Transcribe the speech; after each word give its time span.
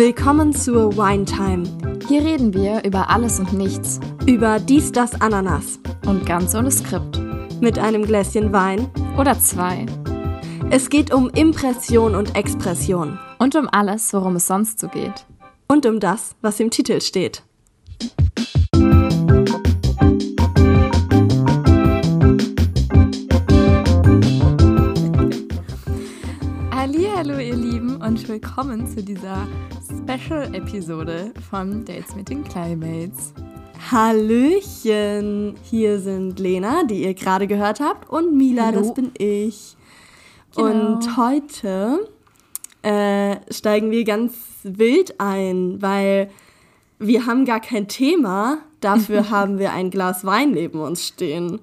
Willkommen 0.00 0.54
zur 0.54 0.96
Wine 0.96 1.26
Time. 1.26 1.64
Hier 2.08 2.24
reden 2.24 2.54
wir 2.54 2.84
über 2.84 3.10
alles 3.10 3.38
und 3.38 3.52
nichts. 3.52 4.00
Über 4.26 4.58
dies, 4.58 4.92
das, 4.92 5.20
Ananas. 5.20 5.78
Und 6.06 6.24
ganz 6.24 6.54
ohne 6.54 6.70
Skript. 6.70 7.20
Mit 7.60 7.78
einem 7.78 8.04
Gläschen 8.04 8.52
Wein. 8.52 8.88
Oder 9.18 9.38
zwei. 9.38 9.84
Es 10.70 10.88
geht 10.88 11.12
um 11.12 11.28
Impression 11.30 12.14
und 12.14 12.34
Expression. 12.34 13.18
Und 13.38 13.56
um 13.56 13.68
alles, 13.70 14.12
worum 14.14 14.36
es 14.36 14.46
sonst 14.46 14.78
so 14.78 14.88
geht. 14.88 15.26
Und 15.68 15.84
um 15.84 16.00
das, 16.00 16.34
was 16.40 16.60
im 16.60 16.70
Titel 16.70 17.00
steht. 17.00 17.42
Willkommen 28.30 28.86
zu 28.86 29.02
dieser 29.02 29.44
Special-Episode 29.88 31.32
von 31.50 31.84
Dates 31.84 32.14
mit 32.14 32.28
den 32.28 32.44
Climates. 32.44 33.34
Hallöchen, 33.90 35.56
hier 35.64 35.98
sind 35.98 36.38
Lena, 36.38 36.84
die 36.84 37.02
ihr 37.02 37.14
gerade 37.14 37.48
gehört 37.48 37.80
habt, 37.80 38.08
und 38.08 38.36
Mila, 38.36 38.66
Hallo. 38.66 38.82
das 38.82 38.94
bin 38.94 39.10
ich. 39.18 39.76
Genau. 40.54 40.68
Und 40.68 41.16
heute 41.16 42.08
äh, 42.82 43.38
steigen 43.52 43.90
wir 43.90 44.04
ganz 44.04 44.34
wild 44.62 45.18
ein, 45.18 45.82
weil 45.82 46.30
wir 47.00 47.26
haben 47.26 47.44
gar 47.44 47.58
kein 47.58 47.88
Thema, 47.88 48.58
dafür 48.80 49.30
haben 49.30 49.58
wir 49.58 49.72
ein 49.72 49.90
Glas 49.90 50.24
Wein 50.24 50.52
neben 50.52 50.78
uns 50.78 51.04
stehen. 51.04 51.58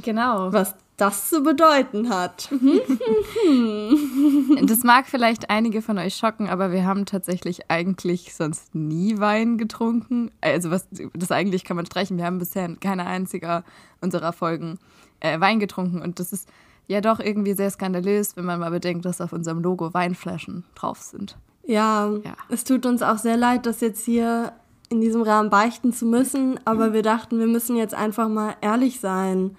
Genau. 0.00 0.50
Was 0.50 0.76
das 1.00 1.30
zu 1.30 1.42
bedeuten 1.42 2.10
hat. 2.10 2.50
das 4.62 4.84
mag 4.84 5.06
vielleicht 5.06 5.48
einige 5.48 5.82
von 5.82 5.98
euch 5.98 6.16
schocken, 6.16 6.48
aber 6.48 6.72
wir 6.72 6.84
haben 6.84 7.06
tatsächlich 7.06 7.70
eigentlich 7.70 8.34
sonst 8.34 8.74
nie 8.74 9.18
Wein 9.18 9.56
getrunken. 9.56 10.30
Also 10.40 10.70
was 10.70 10.88
das 11.14 11.30
eigentlich 11.30 11.64
kann 11.64 11.76
man 11.76 11.86
streichen. 11.86 12.18
Wir 12.18 12.26
haben 12.26 12.38
bisher 12.38 12.68
keine 12.76 13.06
einziger 13.06 13.64
unserer 14.00 14.32
Folgen 14.32 14.78
äh, 15.20 15.40
Wein 15.40 15.58
getrunken 15.58 16.02
und 16.02 16.18
das 16.18 16.32
ist 16.32 16.48
ja 16.86 17.00
doch 17.00 17.20
irgendwie 17.20 17.54
sehr 17.54 17.70
skandalös, 17.70 18.36
wenn 18.36 18.44
man 18.44 18.60
mal 18.60 18.70
bedenkt, 18.70 19.04
dass 19.04 19.20
auf 19.20 19.32
unserem 19.32 19.62
Logo 19.62 19.94
Weinflaschen 19.94 20.64
drauf 20.74 20.98
sind. 20.98 21.38
Ja, 21.64 22.10
ja. 22.24 22.34
es 22.48 22.64
tut 22.64 22.84
uns 22.84 23.02
auch 23.02 23.18
sehr 23.18 23.36
leid, 23.36 23.64
das 23.64 23.80
jetzt 23.80 24.04
hier 24.04 24.52
in 24.88 25.00
diesem 25.00 25.22
Rahmen 25.22 25.50
beichten 25.50 25.92
zu 25.92 26.04
müssen, 26.04 26.58
aber 26.64 26.92
wir 26.92 27.02
dachten, 27.02 27.38
wir 27.38 27.46
müssen 27.46 27.76
jetzt 27.76 27.94
einfach 27.94 28.28
mal 28.28 28.56
ehrlich 28.60 28.98
sein 28.98 29.56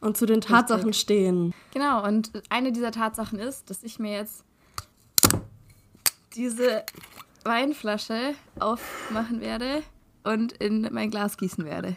und 0.00 0.16
zu 0.16 0.26
den 0.26 0.40
Tatsachen 0.40 0.86
Richtig. 0.86 1.00
stehen. 1.00 1.54
Genau, 1.72 2.04
und 2.04 2.30
eine 2.48 2.72
dieser 2.72 2.92
Tatsachen 2.92 3.38
ist, 3.38 3.70
dass 3.70 3.82
ich 3.82 3.98
mir 3.98 4.12
jetzt 4.12 4.44
diese 6.34 6.84
Weinflasche 7.44 8.34
aufmachen 8.58 9.40
werde 9.40 9.82
und 10.24 10.52
in 10.52 10.88
mein 10.92 11.10
Glas 11.10 11.36
gießen 11.36 11.64
werde. 11.64 11.96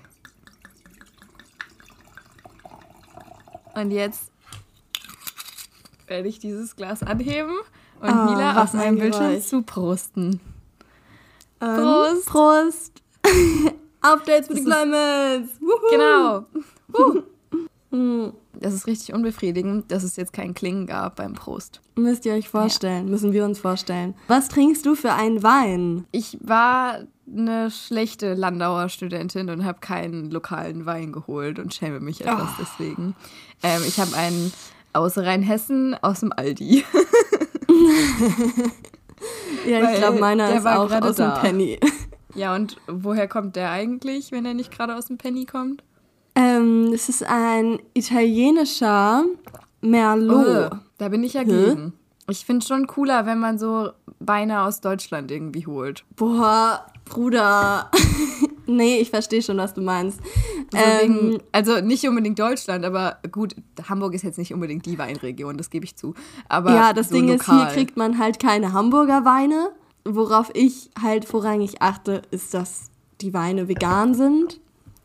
Und 3.75 3.91
jetzt 3.91 4.31
werde 6.07 6.27
ich 6.27 6.39
dieses 6.39 6.75
Glas 6.75 7.01
anheben 7.01 7.55
und 7.99 8.09
oh, 8.09 8.25
Mila 8.25 8.61
aus 8.61 8.73
meinem 8.73 8.99
Bildschirm 8.99 9.41
zuprosten. 9.41 10.39
Ähm, 11.59 11.75
Prost! 11.77 12.25
Prost! 12.25 13.01
Updates 14.01 14.49
mit 14.49 14.65
Climates! 14.65 15.49
Genau! 15.89 16.45
Das 18.59 18.73
ist 18.73 18.87
richtig 18.87 19.13
unbefriedigend, 19.13 19.91
dass 19.91 20.01
es 20.01 20.15
jetzt 20.15 20.33
kein 20.33 20.55
Klingen 20.55 20.87
gab 20.87 21.17
beim 21.17 21.33
Prost. 21.33 21.79
Müsst 21.95 22.25
ihr 22.25 22.33
euch 22.33 22.49
vorstellen, 22.49 23.05
ja. 23.05 23.11
müssen 23.11 23.33
wir 23.33 23.45
uns 23.45 23.59
vorstellen. 23.59 24.15
Was 24.27 24.47
trinkst 24.47 24.83
du 24.87 24.95
für 24.95 25.13
einen 25.13 25.43
Wein? 25.43 26.07
Ich 26.11 26.39
war 26.41 27.01
eine 27.31 27.69
schlechte 27.69 28.33
Landauer 28.33 28.89
Studentin 28.89 29.51
und 29.51 29.63
habe 29.63 29.79
keinen 29.79 30.31
lokalen 30.31 30.87
Wein 30.87 31.11
geholt 31.11 31.59
und 31.59 31.75
schäme 31.75 31.99
mich 31.99 32.21
etwas 32.21 32.49
oh. 32.53 32.61
deswegen. 32.61 33.15
Ähm, 33.61 33.83
ich 33.87 33.99
habe 33.99 34.15
einen 34.15 34.51
aus 34.93 35.15
Rheinhessen 35.17 35.95
aus 36.01 36.21
dem 36.21 36.33
Aldi. 36.33 36.83
ja, 39.67 39.91
ich 39.91 39.99
glaube, 39.99 40.19
meiner 40.19 40.55
ist 40.55 40.65
auch 40.65 40.91
aus 40.91 41.17
dem 41.17 41.33
Penny. 41.35 41.79
Ja, 42.33 42.55
und 42.55 42.77
woher 42.87 43.27
kommt 43.27 43.55
der 43.55 43.69
eigentlich, 43.69 44.31
wenn 44.31 44.45
er 44.45 44.55
nicht 44.55 44.71
gerade 44.71 44.95
aus 44.95 45.05
dem 45.05 45.19
Penny 45.19 45.45
kommt? 45.45 45.83
Ähm, 46.35 46.91
es 46.93 47.09
ist 47.09 47.23
ein 47.23 47.79
italienischer 47.93 49.25
Merlot. 49.81 50.71
Oh, 50.71 50.75
da 50.97 51.09
bin 51.09 51.23
ich 51.23 51.33
ja 51.33 51.43
gegen. 51.43 51.93
Ich 52.29 52.45
finde 52.45 52.65
schon 52.65 52.87
cooler, 52.87 53.25
wenn 53.25 53.39
man 53.39 53.59
so 53.59 53.89
Weine 54.19 54.61
aus 54.61 54.81
Deutschland 54.81 55.29
irgendwie 55.29 55.67
holt. 55.67 56.05
Boah, 56.15 56.85
Bruder. 57.05 57.91
nee, 58.65 58.99
ich 58.99 59.09
verstehe 59.09 59.41
schon, 59.41 59.57
was 59.57 59.73
du 59.73 59.81
meinst. 59.81 60.19
So 60.71 60.77
ähm, 60.77 61.31
wegen, 61.31 61.43
also 61.51 61.81
nicht 61.81 62.07
unbedingt 62.07 62.39
Deutschland, 62.39 62.85
aber 62.85 63.17
gut, 63.31 63.55
Hamburg 63.89 64.13
ist 64.13 64.23
jetzt 64.23 64.37
nicht 64.37 64.53
unbedingt 64.53 64.85
die 64.85 64.97
Weinregion, 64.97 65.57
das 65.57 65.69
gebe 65.69 65.85
ich 65.85 65.97
zu. 65.97 66.13
Aber 66.47 66.73
ja, 66.73 66.93
das 66.93 67.09
so 67.09 67.15
Ding 67.15 67.27
lokal. 67.27 67.37
ist, 67.37 67.73
hier 67.73 67.73
kriegt 67.73 67.97
man 67.97 68.17
halt 68.17 68.39
keine 68.39 68.73
Hamburger 68.73 69.25
Weine. 69.25 69.71
Worauf 70.05 70.49
ich 70.53 70.89
halt 71.01 71.25
vorrangig 71.25 71.81
achte, 71.81 72.23
ist, 72.31 72.53
dass 72.53 72.89
die 73.21 73.33
Weine 73.33 73.67
vegan 73.67 74.13
sind 74.15 74.59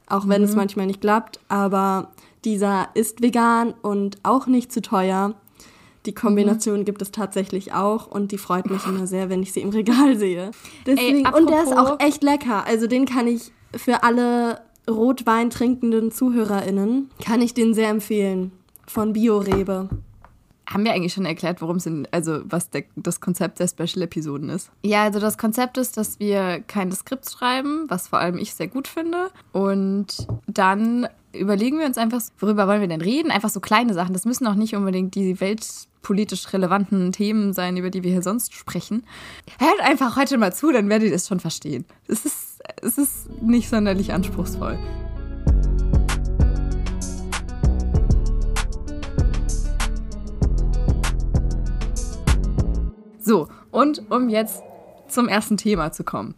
auch 0.08 0.28
wenn 0.28 0.42
mhm. 0.42 0.48
es 0.48 0.56
manchmal 0.56 0.86
nicht 0.86 1.00
klappt. 1.00 1.40
Aber 1.48 2.10
dieser 2.44 2.88
ist 2.94 3.22
vegan 3.22 3.74
und 3.82 4.18
auch 4.22 4.46
nicht 4.46 4.72
zu 4.72 4.82
teuer. 4.82 5.34
Die 6.06 6.14
Kombination 6.14 6.80
mhm. 6.80 6.84
gibt 6.84 7.02
es 7.02 7.10
tatsächlich 7.10 7.72
auch 7.72 8.06
und 8.06 8.32
die 8.32 8.38
freut 8.38 8.70
mich 8.70 8.86
immer 8.86 9.06
sehr, 9.06 9.28
wenn 9.28 9.42
ich 9.42 9.52
sie 9.52 9.60
im 9.60 9.70
Regal 9.70 10.16
sehe. 10.16 10.52
Deswegen, 10.86 11.26
Ey, 11.26 11.34
und 11.34 11.50
der 11.50 11.64
ist 11.64 11.76
auch 11.76 12.00
echt 12.00 12.22
lecker. 12.22 12.64
Also 12.66 12.86
den 12.86 13.04
kann 13.04 13.26
ich 13.26 13.52
für 13.74 14.02
alle 14.02 14.60
Rotwein 14.88 15.50
trinkenden 15.50 16.10
ZuhörerInnen, 16.10 17.10
kann 17.22 17.42
ich 17.42 17.52
den 17.52 17.74
sehr 17.74 17.90
empfehlen. 17.90 18.52
Von 18.86 19.12
Biorebe. 19.12 19.90
Haben 20.68 20.84
wir 20.84 20.92
eigentlich 20.92 21.14
schon 21.14 21.24
erklärt, 21.24 21.62
worum 21.62 21.76
es 21.76 21.86
in, 21.86 22.06
also 22.10 22.40
was 22.44 22.68
der, 22.68 22.84
das 22.94 23.20
Konzept 23.22 23.58
der 23.58 23.68
Special-Episoden 23.68 24.50
ist? 24.50 24.70
Ja, 24.82 25.04
also 25.04 25.18
das 25.18 25.38
Konzept 25.38 25.78
ist, 25.78 25.96
dass 25.96 26.20
wir 26.20 26.60
keine 26.66 26.94
Skripts 26.94 27.32
schreiben, 27.32 27.86
was 27.88 28.08
vor 28.08 28.18
allem 28.18 28.36
ich 28.36 28.52
sehr 28.52 28.68
gut 28.68 28.86
finde. 28.86 29.30
Und 29.52 30.28
dann 30.46 31.08
überlegen 31.32 31.78
wir 31.78 31.86
uns 31.86 31.96
einfach, 31.96 32.20
worüber 32.38 32.68
wollen 32.68 32.82
wir 32.82 32.88
denn 32.88 33.00
reden? 33.00 33.30
Einfach 33.30 33.48
so 33.48 33.60
kleine 33.60 33.94
Sachen. 33.94 34.12
Das 34.12 34.26
müssen 34.26 34.46
auch 34.46 34.54
nicht 34.54 34.76
unbedingt 34.76 35.14
die 35.14 35.40
weltpolitisch 35.40 36.52
relevanten 36.52 37.12
Themen 37.12 37.54
sein, 37.54 37.78
über 37.78 37.88
die 37.88 38.02
wir 38.02 38.10
hier 38.10 38.22
sonst 38.22 38.52
sprechen. 38.52 39.04
Hört 39.58 39.80
einfach 39.80 40.16
heute 40.16 40.36
mal 40.36 40.52
zu, 40.52 40.70
dann 40.70 40.90
werdet 40.90 41.08
ihr 41.08 41.16
es 41.16 41.28
schon 41.28 41.40
verstehen. 41.40 41.86
Es 42.08 42.26
ist, 42.26 42.60
es 42.82 42.98
ist 42.98 43.42
nicht 43.42 43.70
sonderlich 43.70 44.12
anspruchsvoll. 44.12 44.78
So, 53.28 53.46
und 53.70 54.10
um 54.10 54.30
jetzt 54.30 54.62
zum 55.08 55.28
ersten 55.28 55.58
Thema 55.58 55.92
zu 55.92 56.02
kommen. 56.02 56.34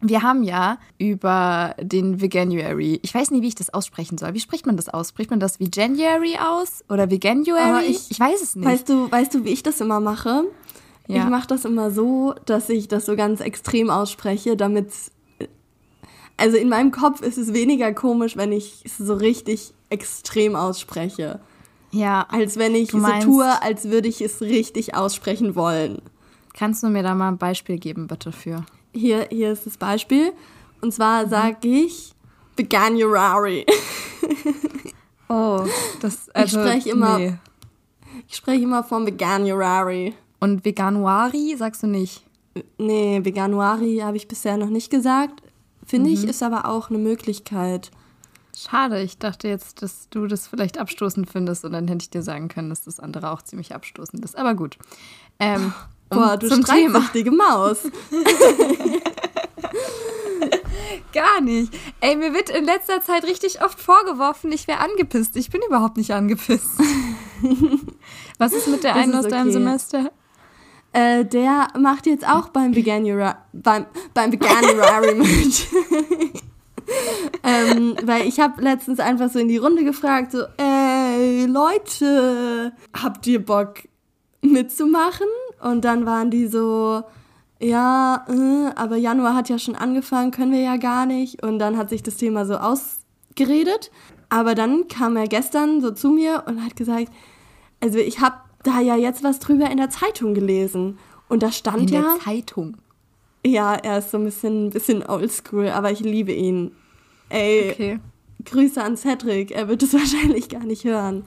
Wir 0.00 0.22
haben 0.22 0.42
ja 0.42 0.78
über 0.96 1.74
den 1.78 2.22
Veganuary. 2.22 2.98
Ich 3.02 3.14
weiß 3.14 3.30
nie, 3.30 3.42
wie 3.42 3.48
ich 3.48 3.54
das 3.54 3.74
aussprechen 3.74 4.16
soll. 4.16 4.32
Wie 4.32 4.40
spricht 4.40 4.64
man 4.64 4.78
das 4.78 4.88
aus? 4.88 5.10
Spricht 5.10 5.28
man 5.28 5.38
das 5.38 5.60
wie 5.60 5.68
January 5.70 6.38
aus 6.42 6.82
oder 6.88 7.10
Veganuary? 7.10 7.84
Ich, 7.84 8.10
ich, 8.10 8.18
weiß 8.18 8.40
es 8.40 8.56
nicht. 8.56 8.66
Weißt 8.66 8.88
du, 8.88 9.12
weißt 9.12 9.34
du, 9.34 9.44
wie 9.44 9.50
ich 9.50 9.62
das 9.62 9.82
immer 9.82 10.00
mache? 10.00 10.44
Ja. 11.08 11.24
Ich 11.24 11.28
mache 11.28 11.46
das 11.46 11.66
immer 11.66 11.90
so, 11.90 12.34
dass 12.46 12.70
ich 12.70 12.88
das 12.88 13.04
so 13.04 13.16
ganz 13.16 13.40
extrem 13.40 13.90
ausspreche, 13.90 14.56
damit 14.56 14.92
also 16.38 16.56
in 16.56 16.70
meinem 16.70 16.90
Kopf 16.90 17.20
ist 17.20 17.36
es 17.36 17.52
weniger 17.52 17.92
komisch, 17.92 18.34
wenn 18.38 18.50
ich 18.50 18.80
es 18.84 18.96
so 18.96 19.12
richtig 19.12 19.74
extrem 19.90 20.56
ausspreche. 20.56 21.40
Ja. 21.94 22.26
Als 22.30 22.58
wenn 22.58 22.74
ich 22.74 22.90
so 22.90 22.98
tue, 23.22 23.62
als 23.62 23.90
würde 23.90 24.08
ich 24.08 24.20
es 24.20 24.40
richtig 24.40 24.94
aussprechen 24.94 25.54
wollen. 25.54 26.02
Kannst 26.54 26.82
du 26.82 26.88
mir 26.88 27.02
da 27.02 27.14
mal 27.14 27.28
ein 27.28 27.38
Beispiel 27.38 27.78
geben, 27.78 28.06
bitte, 28.06 28.32
für? 28.32 28.64
Hier, 28.92 29.26
hier 29.30 29.52
ist 29.52 29.66
das 29.66 29.76
Beispiel. 29.76 30.32
Und 30.80 30.94
zwar 30.94 31.26
mhm. 31.26 31.30
sage 31.30 31.68
ich 31.68 32.14
Veganuary. 32.56 33.66
oh, 35.28 35.66
das 36.00 36.30
also, 36.30 36.60
Ich 36.60 36.64
spreche 36.64 36.90
immer, 36.90 37.18
nee. 37.18 37.34
ich 38.28 38.36
spreche 38.36 38.62
immer 38.62 38.84
vom 38.84 39.04
Veganuary. 39.04 40.14
Und 40.38 40.64
Veganuari 40.64 41.56
sagst 41.58 41.82
du 41.82 41.88
nicht? 41.88 42.24
Nee, 42.78 43.20
Veganuari 43.24 43.98
habe 44.02 44.16
ich 44.16 44.28
bisher 44.28 44.56
noch 44.56 44.70
nicht 44.70 44.90
gesagt. 44.90 45.42
Finde 45.84 46.10
mhm. 46.10 46.14
ich, 46.14 46.24
ist 46.24 46.42
aber 46.42 46.66
auch 46.66 46.88
eine 46.88 46.98
Möglichkeit. 46.98 47.90
Schade, 48.56 49.02
ich 49.02 49.18
dachte 49.18 49.48
jetzt, 49.48 49.82
dass 49.82 50.08
du 50.10 50.28
das 50.28 50.46
vielleicht 50.46 50.78
abstoßend 50.78 51.28
findest 51.28 51.64
und 51.64 51.72
dann 51.72 51.88
hätte 51.88 52.04
ich 52.04 52.10
dir 52.10 52.22
sagen 52.22 52.46
können, 52.46 52.70
dass 52.70 52.84
das 52.84 53.00
andere 53.00 53.32
auch 53.32 53.42
ziemlich 53.42 53.74
abstoßend 53.74 54.24
ist. 54.24 54.38
Aber 54.38 54.54
gut. 54.54 54.78
Ähm, 55.40 55.72
Boah, 56.14 56.36
du 56.36 56.46
richtige 56.46 57.30
Maus. 57.30 57.78
Gar 61.12 61.40
nicht. 61.40 61.72
Ey, 62.00 62.16
mir 62.16 62.34
wird 62.34 62.50
in 62.50 62.64
letzter 62.64 63.02
Zeit 63.02 63.24
richtig 63.24 63.62
oft 63.62 63.80
vorgeworfen, 63.80 64.50
ich 64.52 64.66
wäre 64.66 64.80
angepisst. 64.80 65.36
Ich 65.36 65.50
bin 65.50 65.60
überhaupt 65.66 65.96
nicht 65.96 66.12
angepisst. 66.12 66.70
Was 68.38 68.52
ist 68.52 68.68
mit 68.68 68.82
der 68.82 68.94
das 68.94 69.02
einen 69.02 69.14
aus 69.14 69.26
okay. 69.26 69.34
deinem 69.34 69.52
Semester? 69.52 70.10
Äh, 70.92 71.24
der 71.24 71.68
macht 71.78 72.06
jetzt 72.06 72.26
auch 72.26 72.48
beim 72.48 72.74
Veganuary, 72.74 73.34
beim, 73.52 73.86
beim 74.12 74.32
Veganuary 74.32 75.14
mit. 75.16 75.66
ähm, 77.42 77.96
weil 78.04 78.26
ich 78.26 78.40
habe 78.40 78.62
letztens 78.62 79.00
einfach 79.00 79.30
so 79.30 79.38
in 79.38 79.48
die 79.48 79.56
Runde 79.56 79.84
gefragt, 79.84 80.32
so, 80.32 80.44
ey, 80.56 81.46
Leute, 81.46 82.72
habt 82.92 83.26
ihr 83.26 83.44
Bock 83.44 83.80
mitzumachen? 84.42 85.26
Und 85.64 85.86
dann 85.86 86.04
waren 86.04 86.30
die 86.30 86.46
so, 86.46 87.02
ja, 87.58 88.26
äh, 88.28 88.70
aber 88.76 88.96
Januar 88.96 89.34
hat 89.34 89.48
ja 89.48 89.58
schon 89.58 89.74
angefangen, 89.74 90.30
können 90.30 90.52
wir 90.52 90.60
ja 90.60 90.76
gar 90.76 91.06
nicht. 91.06 91.42
Und 91.42 91.58
dann 91.58 91.78
hat 91.78 91.88
sich 91.88 92.02
das 92.02 92.16
Thema 92.16 92.44
so 92.44 92.56
ausgeredet. 92.56 93.90
Aber 94.28 94.54
dann 94.54 94.88
kam 94.88 95.16
er 95.16 95.26
gestern 95.26 95.80
so 95.80 95.90
zu 95.90 96.10
mir 96.10 96.44
und 96.46 96.62
hat 96.62 96.76
gesagt, 96.76 97.10
also 97.80 97.98
ich 97.98 98.20
habe 98.20 98.36
da 98.62 98.80
ja 98.80 98.96
jetzt 98.96 99.24
was 99.24 99.38
drüber 99.38 99.70
in 99.70 99.78
der 99.78 99.88
Zeitung 99.88 100.34
gelesen. 100.34 100.98
Und 101.30 101.42
da 101.42 101.50
stand 101.50 101.90
in 101.90 101.96
ja. 101.96 102.00
In 102.00 102.04
der 102.04 102.18
Zeitung? 102.20 102.76
Ja, 103.46 103.74
er 103.74 103.98
ist 103.98 104.10
so 104.10 104.18
ein 104.18 104.24
bisschen, 104.24 104.68
bisschen 104.68 105.02
oldschool, 105.02 105.70
aber 105.70 105.90
ich 105.90 106.00
liebe 106.00 106.32
ihn. 106.32 106.72
Ey, 107.30 107.70
okay. 107.70 108.00
Grüße 108.44 108.82
an 108.82 108.98
Cedric. 108.98 109.50
Er 109.50 109.68
wird 109.68 109.82
es 109.82 109.92
wahrscheinlich 109.94 110.50
gar 110.50 110.64
nicht 110.64 110.84
hören. 110.84 111.24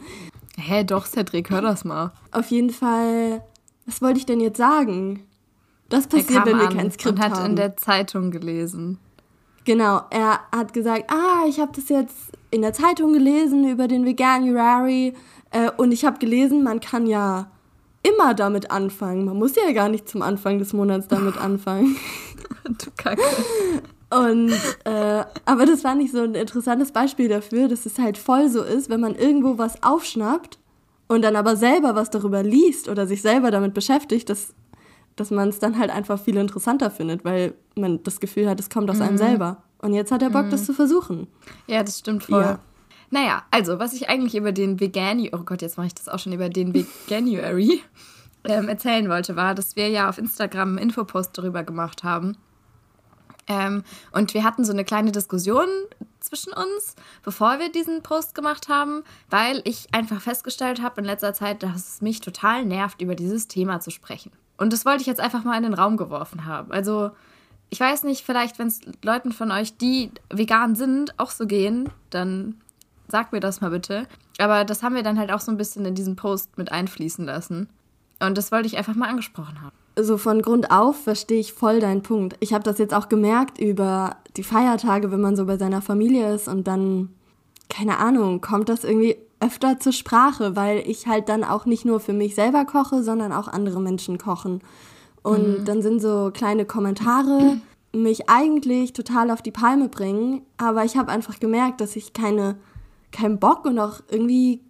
Hä, 0.58 0.84
doch, 0.84 1.08
Cedric, 1.08 1.50
hör 1.50 1.62
das 1.62 1.86
mal. 1.86 2.12
Auf 2.32 2.52
jeden 2.52 2.70
Fall, 2.72 3.44
was 3.88 4.02
wollte 4.02 4.20
ich 4.20 4.26
denn 4.26 4.40
jetzt 4.40 4.58
sagen? 4.58 5.24
Das 5.90 6.06
passiert, 6.08 6.46
wenn 6.46 6.60
wir 6.60 6.68
kein 6.68 6.92
Skript 6.92 7.18
und 7.18 7.24
hat 7.24 7.32
haben. 7.32 7.52
in 7.52 7.56
der 7.56 7.78
Zeitung 7.78 8.30
gelesen. 8.30 9.00
Genau, 9.64 10.02
er 10.10 10.42
hat 10.52 10.74
gesagt, 10.74 11.06
ah, 11.10 11.46
ich 11.48 11.60
habe 11.60 11.72
das 11.74 11.90
jetzt 11.90 12.16
in 12.52 12.62
der 12.62 12.74
Zeitung 12.74 13.14
gelesen 13.14 13.68
über 13.68 13.88
den 13.88 14.06
Veganuary 14.06 15.14
äh, 15.52 15.72
und 15.78 15.92
ich 15.92 16.06
habe 16.06 16.20
gelesen, 16.20 16.64
man 16.64 16.80
kann 16.80 17.08
ja 17.08 17.50
immer 18.04 18.34
damit 18.34 18.72
anfangen. 18.72 19.26
Man 19.26 19.38
muss 19.38 19.56
ja 19.56 19.72
gar 19.72 19.90
nicht 19.90 20.08
zum 20.08 20.22
Anfang 20.22 20.60
des 20.60 20.74
Monats 20.74 21.08
damit 21.08 21.38
anfangen. 21.42 21.98
du 22.66 22.92
Kacke. 22.96 23.22
Und, 24.10 24.54
äh, 24.86 25.24
aber 25.46 25.66
das 25.66 25.82
fand 25.82 26.02
ich 26.02 26.12
so 26.12 26.22
ein 26.22 26.36
interessantes 26.36 26.92
Beispiel 26.92 27.28
dafür, 27.28 27.68
dass 27.68 27.86
es 27.86 28.00
halt 28.00 28.18
voll 28.18 28.50
so 28.50 28.64
ist, 28.64 28.90
wenn 28.90 29.02
man 29.02 29.16
irgendwo 29.16 29.58
was 29.58 29.84
aufschnappt 29.84 30.60
und 31.08 31.22
dann 31.22 31.36
aber 31.36 31.56
selber 31.56 31.96
was 31.96 32.10
darüber 32.10 32.44
liest 32.44 32.90
oder 32.90 33.08
sich 33.08 33.22
selber 33.22 33.52
damit 33.52 33.74
beschäftigt, 33.74 34.30
dass, 34.30 34.54
dass 35.16 35.32
man 35.32 35.50
es 35.50 35.60
dann 35.60 35.78
halt 35.80 35.90
einfach 35.90 36.20
viel 36.20 36.38
interessanter 36.38 36.92
findet, 36.92 37.24
weil 37.24 37.54
man 37.76 38.04
das 38.04 38.20
Gefühl 38.20 38.50
hat, 38.50 38.60
es 38.60 38.70
kommt 38.70 38.90
aus 38.90 38.98
mhm. 38.98 39.04
einem 39.04 39.18
selber. 39.18 39.64
Und 39.80 39.94
jetzt 39.94 40.12
hat 40.12 40.22
er 40.22 40.30
Bock, 40.30 40.46
mhm. 40.46 40.52
das 40.52 40.66
zu 40.66 40.74
versuchen. 40.74 41.28
Ja, 41.68 41.84
das 41.84 42.00
stimmt 42.00 42.24
voll. 42.24 42.42
Ja. 42.42 42.60
Naja, 43.10 43.44
also, 43.52 43.80
was 43.80 43.94
ich 43.94 44.10
eigentlich 44.10 44.36
über 44.36 44.52
den 44.52 44.80
Vegan, 44.80 45.30
oh 45.32 45.44
Gott, 45.46 45.62
jetzt 45.62 45.78
mache 45.78 45.88
ich 45.88 45.96
das 45.96 46.10
auch 46.10 46.20
schon 46.20 46.34
über 46.34 46.50
den 46.50 46.74
Veganuary 46.74 47.82
ähm, 48.44 48.68
erzählen 48.68 49.08
wollte, 49.08 49.36
war, 49.36 49.56
dass 49.56 49.76
wir 49.76 49.88
ja 49.90 50.10
auf 50.10 50.18
Instagram 50.18 50.70
einen 50.70 50.78
Infopost 50.80 51.38
darüber 51.38 51.64
gemacht 51.64 52.04
haben. 52.04 52.36
Ähm, 53.48 53.84
und 54.12 54.34
wir 54.34 54.44
hatten 54.44 54.66
so 54.66 54.74
eine 54.74 54.84
kleine 54.84 55.14
Diskussion 55.14 55.68
zwischen 56.28 56.54
uns, 56.54 56.96
bevor 57.24 57.60
wir 57.60 57.72
diesen 57.72 58.04
Post 58.04 58.36
gemacht 58.36 58.70
haben, 58.70 59.04
weil 59.30 59.62
ich 59.64 59.94
einfach 59.94 60.22
festgestellt 60.22 60.82
habe 60.82 61.02
in 61.02 61.06
letzter 61.06 61.34
Zeit, 61.34 61.64
dass 61.64 61.94
es 61.94 62.02
mich 62.02 62.22
total 62.22 62.66
nervt, 62.66 63.02
über 63.02 63.16
dieses 63.16 63.48
Thema 63.48 63.80
zu 63.80 63.92
sprechen. 63.92 64.32
Und 64.58 64.74
das 64.74 64.86
wollte 64.86 65.02
ich 65.02 65.08
jetzt 65.08 65.22
einfach 65.22 65.44
mal 65.44 65.58
in 65.58 65.64
den 65.64 65.74
Raum 65.74 65.98
geworfen 65.98 66.46
haben. 66.46 66.72
Also, 66.72 67.12
ich 67.70 67.80
weiß 67.80 68.04
nicht, 68.04 68.26
vielleicht, 68.26 68.60
wenn 68.60 68.68
es 68.68 68.82
Leuten 69.04 69.32
von 69.32 69.52
euch, 69.52 69.78
die 69.78 70.12
vegan 70.30 70.76
sind, 70.76 71.18
auch 71.20 71.32
so 71.32 71.46
gehen, 71.46 71.90
dann 72.10 72.62
sagt 73.08 73.34
mir 73.34 73.40
das 73.40 73.62
mal 73.62 73.70
bitte. 73.70 74.08
Aber 74.40 74.66
das 74.66 74.84
haben 74.84 74.96
wir 74.96 75.04
dann 75.04 75.20
halt 75.20 75.32
auch 75.32 75.40
so 75.40 75.52
ein 75.52 75.58
bisschen 75.58 75.86
in 75.86 75.96
diesen 75.96 76.16
Post 76.16 76.58
mit 76.58 76.72
einfließen 76.72 77.26
lassen. 77.26 77.70
Und 78.20 78.38
das 78.38 78.52
wollte 78.52 78.68
ich 78.68 78.78
einfach 78.78 78.96
mal 78.96 79.10
angesprochen 79.10 79.62
haben. 79.62 79.77
So 80.00 80.18
von 80.18 80.42
Grund 80.42 80.72
auf 80.72 80.98
verstehe 81.04 81.40
ich 81.40 81.54
voll 81.54 81.80
deinen 81.80 82.04
Punkt. 82.04 82.36
Ich 82.40 82.54
habe 82.54 82.64
das 82.64 82.78
jetzt 82.78 82.94
auch 82.94 83.10
gemerkt 83.10 83.60
über 83.60 84.18
die 84.36 84.44
Feiertage, 84.44 85.12
wenn 85.12 85.22
man 85.22 85.36
so 85.36 85.46
bei 85.46 85.58
seiner 85.58 85.82
Familie 85.82 86.34
ist 86.34 86.48
und 86.48 86.68
dann, 86.68 87.10
keine 87.70 87.98
Ahnung, 87.98 88.42
kommt 88.42 88.70
das 88.70 88.84
irgendwie 88.84 89.18
öfter 89.40 89.80
zur 89.80 89.94
Sprache, 89.94 90.56
weil 90.56 90.80
ich 90.88 91.08
halt 91.08 91.30
dann 91.30 91.44
auch 91.44 91.66
nicht 91.66 91.86
nur 91.86 92.00
für 92.00 92.14
mich 92.14 92.36
selber 92.36 92.66
koche, 92.66 93.04
sondern 93.04 93.32
auch 93.32 93.48
andere 93.48 93.80
Menschen 93.80 94.18
kochen. 94.18 94.62
Und 95.24 95.60
mhm. 95.60 95.66
dann 95.66 95.82
sind 95.82 96.02
so 96.02 96.32
kleine 96.34 96.66
Kommentare, 96.66 97.58
mich 97.94 98.30
eigentlich 98.30 98.94
total 98.94 99.32
auf 99.32 99.42
die 99.42 99.52
Palme 99.52 99.90
bringen, 99.90 100.42
aber 100.58 100.86
ich 100.86 100.98
habe 100.98 101.12
einfach 101.12 101.40
gemerkt, 101.40 101.82
dass 101.82 101.96
ich 101.96 102.14
keine 102.14 102.58
keinen 103.12 103.40
Bock 103.40 103.66
und 103.66 103.80
auch 103.80 104.02
irgendwie 104.10 104.62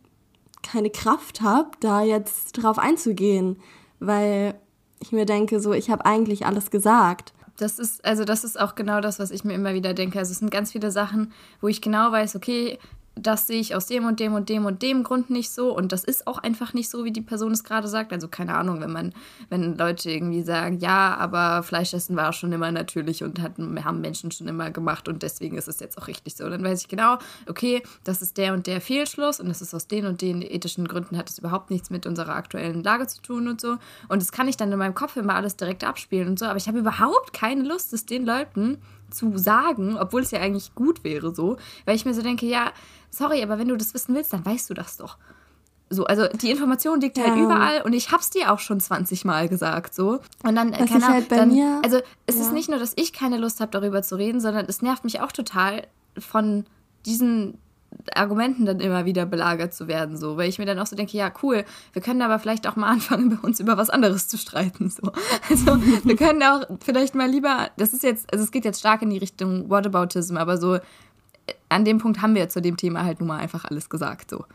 keine 0.61 0.89
Kraft 0.89 1.41
habe, 1.41 1.71
da 1.79 2.01
jetzt 2.01 2.53
drauf 2.53 2.79
einzugehen, 2.79 3.57
weil 3.99 4.55
ich 4.99 5.11
mir 5.11 5.25
denke, 5.25 5.59
so, 5.59 5.73
ich 5.73 5.89
habe 5.89 6.05
eigentlich 6.05 6.45
alles 6.45 6.71
gesagt. 6.71 7.33
Das 7.57 7.79
ist, 7.79 8.05
also 8.05 8.23
das 8.23 8.43
ist 8.43 8.59
auch 8.59 8.75
genau 8.75 9.01
das, 9.01 9.19
was 9.19 9.31
ich 9.31 9.43
mir 9.43 9.53
immer 9.53 9.73
wieder 9.73 9.93
denke. 9.93 10.19
Also 10.19 10.31
es 10.31 10.39
sind 10.39 10.51
ganz 10.51 10.71
viele 10.71 10.91
Sachen, 10.91 11.31
wo 11.61 11.67
ich 11.67 11.81
genau 11.81 12.11
weiß, 12.11 12.35
okay, 12.35 12.77
das 13.19 13.47
sehe 13.47 13.59
ich 13.59 13.75
aus 13.75 13.85
dem 13.87 14.05
und 14.05 14.19
dem 14.19 14.33
und 14.33 14.49
dem 14.49 14.65
und 14.65 14.81
dem 14.81 15.03
Grund 15.03 15.29
nicht 15.29 15.51
so 15.51 15.75
und 15.75 15.91
das 15.91 16.03
ist 16.03 16.27
auch 16.27 16.37
einfach 16.37 16.73
nicht 16.73 16.89
so, 16.89 17.05
wie 17.05 17.11
die 17.11 17.21
Person 17.21 17.51
es 17.51 17.63
gerade 17.63 17.87
sagt. 17.87 18.13
Also 18.13 18.27
keine 18.27 18.55
Ahnung, 18.55 18.81
wenn 18.81 18.91
man, 18.91 19.13
wenn 19.49 19.77
Leute 19.77 20.09
irgendwie 20.11 20.43
sagen, 20.43 20.79
ja, 20.79 21.15
aber 21.15 21.63
Fleischessen 21.63 22.15
war 22.15 22.33
schon 22.33 22.51
immer 22.51 22.71
natürlich 22.71 23.23
und 23.23 23.41
hatten, 23.41 23.83
haben 23.83 24.01
Menschen 24.01 24.31
schon 24.31 24.47
immer 24.47 24.71
gemacht 24.71 25.07
und 25.07 25.23
deswegen 25.23 25.57
ist 25.57 25.67
es 25.67 25.79
jetzt 25.79 25.97
auch 25.97 26.07
richtig 26.07 26.35
so. 26.35 26.49
Dann 26.49 26.63
weiß 26.63 26.81
ich 26.81 26.87
genau, 26.87 27.17
okay, 27.47 27.83
das 28.03 28.21
ist 28.21 28.37
der 28.37 28.53
und 28.53 28.67
der 28.67 28.81
Fehlschluss 28.81 29.39
und 29.39 29.49
das 29.49 29.61
ist 29.61 29.73
aus 29.73 29.87
den 29.87 30.05
und 30.05 30.21
den 30.21 30.41
ethischen 30.41 30.87
Gründen 30.87 31.17
hat 31.17 31.29
es 31.29 31.39
überhaupt 31.39 31.71
nichts 31.71 31.89
mit 31.89 32.05
unserer 32.05 32.35
aktuellen 32.35 32.83
Lage 32.83 33.07
zu 33.07 33.21
tun 33.21 33.47
und 33.47 33.61
so. 33.61 33.77
Und 34.07 34.21
das 34.21 34.31
kann 34.31 34.47
ich 34.47 34.57
dann 34.57 34.71
in 34.71 34.79
meinem 34.79 34.95
Kopf 34.95 35.15
immer 35.15 35.35
alles 35.35 35.55
direkt 35.55 35.83
abspielen 35.83 36.27
und 36.27 36.39
so, 36.39 36.45
aber 36.45 36.57
ich 36.57 36.67
habe 36.67 36.79
überhaupt 36.79 37.33
keine 37.33 37.63
Lust, 37.63 37.93
es 37.93 38.05
den 38.05 38.25
Leuten 38.25 38.77
zu 39.09 39.37
sagen, 39.37 39.97
obwohl 39.97 40.21
es 40.21 40.31
ja 40.31 40.39
eigentlich 40.39 40.75
gut 40.75 41.03
wäre 41.03 41.33
so, 41.33 41.57
weil 41.85 41.95
ich 41.95 42.05
mir 42.05 42.13
so 42.13 42.21
denke, 42.21 42.45
ja, 42.45 42.71
sorry, 43.09 43.41
aber 43.43 43.57
wenn 43.57 43.67
du 43.67 43.77
das 43.77 43.93
wissen 43.93 44.15
willst, 44.15 44.33
dann 44.33 44.45
weißt 44.45 44.69
du 44.69 44.73
das 44.73 44.97
doch. 44.97 45.17
So, 45.89 46.05
also 46.05 46.27
die 46.27 46.51
Information 46.51 46.99
liegt 46.99 47.17
halt 47.17 47.27
ja. 47.27 47.33
halt 47.35 47.43
überall 47.43 47.81
und 47.83 47.93
ich 47.93 48.11
hab's 48.11 48.29
dir 48.29 48.51
auch 48.51 48.59
schon 48.59 48.79
20 48.79 49.23
Mal 49.23 49.47
gesagt, 49.47 49.95
so. 49.95 50.19
Und 50.43 50.55
dann, 50.55 50.71
das 50.73 50.89
keine 50.89 51.07
halt 51.07 51.29
bei 51.29 51.37
dann, 51.37 51.53
mir, 51.53 51.79
also 51.83 51.99
es 52.25 52.35
ja. 52.35 52.41
ist 52.41 52.51
nicht 52.51 52.69
nur, 52.69 52.77
dass 52.77 52.91
ich 52.97 53.13
keine 53.13 53.37
Lust 53.37 53.61
habe, 53.61 53.71
darüber 53.71 54.03
zu 54.03 54.15
reden, 54.15 54.41
sondern 54.41 54.65
es 54.67 54.81
nervt 54.81 55.05
mich 55.05 55.21
auch 55.21 55.31
total 55.31 55.87
von 56.17 56.65
diesen 57.05 57.57
Argumenten 58.13 58.65
dann 58.65 58.79
immer 58.79 59.05
wieder 59.05 59.25
belagert 59.25 59.73
zu 59.73 59.87
werden, 59.87 60.17
so, 60.17 60.37
weil 60.37 60.49
ich 60.49 60.59
mir 60.59 60.65
dann 60.65 60.79
auch 60.79 60.87
so 60.87 60.95
denke, 60.95 61.17
ja, 61.17 61.31
cool, 61.43 61.65
wir 61.93 62.01
können 62.01 62.21
aber 62.21 62.39
vielleicht 62.39 62.67
auch 62.67 62.75
mal 62.75 62.87
anfangen, 62.91 63.29
bei 63.29 63.47
uns 63.47 63.59
über 63.59 63.77
was 63.77 63.89
anderes 63.89 64.27
zu 64.27 64.37
streiten, 64.37 64.89
so. 64.89 65.11
Also, 65.49 65.77
wir 66.03 66.15
können 66.17 66.43
auch 66.43 66.61
vielleicht 66.83 67.15
mal 67.15 67.29
lieber, 67.29 67.69
das 67.77 67.93
ist 67.93 68.03
jetzt, 68.03 68.31
also 68.31 68.43
es 68.43 68.51
geht 68.51 68.65
jetzt 68.65 68.79
stark 68.79 69.01
in 69.01 69.09
die 69.09 69.17
Richtung 69.17 69.69
Whataboutism, 69.69 70.37
aber 70.37 70.57
so, 70.57 70.79
an 71.69 71.85
dem 71.85 71.97
Punkt 71.97 72.21
haben 72.21 72.35
wir 72.35 72.49
zu 72.49 72.61
dem 72.61 72.77
Thema 72.77 73.03
halt 73.03 73.19
nun 73.19 73.27
mal 73.27 73.39
einfach 73.39 73.65
alles 73.65 73.89
gesagt. 73.89 74.31
So. 74.31 74.45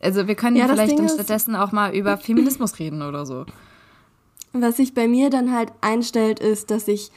Also 0.00 0.28
wir 0.28 0.34
können 0.34 0.56
ja, 0.56 0.68
vielleicht 0.68 0.98
dann 0.98 1.08
stattdessen 1.08 1.56
auch 1.56 1.72
mal 1.72 1.94
über 1.94 2.16
Feminismus 2.18 2.78
reden 2.78 3.02
oder 3.02 3.26
so. 3.26 3.46
Was 4.52 4.76
sich 4.76 4.94
bei 4.94 5.08
mir 5.08 5.30
dann 5.30 5.52
halt 5.52 5.72
einstellt, 5.80 6.40
ist, 6.40 6.70
dass 6.70 6.88
ich 6.88 7.10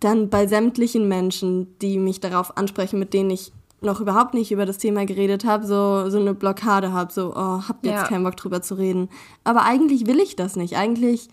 dann 0.00 0.28
bei 0.28 0.46
sämtlichen 0.46 1.08
Menschen, 1.08 1.78
die 1.80 1.98
mich 1.98 2.20
darauf 2.20 2.56
ansprechen, 2.56 2.98
mit 2.98 3.14
denen 3.14 3.30
ich 3.30 3.52
noch 3.80 4.00
überhaupt 4.00 4.34
nicht 4.34 4.50
über 4.50 4.66
das 4.66 4.78
Thema 4.78 5.06
geredet 5.06 5.44
habe, 5.44 5.66
so, 5.66 6.10
so 6.10 6.18
eine 6.18 6.34
Blockade 6.34 6.92
habe, 6.92 7.12
so, 7.12 7.32
oh, 7.34 7.62
hab 7.68 7.84
jetzt 7.84 7.94
ja. 7.94 8.04
keinen 8.04 8.24
Bock 8.24 8.36
drüber 8.36 8.60
zu 8.60 8.74
reden. 8.74 9.08
Aber 9.44 9.62
eigentlich 9.62 10.06
will 10.06 10.18
ich 10.18 10.36
das 10.36 10.56
nicht. 10.56 10.76
Eigentlich 10.76 11.28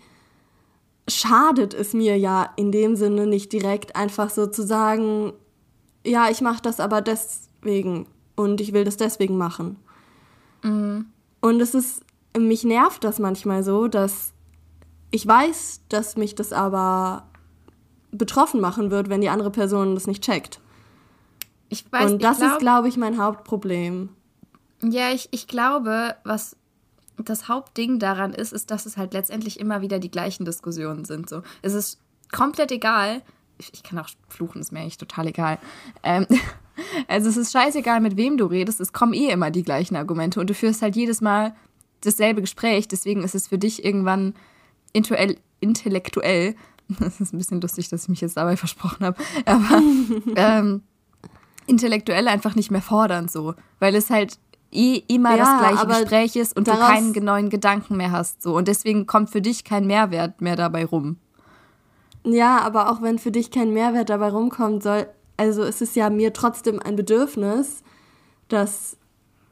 schadet 1.08 1.74
es 1.74 1.92
mir 1.92 2.16
ja 2.18 2.50
in 2.56 2.72
dem 2.72 2.96
Sinne 2.96 3.26
nicht 3.26 3.52
direkt 3.52 3.96
einfach 3.96 4.30
so 4.30 4.46
zu 4.46 4.64
sagen, 4.64 5.32
ja, 6.04 6.30
ich 6.30 6.40
mache 6.40 6.62
das 6.62 6.78
aber 6.78 7.00
deswegen 7.00 8.06
und 8.36 8.60
ich 8.60 8.72
will 8.72 8.84
das 8.84 8.96
deswegen 8.96 9.36
machen. 9.36 9.76
Mhm. 10.62 11.06
Und 11.40 11.60
es 11.60 11.74
ist, 11.74 12.02
mich 12.36 12.64
nervt 12.64 13.02
das 13.04 13.18
manchmal 13.18 13.62
so, 13.62 13.88
dass 13.88 14.32
ich 15.10 15.26
weiß, 15.26 15.82
dass 15.88 16.16
mich 16.16 16.34
das 16.34 16.52
aber 16.52 17.26
betroffen 18.10 18.60
machen 18.60 18.90
wird, 18.90 19.08
wenn 19.08 19.20
die 19.20 19.28
andere 19.28 19.50
Person 19.50 19.94
das 19.94 20.06
nicht 20.06 20.22
checkt. 20.22 20.60
Ich 21.68 21.90
weiß, 21.90 22.12
Und 22.12 22.22
das 22.22 22.38
glaub, 22.38 22.52
ist, 22.52 22.58
glaube 22.58 22.88
ich, 22.88 22.96
mein 22.96 23.18
Hauptproblem. 23.18 24.10
Ja, 24.82 25.10
ich, 25.10 25.28
ich 25.32 25.46
glaube, 25.46 26.16
was 26.24 26.56
das 27.16 27.48
Hauptding 27.48 27.98
daran 27.98 28.32
ist, 28.32 28.52
ist, 28.52 28.70
dass 28.70 28.86
es 28.86 28.96
halt 28.96 29.14
letztendlich 29.14 29.58
immer 29.58 29.80
wieder 29.80 29.98
die 29.98 30.10
gleichen 30.10 30.44
Diskussionen 30.44 31.04
sind. 31.04 31.28
So. 31.28 31.42
Es 31.62 31.72
ist 31.72 31.98
komplett 32.30 32.70
egal, 32.72 33.22
ich 33.58 33.82
kann 33.82 33.98
auch 33.98 34.08
fluchen, 34.28 34.60
ist 34.60 34.70
mir 34.70 34.80
eigentlich 34.80 34.98
total 34.98 35.28
egal. 35.28 35.58
Ähm, 36.02 36.26
also 37.08 37.28
es 37.28 37.36
ist 37.36 37.52
scheißegal, 37.52 38.00
mit 38.00 38.16
wem 38.16 38.36
du 38.36 38.46
redest, 38.46 38.80
es 38.80 38.92
kommen 38.92 39.14
eh 39.14 39.30
immer 39.30 39.50
die 39.50 39.62
gleichen 39.62 39.96
Argumente 39.96 40.40
und 40.40 40.50
du 40.50 40.54
führst 40.54 40.82
halt 40.82 40.94
jedes 40.94 41.20
Mal 41.22 41.54
dasselbe 42.02 42.42
Gespräch, 42.42 42.86
deswegen 42.86 43.24
ist 43.24 43.34
es 43.34 43.48
für 43.48 43.58
dich 43.58 43.82
irgendwann 43.84 44.34
intellektuell 44.92 46.54
das 47.00 47.20
ist 47.20 47.32
ein 47.32 47.38
bisschen 47.38 47.60
lustig, 47.60 47.88
dass 47.88 48.04
ich 48.04 48.08
mich 48.08 48.20
jetzt 48.20 48.36
dabei 48.36 48.56
versprochen 48.56 49.04
habe, 49.04 49.22
aber 49.44 49.82
ähm, 50.36 50.82
intellektuell 51.66 52.28
einfach 52.28 52.54
nicht 52.54 52.70
mehr 52.70 52.82
fordern 52.82 53.28
so, 53.28 53.54
weil 53.78 53.94
es 53.94 54.10
halt 54.10 54.38
eh 54.72 55.02
immer 55.08 55.36
ja, 55.36 55.38
das 55.38 55.58
gleiche 55.58 55.86
Gespräch 55.86 56.36
ist 56.36 56.56
und 56.56 56.68
du 56.68 56.72
keinen 56.72 57.12
neuen 57.24 57.50
Gedanken 57.50 57.96
mehr 57.96 58.12
hast 58.12 58.42
so 58.42 58.56
und 58.56 58.68
deswegen 58.68 59.06
kommt 59.06 59.30
für 59.30 59.40
dich 59.40 59.64
kein 59.64 59.86
Mehrwert 59.86 60.40
mehr 60.40 60.56
dabei 60.56 60.84
rum. 60.84 61.18
Ja, 62.24 62.58
aber 62.60 62.90
auch 62.90 63.02
wenn 63.02 63.18
für 63.18 63.30
dich 63.30 63.50
kein 63.50 63.72
Mehrwert 63.72 64.10
dabei 64.10 64.30
rumkommt, 64.30 64.82
soll 64.82 65.06
also 65.36 65.62
es 65.62 65.80
ist 65.80 65.96
ja 65.96 66.10
mir 66.10 66.32
trotzdem 66.32 66.80
ein 66.80 66.96
Bedürfnis, 66.96 67.82
dass 68.48 68.96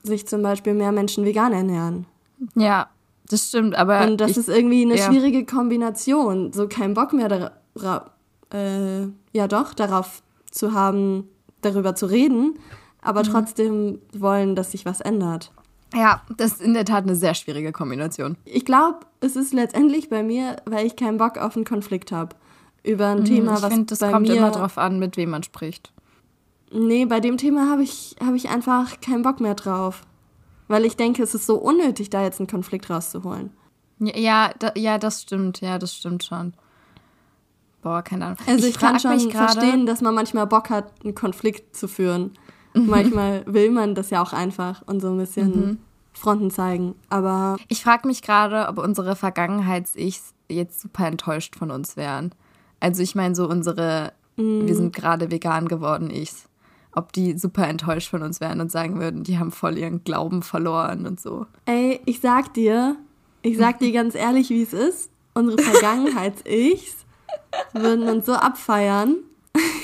sich 0.02 0.26
zum 0.26 0.42
Beispiel 0.42 0.74
mehr 0.74 0.92
Menschen 0.92 1.24
vegan 1.24 1.52
ernähren. 1.52 2.06
Ja, 2.54 2.88
das 3.28 3.48
stimmt, 3.48 3.74
aber. 3.74 4.06
Und 4.06 4.20
das 4.20 4.32
ich, 4.32 4.36
ist 4.38 4.48
irgendwie 4.48 4.82
eine 4.82 4.96
ja. 4.96 5.06
schwierige 5.06 5.44
Kombination. 5.44 6.52
So 6.52 6.68
keinen 6.68 6.94
Bock 6.94 7.12
mehr 7.12 7.28
darauf, 7.28 8.10
äh, 8.52 9.02
ja 9.32 9.48
doch, 9.48 9.74
darauf 9.74 10.22
zu 10.50 10.72
haben, 10.72 11.28
darüber 11.64 11.94
zu 11.94 12.06
reden, 12.06 12.58
aber 13.00 13.20
mhm. 13.20 13.28
trotzdem 13.28 13.98
wollen, 14.12 14.54
dass 14.54 14.72
sich 14.72 14.84
was 14.84 15.00
ändert. 15.00 15.52
Ja, 15.94 16.22
das 16.36 16.54
ist 16.54 16.62
in 16.62 16.74
der 16.74 16.84
Tat 16.84 17.04
eine 17.04 17.14
sehr 17.14 17.34
schwierige 17.34 17.72
Kombination. 17.72 18.36
Ich 18.44 18.64
glaube, 18.64 19.00
es 19.20 19.36
ist 19.36 19.52
letztendlich 19.52 20.08
bei 20.08 20.22
mir, 20.22 20.56
weil 20.64 20.86
ich 20.86 20.96
keinen 20.96 21.18
Bock 21.18 21.38
auf 21.38 21.56
einen 21.56 21.64
Konflikt 21.64 22.10
habe. 22.10 22.34
Über 22.82 23.08
ein 23.08 23.20
mhm, 23.20 23.24
Thema, 23.24 23.52
was 23.52 23.64
ich 23.64 23.68
find, 23.68 23.90
das 23.90 24.00
kommt 24.00 24.28
mir, 24.28 24.34
immer 24.34 24.50
drauf 24.50 24.76
an, 24.76 24.98
mit 24.98 25.16
wem 25.16 25.30
man 25.30 25.42
spricht. 25.42 25.92
Nee, 26.72 27.06
bei 27.06 27.20
dem 27.20 27.36
Thema 27.36 27.70
habe 27.70 27.82
ich, 27.82 28.16
hab 28.20 28.34
ich 28.34 28.48
einfach 28.48 29.00
keinen 29.00 29.22
Bock 29.22 29.40
mehr 29.40 29.54
drauf. 29.54 30.02
Weil 30.66 30.84
ich 30.84 30.96
denke, 30.96 31.22
es 31.22 31.34
ist 31.34 31.46
so 31.46 31.56
unnötig, 31.56 32.10
da 32.10 32.22
jetzt 32.22 32.40
einen 32.40 32.46
Konflikt 32.48 32.90
rauszuholen. 32.90 33.50
Ja, 34.00 34.52
da, 34.58 34.72
ja, 34.74 34.98
das 34.98 35.22
stimmt. 35.22 35.60
Ja, 35.60 35.78
das 35.78 35.94
stimmt 35.94 36.24
schon. 36.24 36.54
Boah, 37.84 38.02
keine 38.02 38.24
Ahnung. 38.24 38.38
Also 38.46 38.66
ich, 38.66 38.74
ich 38.74 38.80
kann 38.80 38.98
schon 38.98 39.30
verstehen, 39.30 39.84
dass 39.84 40.00
man 40.00 40.14
manchmal 40.14 40.46
Bock 40.46 40.70
hat, 40.70 40.90
einen 41.04 41.14
Konflikt 41.14 41.76
zu 41.76 41.86
führen. 41.86 42.32
Mhm. 42.72 42.86
Manchmal 42.86 43.44
will 43.46 43.70
man 43.70 43.94
das 43.94 44.08
ja 44.08 44.22
auch 44.22 44.32
einfach 44.32 44.82
und 44.86 45.00
so 45.00 45.10
ein 45.10 45.18
bisschen 45.18 45.48
mhm. 45.48 45.78
Fronten 46.14 46.50
zeigen. 46.50 46.94
Aber 47.10 47.56
ich 47.68 47.84
frage 47.84 48.08
mich 48.08 48.22
gerade, 48.22 48.68
ob 48.68 48.78
unsere 48.78 49.16
Vergangenheits-Ichs 49.16 50.32
jetzt 50.48 50.80
super 50.80 51.06
enttäuscht 51.06 51.56
von 51.56 51.70
uns 51.70 51.96
wären. 51.98 52.34
Also 52.80 53.02
ich 53.02 53.14
meine 53.14 53.34
so 53.34 53.46
unsere, 53.46 54.14
mhm. 54.36 54.66
wir 54.66 54.74
sind 54.74 54.96
gerade 54.96 55.30
vegan 55.30 55.68
geworden 55.68 56.08
Ichs 56.08 56.48
ob 56.96 57.12
die 57.12 57.36
super 57.36 57.66
enttäuscht 57.66 58.08
von 58.08 58.22
uns 58.22 58.40
wären 58.40 58.60
und 58.60 58.70
sagen 58.70 59.00
würden, 59.00 59.24
die 59.24 59.38
haben 59.38 59.50
voll 59.50 59.76
ihren 59.76 60.04
Glauben 60.04 60.42
verloren 60.42 61.06
und 61.06 61.20
so. 61.20 61.46
Ey, 61.66 62.00
ich 62.04 62.20
sag 62.20 62.54
dir, 62.54 62.96
ich 63.42 63.58
sag 63.58 63.78
dir 63.80 63.92
ganz 63.92 64.14
ehrlich, 64.14 64.50
wie 64.50 64.62
es 64.62 64.72
ist. 64.72 65.10
Unsere 65.34 65.60
Vergangenheits-Ichs 65.62 67.03
würden 67.72 68.08
uns 68.08 68.26
so 68.26 68.34
abfeiern. 68.34 69.16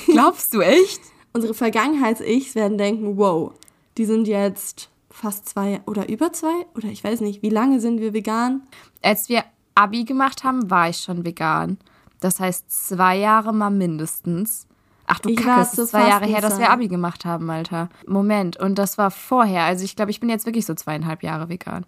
Glaubst 0.05 0.53
du 0.53 0.61
echt? 0.61 1.01
Unsere 1.33 1.53
Vergangenheits-Ichs 1.53 2.55
werden 2.55 2.77
denken, 2.77 3.17
wow, 3.17 3.53
die 3.97 4.05
sind 4.05 4.27
jetzt 4.27 4.89
fast 5.09 5.47
zwei 5.47 5.81
oder 5.85 6.09
über 6.09 6.33
zwei 6.33 6.65
oder 6.75 6.87
ich 6.87 7.03
weiß 7.03 7.21
nicht, 7.21 7.41
wie 7.41 7.49
lange 7.49 7.79
sind 7.79 7.99
wir 7.99 8.13
vegan? 8.13 8.63
Als 9.01 9.29
wir 9.29 9.43
Abi 9.75 10.03
gemacht 10.03 10.43
haben, 10.43 10.69
war 10.69 10.89
ich 10.89 10.97
schon 10.97 11.25
vegan. 11.25 11.77
Das 12.19 12.39
heißt 12.39 12.87
zwei 12.87 13.17
Jahre 13.17 13.53
mal 13.53 13.69
mindestens. 13.69 14.67
Ach 15.07 15.19
du 15.19 15.29
ich 15.29 15.37
Kacke, 15.37 15.61
es 15.61 15.77
ist 15.77 15.89
zwei 15.91 16.07
Jahre 16.07 16.25
her, 16.25 16.41
dass 16.41 16.59
wir 16.59 16.69
Abi 16.69 16.87
gemacht 16.87 17.25
haben, 17.25 17.49
Alter. 17.49 17.89
Moment, 18.07 18.57
und 18.57 18.75
das 18.75 18.97
war 18.97 19.11
vorher. 19.11 19.63
Also 19.63 19.83
ich 19.83 19.95
glaube, 19.95 20.11
ich 20.11 20.19
bin 20.19 20.29
jetzt 20.29 20.45
wirklich 20.45 20.65
so 20.65 20.73
zweieinhalb 20.73 21.23
Jahre 21.23 21.49
vegan. 21.49 21.85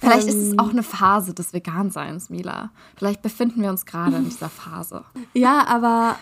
Vielleicht 0.00 0.28
ähm, 0.28 0.28
ist 0.28 0.46
es 0.46 0.52
ähm. 0.52 0.58
auch 0.58 0.70
eine 0.70 0.82
Phase 0.82 1.34
des 1.34 1.52
Veganseins, 1.52 2.30
Mila. 2.30 2.70
Vielleicht 2.96 3.22
befinden 3.22 3.62
wir 3.62 3.70
uns 3.70 3.86
gerade 3.86 4.16
in 4.16 4.24
dieser 4.24 4.48
Phase. 4.48 5.04
Ja, 5.34 5.66
aber 5.66 6.16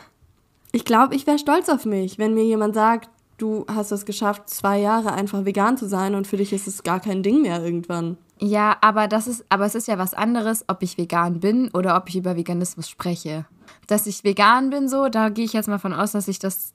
ich 0.72 0.84
glaube, 0.84 1.14
ich 1.14 1.26
wäre 1.26 1.38
stolz 1.38 1.68
auf 1.68 1.84
mich, 1.84 2.18
wenn 2.18 2.34
mir 2.34 2.44
jemand 2.44 2.74
sagt, 2.74 3.10
du 3.38 3.64
hast 3.68 3.90
es 3.90 4.04
geschafft, 4.04 4.48
zwei 4.48 4.78
Jahre 4.78 5.12
einfach 5.12 5.44
vegan 5.44 5.76
zu 5.76 5.88
sein 5.88 6.14
und 6.14 6.26
für 6.26 6.36
dich 6.36 6.52
ist 6.52 6.68
es 6.68 6.82
gar 6.82 7.00
kein 7.00 7.22
Ding 7.22 7.42
mehr 7.42 7.62
irgendwann. 7.64 8.16
Ja, 8.38 8.76
aber 8.80 9.08
das 9.08 9.26
ist, 9.26 9.44
aber 9.48 9.66
es 9.66 9.74
ist 9.74 9.88
ja 9.88 9.98
was 9.98 10.14
anderes, 10.14 10.64
ob 10.68 10.82
ich 10.82 10.98
vegan 10.98 11.40
bin 11.40 11.70
oder 11.72 11.96
ob 11.96 12.08
ich 12.08 12.16
über 12.16 12.36
Veganismus 12.36 12.88
spreche 12.88 13.46
dass 13.86 14.06
ich 14.06 14.24
vegan 14.24 14.70
bin, 14.70 14.88
so, 14.88 15.08
da 15.08 15.28
gehe 15.28 15.44
ich 15.44 15.52
jetzt 15.52 15.68
mal 15.68 15.78
von 15.78 15.92
aus, 15.92 16.12
dass 16.12 16.26
sich 16.26 16.38
das 16.38 16.72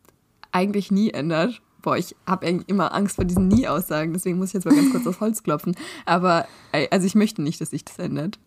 eigentlich 0.52 0.92
nie 0.92 1.12
ändert. 1.12 1.62
Boah, 1.88 1.96
ich 1.96 2.18
habe 2.26 2.46
eigentlich 2.46 2.68
immer 2.68 2.94
Angst 2.94 3.16
vor 3.16 3.24
diesen 3.24 3.48
Nie-Aussagen, 3.48 4.12
deswegen 4.12 4.40
muss 4.40 4.50
ich 4.50 4.56
jetzt 4.56 4.66
mal 4.66 4.76
ganz 4.76 4.92
kurz 4.92 5.08
aufs 5.08 5.22
Holz 5.22 5.42
klopfen. 5.42 5.74
Aber, 6.06 6.46
also 6.92 7.08
ich 7.08 7.16
möchte 7.16 7.42
nicht, 7.42 7.62
dass 7.62 7.70
sich 7.70 7.86
das 7.86 7.98
ändert. 7.98 8.40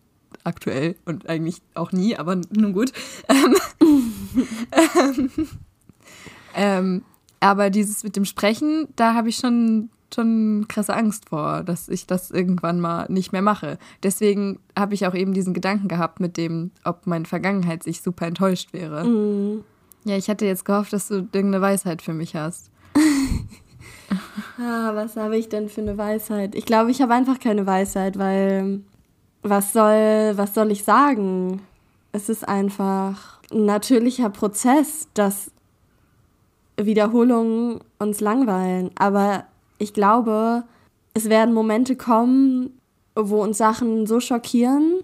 Aktuell 0.43 0.95
und 1.05 1.27
eigentlich 1.27 1.63
auch 1.73 1.91
nie, 1.91 2.15
aber 2.15 2.35
nun 2.35 2.71
gut. 2.71 2.93
ähm, 3.79 5.31
ähm, 6.55 7.03
aber 7.39 7.71
dieses 7.71 8.03
mit 8.03 8.15
dem 8.15 8.25
Sprechen, 8.25 8.87
da 8.95 9.15
habe 9.15 9.29
ich 9.29 9.37
schon 9.37 9.89
schon 10.13 10.67
krasse 10.67 10.93
Angst 10.93 11.29
vor, 11.29 11.63
dass 11.63 11.89
ich 11.89 12.05
das 12.05 12.29
irgendwann 12.29 12.79
mal 12.79 13.07
nicht 13.09 13.31
mehr 13.31 13.41
mache. 13.41 13.79
Deswegen 14.03 14.59
habe 14.77 14.93
ich 14.93 15.07
auch 15.07 15.15
eben 15.15 15.33
diesen 15.33 15.55
Gedanken 15.55 15.87
gehabt 15.87 16.19
mit 16.19 16.37
dem, 16.37 16.69
ob 16.83 17.07
meine 17.07 17.25
Vergangenheit 17.25 17.81
sich 17.81 18.03
super 18.03 18.27
enttäuscht 18.27 18.71
wäre. 18.71 19.03
Mhm. 19.03 19.63
Ja, 20.03 20.15
ich 20.15 20.29
hatte 20.29 20.45
jetzt 20.45 20.65
gehofft, 20.65 20.93
dass 20.93 21.07
du 21.07 21.15
irgendeine 21.15 21.61
Weisheit 21.61 22.03
für 22.03 22.13
mich 22.13 22.35
hast. 22.35 22.70
ah, 24.59 24.91
was 24.93 25.15
habe 25.15 25.37
ich 25.37 25.49
denn 25.49 25.69
für 25.69 25.81
eine 25.81 25.97
Weisheit? 25.97 26.55
Ich 26.55 26.65
glaube, 26.65 26.91
ich 26.91 27.01
habe 27.01 27.13
einfach 27.13 27.39
keine 27.39 27.65
Weisheit, 27.65 28.17
weil 28.17 28.81
was 29.43 29.73
soll, 29.73 30.33
was 30.35 30.53
soll 30.53 30.71
ich 30.71 30.83
sagen? 30.83 31.61
Es 32.11 32.29
ist 32.29 32.47
einfach 32.47 33.39
ein 33.51 33.65
natürlicher 33.65 34.29
Prozess, 34.29 35.07
dass 35.13 35.51
Wiederholungen 36.77 37.79
uns 37.99 38.19
langweilen. 38.19 38.91
Aber 38.95 39.45
ich 39.77 39.93
glaube, 39.93 40.63
es 41.13 41.29
werden 41.29 41.53
Momente 41.53 41.95
kommen, 41.95 42.79
wo 43.15 43.41
uns 43.41 43.57
Sachen 43.57 44.05
so 44.07 44.19
schockieren, 44.19 45.01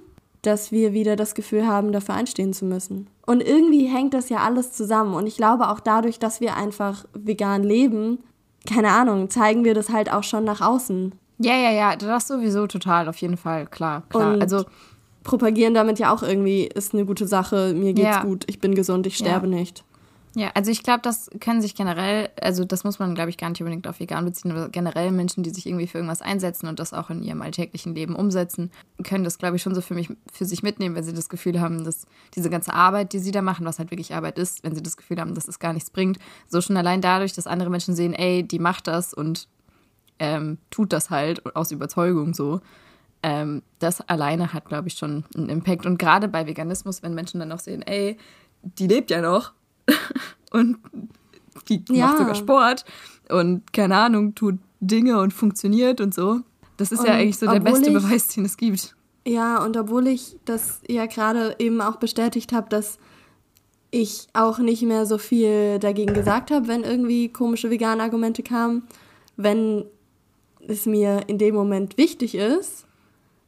dass 0.48 0.72
wir 0.72 0.94
wieder 0.94 1.16
das 1.16 1.36
Gefühl 1.36 1.68
haben, 1.68 1.92
dafür 1.92 2.16
einstehen 2.16 2.54
zu 2.54 2.66
müssen. 2.66 3.08
Und 3.26 3.42
irgendwie 3.42 3.88
hängt 3.88 4.14
das 4.14 4.30
ja 4.30 4.38
alles 4.38 4.72
zusammen. 4.72 5.14
Und 5.14 5.28
ich 5.28 5.36
glaube 5.36 5.70
auch 5.70 5.80
dadurch, 5.80 6.20
dass 6.20 6.40
wir 6.40 6.56
einfach 6.56 7.06
vegan 7.14 7.64
leben, 7.64 8.20
keine 8.68 8.90
Ahnung, 8.90 9.30
zeigen 9.30 9.64
wir 9.66 9.74
das 9.74 9.90
halt 9.90 10.12
auch 10.12 10.24
schon 10.24 10.46
nach 10.46 10.62
außen. 10.62 11.14
Ja, 11.40 11.56
ja, 11.56 11.72
ja, 11.72 11.96
das 11.96 12.28
sowieso 12.28 12.66
total, 12.68 13.08
auf 13.10 13.18
jeden 13.18 13.38
Fall, 13.38 13.68
klar, 13.68 14.04
klar. 14.10 14.34
Und 14.34 14.42
also 14.42 14.64
propagieren 15.24 15.74
damit 15.74 16.00
ja 16.00 16.14
auch 16.14 16.24
irgendwie, 16.24 16.64
ist 16.64 16.94
eine 16.94 17.06
gute 17.06 17.28
Sache, 17.28 17.74
mir 17.76 17.94
geht's 17.94 18.08
ja. 18.08 18.24
gut, 18.24 18.46
ich 18.48 18.60
bin 18.60 18.74
gesund, 18.74 19.06
ich 19.06 19.18
sterbe 19.18 19.48
ja. 19.48 19.56
nicht. 19.56 19.84
Ja, 20.38 20.52
also 20.54 20.70
ich 20.70 20.84
glaube, 20.84 21.00
das 21.02 21.32
können 21.40 21.64
sich 21.64 21.74
generell, 21.74 22.30
also 22.40 22.64
das 22.64 22.84
muss 22.84 23.00
man, 23.00 23.16
glaube 23.16 23.32
ich, 23.32 23.38
gar 23.38 23.50
nicht 23.50 23.60
unbedingt 23.60 23.88
auf 23.88 24.00
vegan 24.00 24.24
beziehen, 24.24 24.52
aber 24.52 24.70
generell 24.70 25.12
Menschen, 25.12 25.42
die 25.42 25.50
sich 25.50 25.66
irgendwie 25.66 25.88
für 25.88 25.98
irgendwas 25.98 26.22
einsetzen 26.22 26.68
und 26.68 26.78
das 26.78 26.94
auch 26.94 27.10
in 27.10 27.24
ihrem 27.24 27.42
alltäglichen 27.42 27.96
Leben 27.96 28.16
umsetzen, 28.16 28.70
können 29.04 29.24
das, 29.24 29.40
glaube 29.40 29.56
ich, 29.56 29.64
schon 29.64 29.74
so 29.74 29.82
für 29.82 29.96
mich, 29.96 30.10
für 30.32 30.46
sich 30.46 30.62
mitnehmen, 30.62 30.94
wenn 30.94 31.04
sie 31.04 31.16
das 31.16 31.30
Gefühl 31.30 31.60
haben, 31.60 31.84
dass 31.84 32.06
diese 32.36 32.52
ganze 32.52 32.72
Arbeit, 32.72 33.14
die 33.14 33.20
sie 33.20 33.32
da 33.32 33.42
machen, 33.42 33.66
was 33.66 33.80
halt 33.80 33.90
wirklich 33.90 34.14
Arbeit 34.14 34.38
ist, 34.38 34.64
wenn 34.64 34.76
sie 34.76 34.84
das 34.84 34.96
Gefühl 34.96 35.20
haben, 35.20 35.34
dass 35.34 35.48
es 35.48 35.58
gar 35.58 35.74
nichts 35.74 35.90
bringt, 35.90 36.20
so 36.48 36.62
schon 36.62 36.78
allein 36.78 37.02
dadurch, 37.02 37.34
dass 37.34 37.48
andere 37.48 37.72
Menschen 37.72 37.96
sehen, 37.96 38.14
ey, 38.14 38.44
die 38.44 38.60
macht 38.60 38.86
das 38.86 39.16
und 39.16 39.48
ähm, 40.20 40.60
tut 40.70 40.94
das 40.94 41.10
halt 41.10 41.44
aus 41.56 41.72
Überzeugung 41.72 42.36
so. 42.36 42.62
Ähm, 43.24 43.64
das 43.80 44.02
alleine 44.02 44.54
hat, 44.54 44.66
glaube 44.66 44.88
ich, 44.88 45.00
schon 45.00 45.26
einen 45.36 45.50
Impact. 45.50 45.88
Und 45.88 45.98
gerade 45.98 46.28
bei 46.28 46.46
Veganismus, 46.46 47.02
wenn 47.02 47.16
Menschen 47.16 47.40
dann 47.40 47.52
auch 47.52 47.60
sehen, 47.60 47.82
ey, 47.82 48.18
die 48.62 48.86
lebt 48.86 49.10
ja 49.10 49.22
noch 49.22 49.57
und 50.52 50.78
die 51.70 51.84
ja. 51.90 52.08
macht 52.08 52.18
sogar 52.20 52.36
Sport 52.36 52.86
und 53.30 53.74
keine 53.74 53.98
Ahnung, 53.98 54.36
tut 54.36 54.60
Dinge 54.80 55.20
und 55.20 55.34
funktioniert 55.34 56.02
und 56.02 56.14
so. 56.14 56.42
Das 56.78 56.92
ist 56.92 57.00
und 57.00 57.08
ja 57.08 57.14
eigentlich 57.14 57.38
so 57.38 57.50
der 57.50 57.60
beste 57.60 57.90
ich, 57.90 57.94
Beweis, 57.94 58.28
den 58.28 58.46
es 58.46 58.58
gibt. 58.58 58.96
Ja, 59.26 59.64
und 59.64 59.76
obwohl 59.76 60.08
ich 60.08 60.38
das 60.46 60.82
ja 60.88 61.06
gerade 61.06 61.56
eben 61.60 61.82
auch 61.82 61.98
bestätigt 61.98 62.54
habe, 62.54 62.70
dass 62.70 62.98
ich 63.90 64.28
auch 64.34 64.60
nicht 64.60 64.84
mehr 64.84 65.06
so 65.06 65.18
viel 65.18 65.80
dagegen 65.80 66.14
gesagt 66.14 66.52
habe, 66.52 66.68
wenn 66.68 66.84
irgendwie 66.84 67.30
komische 67.30 67.70
vegane 67.70 68.04
Argumente 68.04 68.44
kamen, 68.44 68.84
wenn 69.36 69.86
es 70.68 70.86
mir 70.86 71.22
in 71.28 71.38
dem 71.38 71.56
Moment 71.56 71.98
wichtig 71.98 72.36
ist, 72.36 72.86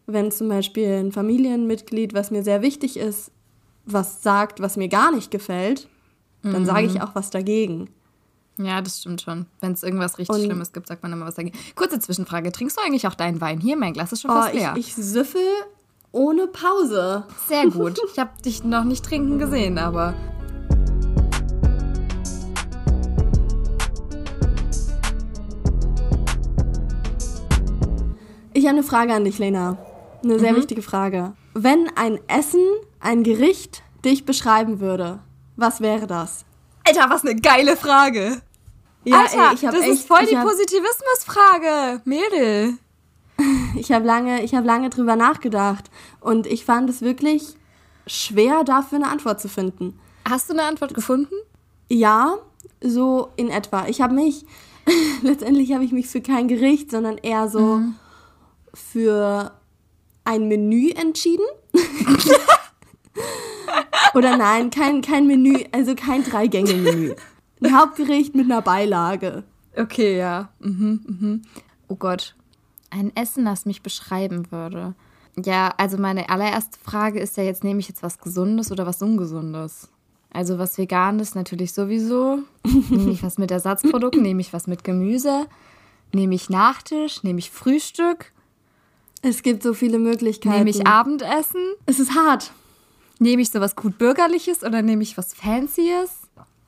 wenn 0.05 0.31
zum 0.31 0.49
Beispiel 0.49 0.87
ein 0.87 1.11
Familienmitglied, 1.11 2.13
was 2.13 2.31
mir 2.31 2.43
sehr 2.43 2.61
wichtig 2.61 2.97
ist, 2.97 3.31
was 3.85 4.23
sagt, 4.23 4.61
was 4.61 4.77
mir 4.77 4.87
gar 4.87 5.13
nicht 5.13 5.29
gefällt, 5.31 5.87
dann 6.43 6.61
mhm. 6.61 6.65
sage 6.65 6.85
ich 6.85 7.01
auch 7.01 7.15
was 7.15 7.29
dagegen. 7.29 7.89
Ja, 8.57 8.81
das 8.81 8.99
stimmt 8.99 9.21
schon. 9.21 9.45
Wenn 9.61 9.71
es 9.71 9.83
irgendwas 9.83 10.17
richtig 10.17 10.35
und 10.35 10.43
Schlimmes 10.43 10.73
gibt, 10.73 10.87
sagt 10.87 11.01
man 11.01 11.13
immer 11.13 11.25
was 11.25 11.35
dagegen. 11.35 11.57
Kurze 11.75 11.99
Zwischenfrage: 11.99 12.51
Trinkst 12.51 12.77
du 12.77 12.81
eigentlich 12.81 13.07
auch 13.07 13.15
deinen 13.15 13.39
Wein? 13.39 13.59
Hier, 13.59 13.77
mein 13.77 13.93
Glas 13.93 14.11
ist 14.11 14.21
schon 14.21 14.31
oh, 14.31 14.35
fast 14.35 14.53
leer. 14.53 14.73
Ich, 14.75 14.89
ich 14.89 14.95
süffel 14.95 15.41
ohne 16.11 16.47
Pause. 16.47 17.23
Sehr 17.47 17.67
gut. 17.67 17.99
Ich 18.11 18.19
habe 18.19 18.31
dich 18.43 18.63
noch 18.63 18.83
nicht 18.83 19.05
trinken 19.05 19.39
gesehen, 19.39 19.77
aber. 19.77 20.13
Ich 28.53 28.65
habe 28.65 28.75
eine 28.75 28.83
Frage 28.83 29.13
an 29.13 29.23
dich, 29.23 29.39
Lena. 29.39 29.77
Eine 30.21 30.37
sehr 30.37 30.51
mhm. 30.51 30.57
wichtige 30.57 30.81
Frage. 30.81 31.33
Wenn 31.53 31.89
ein 31.95 32.19
Essen, 32.27 32.65
ein 32.99 33.23
Gericht 33.23 33.83
dich 34.03 34.25
beschreiben 34.25 34.81
würde, 34.81 35.19
was 35.59 35.81
wäre 35.81 36.07
das? 36.07 36.45
Alter, 36.85 37.09
was 37.09 37.23
eine 37.23 37.35
geile 37.35 37.75
Frage. 37.77 38.41
Ja, 39.03 39.21
Alter, 39.21 39.49
ey, 39.49 39.55
ich 39.55 39.65
hab 39.65 39.73
das 39.73 39.83
echt, 39.83 39.93
ist 39.93 40.07
voll 40.07 40.25
die 40.25 40.37
hab, 40.37 40.45
Positivismusfrage. 40.45 42.01
Mädel. 42.05 42.77
Ich 43.77 43.93
habe 43.93 44.05
lange, 44.05 44.43
ich 44.43 44.53
hab 44.53 44.65
lange 44.65 44.89
drüber 44.89 45.15
nachgedacht 45.15 45.89
und 46.19 46.45
ich 46.45 46.65
fand 46.65 46.89
es 46.89 47.01
wirklich 47.01 47.55
schwer, 48.05 48.65
dafür 48.65 48.97
eine 48.97 49.07
Antwort 49.07 49.39
zu 49.39 49.47
finden. 49.47 49.97
Hast 50.27 50.49
du 50.49 50.53
eine 50.53 50.63
Antwort 50.63 50.93
gefunden? 50.93 51.33
Ja, 51.87 52.39
so 52.81 53.29
in 53.37 53.49
etwa. 53.49 53.87
Ich 53.87 54.01
habe 54.01 54.13
mich, 54.13 54.45
letztendlich 55.21 55.73
habe 55.73 55.85
ich 55.85 55.93
mich 55.93 56.07
für 56.07 56.19
kein 56.19 56.49
Gericht, 56.49 56.91
sondern 56.91 57.17
eher 57.17 57.47
so 57.47 57.81
für 58.73 59.53
ein 60.25 60.49
Menü 60.49 60.89
entschieden. 60.91 61.45
Oder 64.13 64.37
nein, 64.37 64.69
kein, 64.69 65.01
kein 65.01 65.27
Menü, 65.27 65.65
also 65.71 65.95
kein 65.95 66.23
Drei-Gänge-Menü. 66.23 67.15
Ein 67.61 67.77
Hauptgericht 67.77 68.35
mit 68.35 68.45
einer 68.45 68.61
Beilage. 68.61 69.43
Okay, 69.75 70.17
ja. 70.17 70.49
Mhm, 70.59 71.01
mhm. 71.05 71.41
Oh 71.87 71.95
Gott. 71.95 72.35
Ein 72.89 73.15
Essen, 73.15 73.45
das 73.45 73.65
mich 73.65 73.81
beschreiben 73.81 74.51
würde. 74.51 74.95
Ja, 75.45 75.73
also 75.77 75.97
meine 75.97 76.29
allererste 76.29 76.79
Frage 76.81 77.19
ist 77.19 77.37
ja 77.37 77.43
jetzt, 77.43 77.63
nehme 77.63 77.79
ich 77.79 77.87
jetzt 77.87 78.03
was 78.03 78.17
Gesundes 78.17 78.71
oder 78.71 78.85
was 78.85 79.01
Ungesundes? 79.01 79.89
Also 80.31 80.59
was 80.59 80.77
Veganes 80.77 81.35
natürlich 81.35 81.73
sowieso. 81.73 82.39
Nehme 82.89 83.11
ich 83.11 83.23
was 83.23 83.37
mit 83.37 83.51
Ersatzprodukten? 83.51 84.21
Nehme 84.21 84.41
ich 84.41 84.53
was 84.53 84.67
mit 84.67 84.83
Gemüse? 84.83 85.47
Nehme 86.13 86.35
ich 86.35 86.49
Nachtisch? 86.49 87.23
Nehme 87.23 87.39
ich 87.39 87.51
Frühstück? 87.51 88.31
Es 89.21 89.43
gibt 89.43 89.63
so 89.63 89.73
viele 89.73 89.99
Möglichkeiten. 89.99 90.57
Nehme 90.57 90.69
ich 90.69 90.87
Abendessen? 90.87 91.61
Es 91.85 91.99
ist 91.99 92.15
hart. 92.15 92.51
Nehme 93.19 93.41
ich 93.41 93.51
sowas 93.51 93.75
gut 93.75 93.97
Bürgerliches 93.97 94.63
oder 94.63 94.81
nehme 94.81 95.03
ich 95.03 95.17
was 95.17 95.33
Fancyes? 95.33 96.11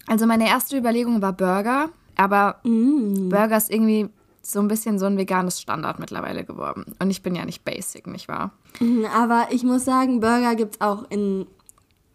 Also 0.08 0.26
meine 0.26 0.48
erste 0.48 0.78
Überlegung 0.78 1.22
war 1.22 1.34
Burger, 1.34 1.90
aber 2.16 2.60
Burger 2.64 3.58
ist 3.58 3.72
irgendwie 3.72 4.10
so 4.42 4.60
ein 4.60 4.68
bisschen 4.68 5.00
so 5.00 5.06
ein 5.06 5.18
veganes 5.18 5.62
Standard 5.62 6.00
mittlerweile 6.00 6.44
geworden. 6.44 6.96
Und 7.00 7.10
ich 7.10 7.22
bin 7.22 7.36
ja 7.36 7.46
nicht 7.46 7.64
basic, 7.64 8.08
nicht 8.08 8.28
wahr? 8.28 8.52
Mhm, 8.80 9.06
Aber 9.06 9.48
ich 9.52 9.64
muss 9.64 9.86
sagen, 9.86 10.20
Burger 10.20 10.56
gibt 10.56 10.76
es 10.76 10.82
auch 10.82 11.06
in 11.10 11.46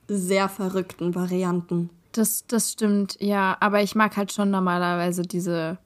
sehr 0.08 0.48
verrückten 0.48 1.14
Varianten. 1.14 1.90
Das, 2.12 2.44
das 2.46 2.72
stimmt, 2.72 3.16
ja. 3.20 3.56
Aber 3.60 3.82
ich 3.82 3.94
mag 3.94 4.16
halt 4.16 4.32
schon 4.32 4.50
normalerweise 4.50 5.22
diese, 5.22 5.78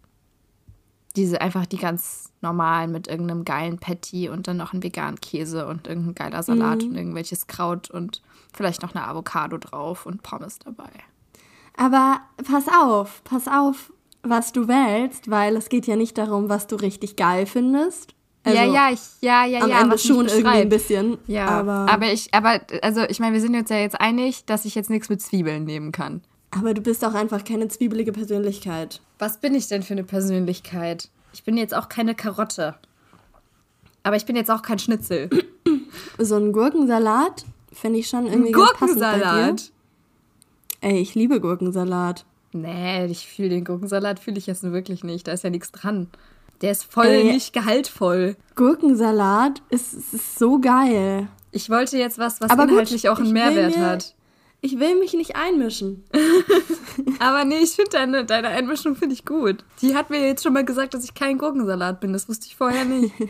diese 1.17 1.41
einfach 1.41 1.67
die 1.67 1.79
ganz 1.79 2.31
normalen 2.41 2.93
mit 2.93 3.09
irgendeinem 3.09 3.45
geilen 3.45 3.79
Patty 3.79 4.29
und 4.29 4.49
dann 4.49 4.57
noch 4.57 4.73
einen 4.73 4.83
veganen 4.83 5.21
Käse 5.21 5.67
und 5.67 5.87
irgendein 5.87 6.15
geiler 6.15 6.43
Salat 6.43 6.83
und 6.83 6.97
irgendwelches 6.97 7.47
Kraut 7.47 7.91
und 7.91 8.23
vielleicht 8.57 8.83
noch 8.83 8.95
eine 8.95 9.07
Avocado 9.07 9.59
drauf 9.59 10.07
und 10.07 10.23
Pommes 10.23 10.59
dabei. 10.59 10.91
Aber 11.77 12.21
pass 12.49 12.67
auf, 12.69 13.23
pass 13.25 13.49
auf, 13.49 13.93
was 14.23 14.53
du 14.53 14.69
wählst, 14.69 15.31
weil 15.31 15.57
es 15.57 15.69
geht 15.69 15.87
ja 15.87 15.97
nicht 15.97 16.19
darum, 16.19 16.49
was 16.49 16.67
du 16.67 16.77
richtig 16.77 17.17
geil 17.17 17.47
findest. 17.47 18.15
Also 18.43 18.59
ja, 18.59 18.65
ja, 18.65 18.91
ich, 18.91 19.01
ja, 19.21 19.45
ja, 19.45 19.61
am 19.61 19.71
ja. 19.71 19.81
Ende 19.81 19.95
was 19.95 20.05
mich 20.05 20.13
schon 20.13 20.27
irgendwie 20.27 20.59
ein 20.59 20.69
bisschen. 20.69 21.19
Ja, 21.27 21.47
aber, 21.47 21.87
aber, 21.91 22.13
ich, 22.13 22.33
aber, 22.33 22.61
also 22.83 23.03
ich 23.03 23.21
meine, 23.21 23.35
wir 23.35 23.41
sind 23.41 23.55
uns 23.55 23.69
ja 23.69 23.77
jetzt 23.77 24.01
einig, 24.01 24.45
dass 24.47 24.65
ich 24.65 24.75
jetzt 24.75 24.89
nichts 24.89 25.09
mit 25.11 25.21
Zwiebeln 25.21 25.65
nehmen 25.65 25.93
kann. 25.93 26.23
aber 26.51 26.73
du 26.73 26.81
bist 26.81 27.05
auch 27.05 27.15
einfach 27.15 27.45
keine 27.45 27.69
zwiebelige 27.69 28.13
Persönlichkeit. 28.13 29.01
Was 29.19 29.41
bin 29.41 29.55
ich 29.55 29.69
denn 29.69 29.83
für 29.83 29.93
eine 29.93 30.05
Persönlichkeit? 30.05 31.11
Ich 31.33 31.45
bin 31.45 31.57
jetzt 31.57 31.75
auch 31.75 31.89
keine 31.89 32.15
Karotte. 32.15 32.77
Aber 34.03 34.17
ich 34.17 34.25
bin 34.25 34.37
jetzt 34.37 34.51
auch 34.51 34.63
kein 34.63 34.79
Schnitzel. 34.79 35.29
So 36.19 36.37
ein 36.37 36.53
Gurkensalat 36.53 37.45
finde 37.73 37.99
ich 37.99 38.09
schon 38.09 38.27
irgendwie. 38.27 38.53
Gurkensalat. 38.53 39.71
Ey, 40.81 40.99
ich 41.01 41.15
liebe 41.15 41.41
Gurkensalat. 41.41 42.25
Nee, 42.53 43.07
ich 43.07 43.27
fühle 43.29 43.51
den 43.51 43.65
Gurkensalat, 43.65 44.19
fühle 44.19 44.39
ich 44.39 44.47
jetzt 44.47 44.63
wirklich 44.65 45.05
nicht. 45.05 45.29
Da 45.29 45.33
ist 45.33 45.45
ja 45.45 45.51
nichts 45.51 45.71
dran. 45.73 46.09
Der 46.63 46.73
ist 46.73 46.85
voll 46.85 47.07
Ey. 47.07 47.33
nicht 47.33 47.53
gehaltvoll. 47.53 48.37
Gurkensalat 48.57 49.63
ist, 49.71 49.95
ist 49.95 50.39
so 50.39 50.59
geil. 50.59 51.29
Ich 51.53 51.71
wollte 51.71 51.97
jetzt 51.99 52.19
was, 52.19 52.41
was 52.41 52.51
Aber 52.51 52.63
gut, 52.65 52.73
inhaltlich 52.73 53.09
auch 53.09 53.19
einen 53.19 53.33
Mehrwert 53.33 53.77
mir- 53.77 53.87
hat. 53.87 54.15
Ich 54.63 54.79
will 54.79 54.99
mich 54.99 55.15
nicht 55.15 55.37
einmischen. 55.37 56.05
Aber 57.19 57.45
nee, 57.47 57.59
ich 57.63 57.71
finde 57.71 57.91
deine, 57.93 58.25
deine 58.27 58.49
Einmischung 58.49 58.95
finde 58.95 59.15
ich 59.15 59.25
gut. 59.25 59.65
Die 59.81 59.95
hat 59.95 60.11
mir 60.11 60.21
jetzt 60.27 60.43
schon 60.43 60.53
mal 60.53 60.65
gesagt, 60.67 60.93
dass 60.93 61.03
ich 61.05 61.15
kein 61.15 61.39
Gurkensalat 61.39 61.99
bin. 62.01 62.13
Das 62.13 62.29
wusste 62.29 62.47
ich 62.47 62.57
vorher 62.57 62.85
nicht. 62.85 63.15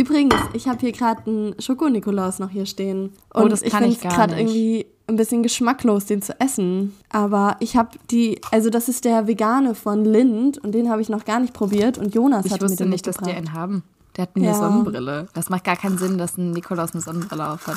Übrigens, 0.00 0.34
ich 0.54 0.66
habe 0.66 0.78
hier 0.80 0.92
gerade 0.92 1.20
einen 1.26 1.54
Schoko-Nikolaus 1.60 2.38
noch 2.38 2.48
hier 2.48 2.64
stehen. 2.64 3.12
Oh, 3.34 3.42
Und 3.42 3.52
das 3.52 3.60
ich 3.60 3.70
finde 3.70 3.88
ich 3.88 3.96
es 3.96 4.00
gerade 4.00 4.34
irgendwie 4.34 4.86
ein 5.06 5.16
bisschen 5.16 5.42
geschmacklos, 5.42 6.06
den 6.06 6.22
zu 6.22 6.38
essen. 6.40 6.94
Aber 7.10 7.56
ich 7.60 7.76
habe 7.76 7.90
die, 8.10 8.40
also 8.50 8.70
das 8.70 8.88
ist 8.88 9.04
der 9.04 9.26
vegane 9.26 9.74
von 9.74 10.04
Lind 10.06 10.56
und 10.56 10.72
den 10.72 10.88
habe 10.88 11.02
ich 11.02 11.10
noch 11.10 11.26
gar 11.26 11.38
nicht 11.38 11.52
probiert. 11.52 11.98
Und 11.98 12.14
Jonas 12.14 12.46
Ich 12.46 12.52
hat 12.52 12.62
mir 12.62 12.68
wusste 12.68 12.84
den 12.84 12.90
nicht, 12.90 13.06
dass 13.06 13.18
die 13.18 13.30
einen 13.30 13.52
haben. 13.52 13.82
Der 14.16 14.22
hat 14.22 14.30
eine 14.36 14.46
Ja. 14.46 14.54
Sonnenbrille. 14.54 15.28
Das 15.34 15.50
macht 15.50 15.64
gar 15.64 15.76
keinen 15.76 15.98
Sinn, 15.98 16.16
dass 16.16 16.38
ein 16.38 16.52
Nikolaus 16.52 16.92
eine 16.94 17.02
Sonnenbrille 17.02 17.50
aufhat. 17.50 17.76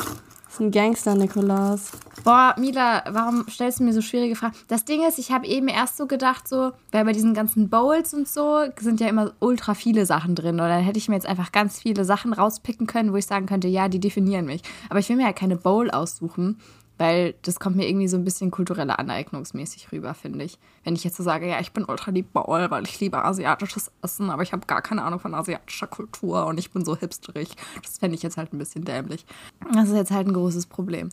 Das 0.54 0.60
ist 0.60 0.68
ein 0.68 0.72
Gangster-Nikolaus. 0.72 1.90
Boah, 2.24 2.54
Mila, 2.60 3.04
warum 3.10 3.44
stellst 3.50 3.80
du 3.80 3.86
mir 3.86 3.92
so 3.92 4.02
schwierige 4.02 4.36
Fragen? 4.36 4.54
Das 4.68 4.86
Ding 4.86 5.04
ist, 5.04 5.18
ich 5.18 5.32
habe 5.32 5.48
eben 5.48 5.68
erst 5.68 5.98
so 5.98 6.06
gedacht, 6.06 6.48
so, 6.48 6.74
weil 6.92 7.06
bei 7.06 7.12
diesen 7.12 7.34
ganzen 7.34 7.72
Bowls 7.72 8.14
und 8.14 8.28
so 8.28 8.62
sind 8.80 9.00
ja 9.00 9.08
immer 9.08 9.32
ultra 9.40 9.74
viele 9.74 10.06
Sachen 10.06 10.36
drin. 10.36 10.58
Oder 10.58 10.70
dann 10.70 10.84
hätte 10.84 11.00
ich 11.00 11.10
mir 11.10 11.16
jetzt 11.16 11.26
einfach 11.26 11.52
ganz 11.52 11.80
viele 11.80 12.06
Sachen 12.06 12.34
rauspicken 12.34 12.86
können, 12.86 13.14
wo 13.14 13.18
ich 13.18 13.26
sagen 13.26 13.48
könnte, 13.48 13.68
ja, 13.68 13.88
die 13.88 14.00
definieren 14.00 14.46
mich. 14.46 14.62
Aber 14.92 15.00
ich 15.00 15.10
will 15.10 15.16
mir 15.16 15.24
ja 15.24 15.34
keine 15.34 15.56
Bowl 15.56 15.90
aussuchen, 15.90 16.60
weil 16.98 17.34
das 17.42 17.60
kommt 17.60 17.76
mir 17.76 17.88
irgendwie 17.88 18.08
so 18.08 18.18
ein 18.18 18.24
bisschen 18.24 18.52
kulturelle 18.52 19.00
Aneignungsmäßig 19.00 19.92
rüber, 19.92 20.14
finde 20.14 20.46
ich. 20.46 20.60
Wenn 20.84 20.96
ich 20.96 21.04
jetzt 21.04 21.18
so 21.18 21.24
sage, 21.24 21.48
ja, 21.48 21.60
ich 21.60 21.72
bin 21.72 21.86
ultra 21.86 22.12
lieb 22.12 22.32
Bowl, 22.34 22.70
weil 22.70 22.84
ich 22.84 23.00
liebe 23.00 23.24
asiatisches 23.24 23.92
Essen, 24.02 24.30
aber 24.30 24.44
ich 24.44 24.54
habe 24.54 24.68
gar 24.68 24.82
keine 24.82 25.04
Ahnung 25.04 25.20
von 25.20 25.34
asiatischer 25.34 25.88
Kultur 25.88 26.46
und 26.46 26.60
ich 26.60 26.72
bin 26.72 26.86
so 26.86 26.96
hipsterig. 26.96 27.50
Das 27.82 27.98
fände 27.98 28.16
ich 28.16 28.24
jetzt 28.24 28.38
halt 28.38 28.54
ein 28.54 28.60
bisschen 28.60 28.86
dämlich. 28.86 29.26
Das 29.74 29.90
ist 29.90 29.96
jetzt 29.96 30.12
halt 30.12 30.28
ein 30.28 30.34
großes 30.34 30.68
Problem. 30.68 31.10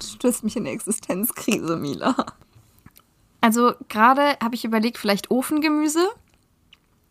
Du 0.00 0.06
stößt 0.06 0.44
mich 0.44 0.56
in 0.56 0.62
eine 0.62 0.74
Existenzkrise, 0.74 1.76
Mila. 1.76 2.14
Also 3.40 3.74
gerade 3.90 4.38
habe 4.42 4.54
ich 4.54 4.64
überlegt, 4.64 4.96
vielleicht 4.96 5.30
Ofengemüse, 5.30 6.08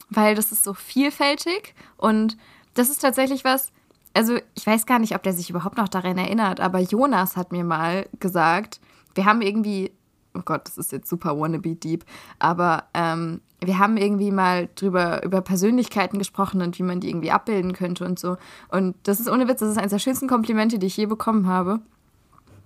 weil 0.09 0.33
das 0.33 0.51
ist 0.51 0.63
so 0.63 0.73
vielfältig 0.73 1.75
und 1.97 2.37
das 2.73 2.89
ist 2.89 3.01
tatsächlich 3.01 3.43
was, 3.43 3.71
also 4.13 4.37
ich 4.53 4.65
weiß 4.65 4.85
gar 4.85 4.99
nicht, 4.99 5.15
ob 5.15 5.23
der 5.23 5.33
sich 5.33 5.49
überhaupt 5.49 5.77
noch 5.77 5.89
daran 5.89 6.17
erinnert, 6.17 6.59
aber 6.59 6.79
Jonas 6.79 7.35
hat 7.35 7.51
mir 7.51 7.63
mal 7.63 8.07
gesagt, 8.19 8.79
wir 9.15 9.25
haben 9.25 9.41
irgendwie, 9.41 9.91
oh 10.33 10.41
Gott, 10.43 10.67
das 10.67 10.77
ist 10.77 10.91
jetzt 10.91 11.09
super 11.09 11.37
wannabe 11.39 11.75
deep, 11.75 12.05
aber 12.39 12.85
ähm, 12.93 13.41
wir 13.59 13.79
haben 13.79 13.97
irgendwie 13.97 14.31
mal 14.31 14.69
drüber 14.75 15.23
über 15.23 15.41
Persönlichkeiten 15.41 16.19
gesprochen 16.19 16.61
und 16.61 16.77
wie 16.77 16.83
man 16.83 16.99
die 16.99 17.09
irgendwie 17.09 17.31
abbilden 17.31 17.73
könnte 17.73 18.05
und 18.05 18.19
so. 18.19 18.37
Und 18.69 18.95
das 19.03 19.19
ist 19.19 19.29
ohne 19.29 19.47
Witz, 19.47 19.59
das 19.59 19.69
ist 19.69 19.77
eines 19.77 19.91
der 19.91 19.99
schönsten 19.99 20.27
Komplimente, 20.27 20.79
die 20.79 20.87
ich 20.87 20.97
je 20.97 21.05
bekommen 21.05 21.47
habe. 21.47 21.79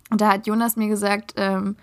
Und 0.09 0.21
da 0.21 0.33
hat 0.33 0.47
Jonas 0.47 0.75
mir 0.75 0.87
gesagt, 0.87 1.33
ähm, 1.37 1.75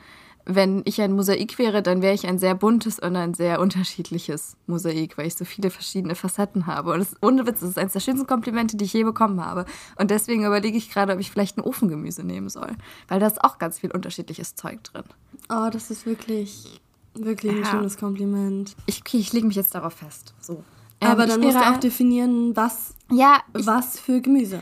wenn 0.47 0.83
ich 0.85 1.01
ein 1.01 1.13
Mosaik 1.13 1.59
wäre, 1.59 1.83
dann 1.83 2.03
wäre 2.03 2.15
ich 2.15 2.27
ein 2.27 2.39
sehr 2.39 2.55
buntes 2.55 2.99
und 2.99 3.17
ein 3.17 3.33
sehr 3.35 3.61
unterschiedliches 3.61 4.57
Mosaik, 4.67 5.17
weil 5.17 5.27
ich 5.27 5.35
so 5.37 5.45
viele 5.45 5.71
verschiedene 5.71 6.15
Facetten 6.15 6.67
habe. 6.67 6.93
Und 6.93 6.99
das 6.99 7.13
ist 7.13 7.19
ohne 7.23 7.47
Witz, 7.47 7.61
das 7.61 7.71
ist 7.71 7.79
eines 7.79 7.93
der 7.95 8.01
schönsten 8.01 8.27
Komplimente, 8.27 8.77
die 8.77 8.85
ich 8.85 8.93
je 8.93 9.05
bekommen 9.05 9.45
habe. 9.45 9.65
Und 9.97 10.11
deswegen 10.11 10.45
überlege 10.45 10.77
ich 10.77 10.91
gerade, 10.91 11.13
ob 11.15 11.21
ich 11.21 11.31
vielleicht 11.31 11.57
ein 11.57 11.63
Ofengemüse 11.63 12.25
nehmen 12.25 12.49
soll. 12.49 12.73
Weil 13.09 13.21
da 13.21 13.27
ist 13.27 13.43
auch 13.43 13.59
ganz 13.59 13.79
viel 13.79 13.91
unterschiedliches 13.91 14.55
Zeug 14.55 14.83
drin. 14.85 15.05
Oh, 15.49 15.69
das 15.73 15.91
ist 15.91 16.05
wirklich, 16.07 16.81
wirklich 17.15 17.53
ein 17.53 17.59
Ja. 17.63 17.71
schönes 17.71 17.97
Kompliment. 17.97 18.75
Ich, 18.87 19.01
okay, 19.01 19.19
ich 19.19 19.33
lege 19.33 19.47
mich 19.47 19.57
jetzt 19.57 19.75
darauf 19.75 19.95
fest. 19.95 20.35
So. 20.41 20.63
Ähm, 21.01 21.09
Aber 21.11 21.25
ich 21.25 21.31
dann 21.31 21.41
musst 21.41 21.57
du 21.57 21.61
auch 21.61 21.79
definieren, 21.79 22.55
was, 22.57 22.95
Ja, 23.11 23.39
ich, 23.57 23.67
was 23.67 23.99
für 23.99 24.21
Gemüse. 24.21 24.61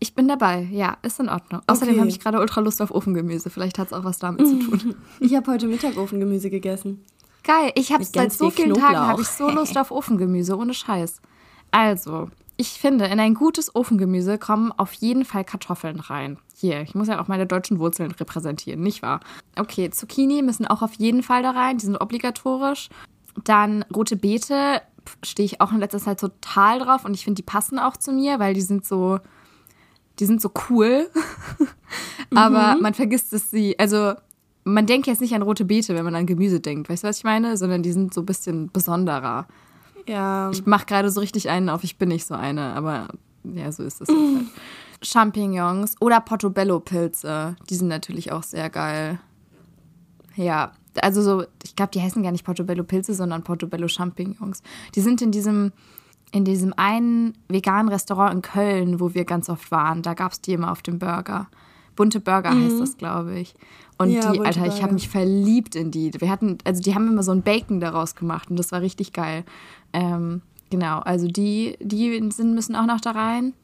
Ich 0.00 0.14
bin 0.14 0.28
dabei. 0.28 0.68
Ja, 0.70 0.96
ist 1.02 1.20
in 1.20 1.28
Ordnung. 1.28 1.60
Außerdem 1.66 1.94
Okay. 1.94 2.00
habe 2.00 2.10
ich 2.10 2.20
gerade 2.20 2.38
ultra 2.40 2.60
Lust 2.60 2.80
auf 2.82 2.90
Ofengemüse. 2.90 3.50
Vielleicht 3.50 3.78
hat 3.78 3.88
es 3.88 3.92
auch 3.92 4.04
was 4.04 4.18
damit 4.18 4.46
zu 4.46 4.58
tun. 4.58 4.94
Ich 5.20 5.34
habe 5.34 5.50
heute 5.50 5.66
Mittag 5.66 5.96
Ofengemüse 5.96 6.50
gegessen. 6.50 7.04
Geil, 7.44 7.72
ich 7.76 7.92
habe 7.92 8.04
seit 8.04 8.32
so 8.32 8.50
viel 8.50 8.64
vielen 8.66 8.76
Tagen 8.76 8.98
habe 8.98 9.22
ich 9.22 9.28
so 9.28 9.48
Lust 9.50 9.76
auf 9.78 9.90
Ofengemüse, 9.90 10.56
ohne 10.56 10.74
Scheiß. 10.74 11.20
Also, 11.70 12.28
ich 12.56 12.68
finde, 12.70 13.06
in 13.06 13.20
ein 13.20 13.34
gutes 13.34 13.74
Ofengemüse 13.74 14.36
kommen 14.38 14.72
auf 14.72 14.92
jeden 14.94 15.24
Fall 15.24 15.44
Kartoffeln 15.44 16.00
rein. 16.00 16.38
Hier, 16.56 16.82
ich 16.82 16.94
muss 16.94 17.08
ja 17.08 17.20
auch 17.22 17.28
meine 17.28 17.46
deutschen 17.46 17.78
Wurzeln 17.78 18.10
repräsentieren, 18.10 18.80
nicht 18.80 19.00
wahr? 19.02 19.20
Okay, 19.56 19.90
Zucchini 19.90 20.42
müssen 20.42 20.66
auch 20.66 20.82
auf 20.82 20.94
jeden 20.94 21.22
Fall 21.22 21.42
da 21.42 21.52
rein, 21.52 21.78
die 21.78 21.86
sind 21.86 22.00
obligatorisch. 22.00 22.88
Dann 23.44 23.84
rote 23.94 24.16
Beete 24.16 24.82
stehe 25.22 25.46
ich 25.46 25.60
auch 25.60 25.72
in 25.72 25.78
letzter 25.78 26.00
Zeit 26.00 26.20
total 26.20 26.80
drauf 26.80 27.04
und 27.04 27.14
ich 27.14 27.24
finde, 27.24 27.36
die 27.36 27.46
passen 27.46 27.78
auch 27.78 27.96
zu 27.96 28.12
mir, 28.12 28.38
weil 28.40 28.52
die 28.54 28.60
sind 28.60 28.84
so, 28.84 29.20
die 30.18 30.26
sind 30.26 30.40
so 30.40 30.50
cool. 30.68 31.08
Aber 32.34 32.76
man 32.80 32.94
vergisst 32.94 33.32
es 33.32 33.50
sie, 33.50 33.78
also 33.78 34.14
man 34.64 34.86
denkt 34.86 35.06
jetzt 35.06 35.20
nicht 35.20 35.34
an 35.34 35.42
rote 35.42 35.64
Beete, 35.64 35.94
wenn 35.94 36.04
man 36.04 36.14
an 36.14 36.26
Gemüse 36.26 36.60
denkt, 36.60 36.88
weißt 36.88 37.04
du, 37.04 37.08
was 37.08 37.18
ich 37.18 37.24
meine? 37.24 37.56
Sondern 37.56 37.82
die 37.82 37.92
sind 37.92 38.12
so 38.12 38.22
ein 38.22 38.26
bisschen 38.26 38.70
besonderer. 38.70 39.46
Ja. 40.06 40.50
Ich 40.50 40.66
mache 40.66 40.86
gerade 40.86 41.10
so 41.10 41.20
richtig 41.20 41.48
einen 41.48 41.68
auf, 41.68 41.84
ich 41.84 41.98
bin 41.98 42.08
nicht 42.08 42.26
so 42.26 42.34
eine, 42.34 42.74
aber 42.74 43.08
ja, 43.44 43.70
so 43.72 43.82
ist 43.82 44.00
es 44.00 44.08
jetzt 44.08 44.18
halt. 44.18 44.46
Champignons 45.02 45.94
oder 46.00 46.20
Portobello-Pilze. 46.20 47.56
Die 47.70 47.74
sind 47.74 47.88
natürlich 47.88 48.32
auch 48.32 48.42
sehr 48.42 48.68
geil. 48.68 49.20
Ja, 50.34 50.72
also 51.00 51.22
so, 51.22 51.44
ich 51.62 51.76
glaube, 51.76 51.92
die 51.92 52.00
heißen 52.00 52.22
gar 52.22 52.32
nicht 52.32 52.44
Portobello-Pilze, 52.44 53.14
sondern 53.14 53.44
Portobello-Champignons. 53.44 54.62
Die 54.94 55.00
sind 55.00 55.22
in 55.22 55.30
diesem, 55.30 55.72
in 56.32 56.44
diesem 56.44 56.74
einen 56.76 57.36
veganen 57.48 57.88
Restaurant 57.88 58.34
in 58.34 58.42
Köln, 58.42 59.00
wo 59.00 59.14
wir 59.14 59.24
ganz 59.24 59.48
oft 59.48 59.70
waren. 59.70 60.02
Da 60.02 60.14
gab 60.14 60.32
es 60.32 60.40
die 60.40 60.52
immer 60.52 60.72
auf 60.72 60.82
dem 60.82 60.98
Burger. 60.98 61.48
Bunte 61.96 62.20
Burger 62.20 62.52
mhm. 62.52 62.64
heißt 62.64 62.80
das, 62.80 62.96
glaube 62.96 63.38
ich. 63.38 63.54
Und 63.98 64.10
ja, 64.10 64.32
die, 64.32 64.40
Alter, 64.40 64.66
ich 64.66 64.82
habe 64.82 64.94
mich 64.94 65.08
verliebt 65.08 65.74
in 65.74 65.90
die. 65.90 66.12
Wir 66.16 66.30
hatten, 66.30 66.58
also 66.64 66.80
die 66.80 66.94
haben 66.94 67.08
immer 67.08 67.24
so 67.24 67.32
ein 67.32 67.42
Bacon 67.42 67.80
daraus 67.80 68.14
gemacht 68.14 68.48
und 68.50 68.56
das 68.56 68.70
war 68.70 68.80
richtig 68.80 69.12
geil. 69.12 69.44
Ähm, 69.92 70.42
genau, 70.70 71.00
also 71.00 71.26
die, 71.26 71.76
die 71.80 72.30
sind, 72.30 72.54
müssen 72.54 72.76
auch 72.76 72.86
noch 72.86 73.00
da 73.00 73.10
rein. 73.10 73.54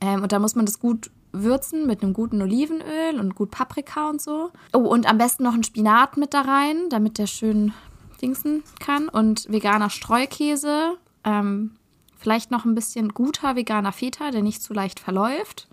Ähm, 0.00 0.22
und 0.22 0.32
da 0.32 0.40
muss 0.40 0.56
man 0.56 0.66
das 0.66 0.80
gut 0.80 1.10
würzen 1.32 1.86
mit 1.86 2.02
einem 2.02 2.14
guten 2.14 2.42
Olivenöl 2.42 3.20
und 3.20 3.34
gut 3.34 3.50
Paprika 3.50 4.10
und 4.10 4.20
so. 4.20 4.50
Oh, 4.72 4.78
und 4.78 5.08
am 5.08 5.18
besten 5.18 5.44
noch 5.44 5.54
ein 5.54 5.62
Spinat 5.62 6.16
mit 6.16 6.34
da 6.34 6.40
rein, 6.40 6.88
damit 6.90 7.18
der 7.18 7.26
schön 7.26 7.72
dingsen 8.20 8.64
kann. 8.80 9.08
Und 9.08 9.46
veganer 9.48 9.90
Streukäse. 9.90 10.96
Ähm, 11.28 11.72
vielleicht 12.16 12.50
noch 12.50 12.64
ein 12.64 12.74
bisschen 12.74 13.10
guter 13.10 13.54
veganer 13.54 13.92
Feta, 13.92 14.30
der 14.30 14.40
nicht 14.42 14.62
zu 14.62 14.72
leicht 14.72 14.98
verläuft. 14.98 15.68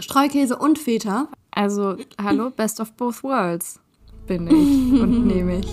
Streukäse 0.00 0.58
und 0.58 0.80
Feta. 0.80 1.28
Also, 1.52 1.96
hallo, 2.20 2.50
best 2.50 2.80
of 2.80 2.92
both 2.94 3.22
worlds 3.22 3.78
bin 4.26 4.48
ich 4.48 4.52
und 5.00 5.28
nehme 5.28 5.60
ich. 5.60 5.68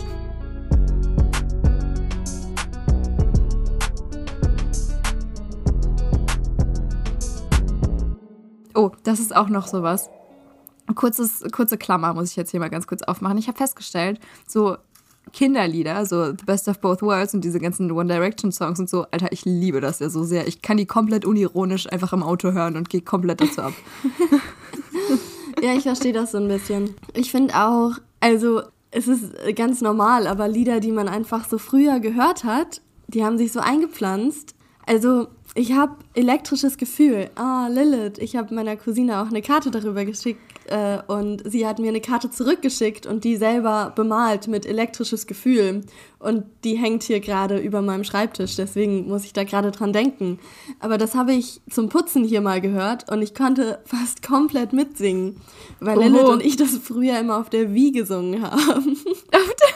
Oh, 8.76 8.91
das 9.04 9.19
ist 9.19 9.36
auch 9.36 9.50
noch 9.50 9.65
sowas. 9.65 10.10
Kurzes, 10.93 11.43
kurze 11.52 11.80
Klammer 11.80 12.13
muss 12.13 12.30
ich 12.30 12.36
jetzt 12.36 12.52
hier 12.52 12.60
mal 12.60 12.69
ganz 12.69 12.86
kurz 12.86 13.02
aufmachen. 13.02 13.39
Ich 13.39 13.48
habe 13.48 13.58
festgestellt, 13.58 14.19
so 14.45 14.78
Kinderlieder, 15.34 16.06
so 16.06 16.28
The 16.28 16.46
Best 16.46 16.68
of 16.68 16.80
Both 16.80 17.02
Worlds 17.02 17.34
und 17.34 17.42
diese 17.42 17.60
ganzen 17.60 17.92
One 17.92 18.12
Direction 18.12 18.52
Songs 18.52 18.80
und 18.80 18.90
so, 18.90 19.06
Alter, 19.12 19.32
ich 19.32 19.46
liebe 19.46 19.82
das 19.82 20.00
ja 20.00 20.10
so 20.10 20.24
sehr. 20.24 20.48
Ich 20.48 20.62
kann 20.62 20.78
die 20.78 20.86
komplett 20.86 21.26
unironisch 21.26 21.92
einfach 21.92 22.14
im 22.14 22.24
Auto 22.24 22.52
hören 22.52 22.78
und 22.78 22.90
gehe 22.90 23.02
komplett 23.02 23.42
dazu 23.42 23.62
ab. 23.62 23.74
ja, 25.62 25.74
ich 25.74 25.84
verstehe 25.84 26.14
das 26.14 26.32
so 26.32 26.38
ein 26.38 26.48
bisschen. 26.48 26.96
Ich 27.14 27.32
finde 27.32 27.56
auch, 27.56 27.94
also 28.20 28.62
es 28.92 29.08
ist 29.08 29.34
ganz 29.56 29.82
normal, 29.82 30.28
aber 30.28 30.48
Lieder, 30.48 30.80
die 30.80 30.92
man 30.92 31.08
einfach 31.08 31.48
so 31.50 31.58
früher 31.58 32.00
gehört 32.00 32.44
hat, 32.44 32.82
die 33.08 33.24
haben 33.24 33.38
sich 33.38 33.52
so 33.52 33.60
eingepflanzt. 33.60 34.56
Also 34.86 35.28
ich 35.54 35.74
habe 35.74 35.96
elektrisches 36.14 36.78
Gefühl. 36.78 37.30
Ah, 37.36 37.68
Lilith. 37.68 38.20
Ich 38.20 38.36
habe 38.36 38.54
meiner 38.54 38.78
Cousine 38.78 39.22
auch 39.22 39.28
eine 39.28 39.42
Karte 39.42 39.72
darüber 39.72 40.06
geschickt 40.06 40.55
äh, 40.67 40.99
und 41.08 41.43
sie 41.49 41.67
hat 41.67 41.80
mir 41.80 41.89
eine 41.89 42.01
Karte 42.01 42.30
zurückgeschickt 42.30 43.06
und 43.06 43.23
die 43.23 43.36
selber 43.36 43.93
bemalt 43.95 44.47
mit 44.47 44.65
elektrisches 44.65 45.28
Gefühl. 45.28 45.82
Und 46.19 46.45
die 46.63 46.75
hängt 46.75 47.04
hier 47.04 47.19
gerade 47.19 47.58
über 47.60 47.82
meinem 47.82 48.04
Schreibtisch, 48.04 48.56
deswegen 48.56 49.08
muss 49.08 49.25
ich 49.25 49.34
da 49.34 49.43
gerade 49.43 49.71
dran 49.71 49.93
denken. 49.93 50.39
Aber 50.80 50.97
das 50.97 51.15
habe 51.15 51.34
ich 51.34 51.62
zum 51.69 51.89
Putzen 51.89 52.23
hier 52.23 52.41
mal 52.41 52.62
gehört 52.62 53.12
und 53.12 53.21
ich 53.21 53.36
konnte 53.36 53.80
fast 53.86 54.25
komplett 54.28 54.73
mitsingen, 54.73 55.41
weil 55.80 55.97
Oho. 55.97 56.08
Lilith 56.08 56.30
und 56.30 56.45
ich 56.45 56.58
das 56.58 56.78
früher 56.78 57.19
immer 57.19 57.38
auf 57.38 57.49
der 57.49 57.73
Wie 57.73 57.91
gesungen 57.91 58.41
haben. 58.41 58.97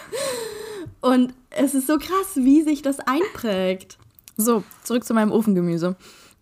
und 1.02 1.34
es 1.52 1.76
ist 1.76 1.88
so 1.88 1.98
krass, 1.98 2.36
wie 2.36 2.62
sich 2.62 2.82
das 2.82 3.00
einprägt. 3.00 3.98
So, 4.38 4.64
zurück 4.84 5.04
zu 5.04 5.14
meinem 5.14 5.32
Ofengemüse. 5.32 5.96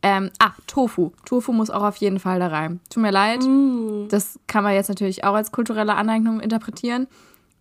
Ähm, 0.07 0.31
ah, 0.39 0.53
Tofu. 0.67 1.11
Tofu 1.25 1.51
muss 1.51 1.69
auch 1.69 1.83
auf 1.83 1.97
jeden 1.97 2.19
Fall 2.19 2.39
da 2.39 2.47
rein. 2.47 2.79
Tut 2.89 3.03
mir 3.03 3.11
leid. 3.11 3.43
Mm. 3.43 4.07
Das 4.07 4.39
kann 4.47 4.63
man 4.63 4.73
jetzt 4.73 4.87
natürlich 4.87 5.25
auch 5.25 5.33
als 5.33 5.51
kulturelle 5.51 5.95
Aneignung 5.95 6.39
interpretieren. 6.39 7.07